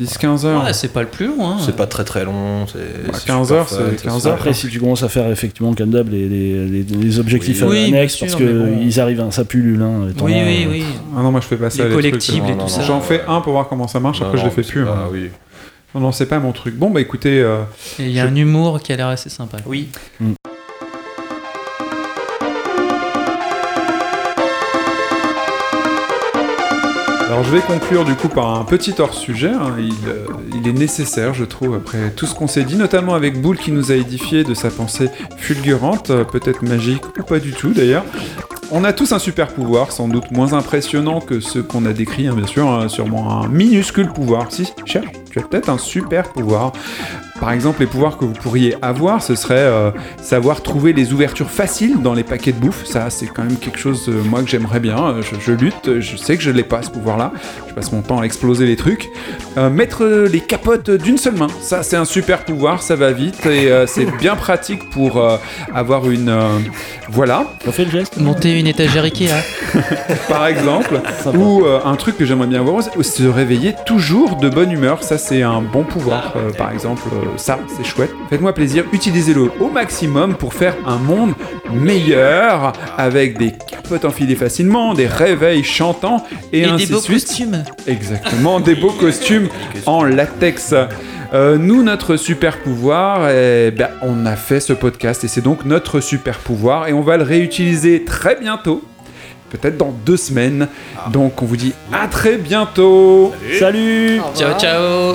[0.00, 0.64] 10-15 heures.
[0.64, 1.46] Ouais, c'est pas le plus long.
[1.46, 1.56] hein.
[1.64, 2.66] C'est pas très très long.
[2.66, 4.34] c'est- Bah, c'est 15 super heures, c'est 15 super heures.
[4.38, 7.88] Après, si tu commences à faire effectivement comme d'hab les, les, les- les objectifs Oui.
[7.88, 8.78] Annexes, parce sûr, que mais bon.
[8.82, 9.82] ils arrivent, à, ça pullule.
[9.82, 10.84] Hein, Oui, là, oui, euh, oui.
[11.16, 11.82] Ah non, moi je fais pas ça.
[11.84, 12.82] Les les collectibles trucs, et non, tout non, ça.
[12.82, 14.20] J'en fais un pour voir comment ça marche.
[14.20, 14.82] Non, Après, je le fais plus.
[14.88, 15.08] hein.
[15.12, 15.28] oui.
[15.94, 16.76] Non, non, c'est pas mon truc.
[16.76, 17.40] Bon, bah écoutez.
[17.42, 17.62] euh,
[17.98, 19.56] Et il y a un humour qui a l'air assez sympa.
[19.66, 19.88] Oui.
[27.30, 29.50] Alors je vais conclure du coup par un petit hors-sujet.
[29.50, 29.76] hein.
[29.78, 33.40] Il, euh, il est nécessaire, je trouve, après tout ce qu'on s'est dit, notamment avec
[33.40, 37.52] Boule qui nous a édifié de sa pensée fulgurante, euh, peut-être magique ou pas du
[37.52, 38.04] tout d'ailleurs.
[38.72, 42.26] On a tous un super pouvoir, sans doute moins impressionnant que ceux qu'on a décrits,
[42.26, 44.50] hein, bien sûr, hein, sûrement un minuscule pouvoir.
[44.50, 46.72] Si, cher, tu as peut-être un super pouvoir.
[47.40, 49.90] Par exemple, les pouvoirs que vous pourriez avoir, ce serait euh,
[50.22, 52.84] savoir trouver les ouvertures faciles dans les paquets de bouffe.
[52.84, 54.98] Ça, c'est quand même quelque chose, euh, moi, que j'aimerais bien.
[54.98, 57.32] Euh, Je, je lutte, je sais que je l'ai pas, ce pouvoir-là.
[57.68, 59.10] Je passe mon temps à exploser les trucs.
[59.56, 61.46] Euh, mettre les capotes d'une seule main.
[61.60, 65.36] Ça, c'est un super pouvoir, ça va vite et euh, c'est bien pratique pour euh,
[65.74, 66.28] avoir une...
[66.28, 66.58] euh,
[67.08, 67.44] voilà.
[67.66, 69.30] On fait le geste Monter une étagère Ikea.
[70.28, 71.00] par exemple.
[71.34, 75.02] Ou euh, un truc que j'aimerais bien avoir, c'est se réveiller toujours de bonne humeur.
[75.02, 76.34] Ça, c'est un bon pouvoir.
[76.36, 78.10] Euh, par exemple, euh, ça, c'est chouette.
[78.28, 81.32] Faites-moi plaisir, utilisez-le au maximum pour faire un monde
[81.72, 87.04] meilleur avec des capotes enfilées facilement, des réveils chantants et, Et ainsi des beaux de
[87.04, 87.26] suite.
[87.26, 87.64] costumes.
[87.86, 89.48] Exactement, des beaux costumes
[89.86, 90.74] en latex.
[91.32, 95.64] Euh, nous, notre super pouvoir, eh ben, on a fait ce podcast et c'est donc
[95.64, 98.82] notre super pouvoir et on va le réutiliser très bientôt,
[99.50, 100.66] peut-être dans deux semaines.
[101.12, 103.32] Donc on vous dit à très bientôt.
[103.60, 105.14] Salut Ciao, ciao.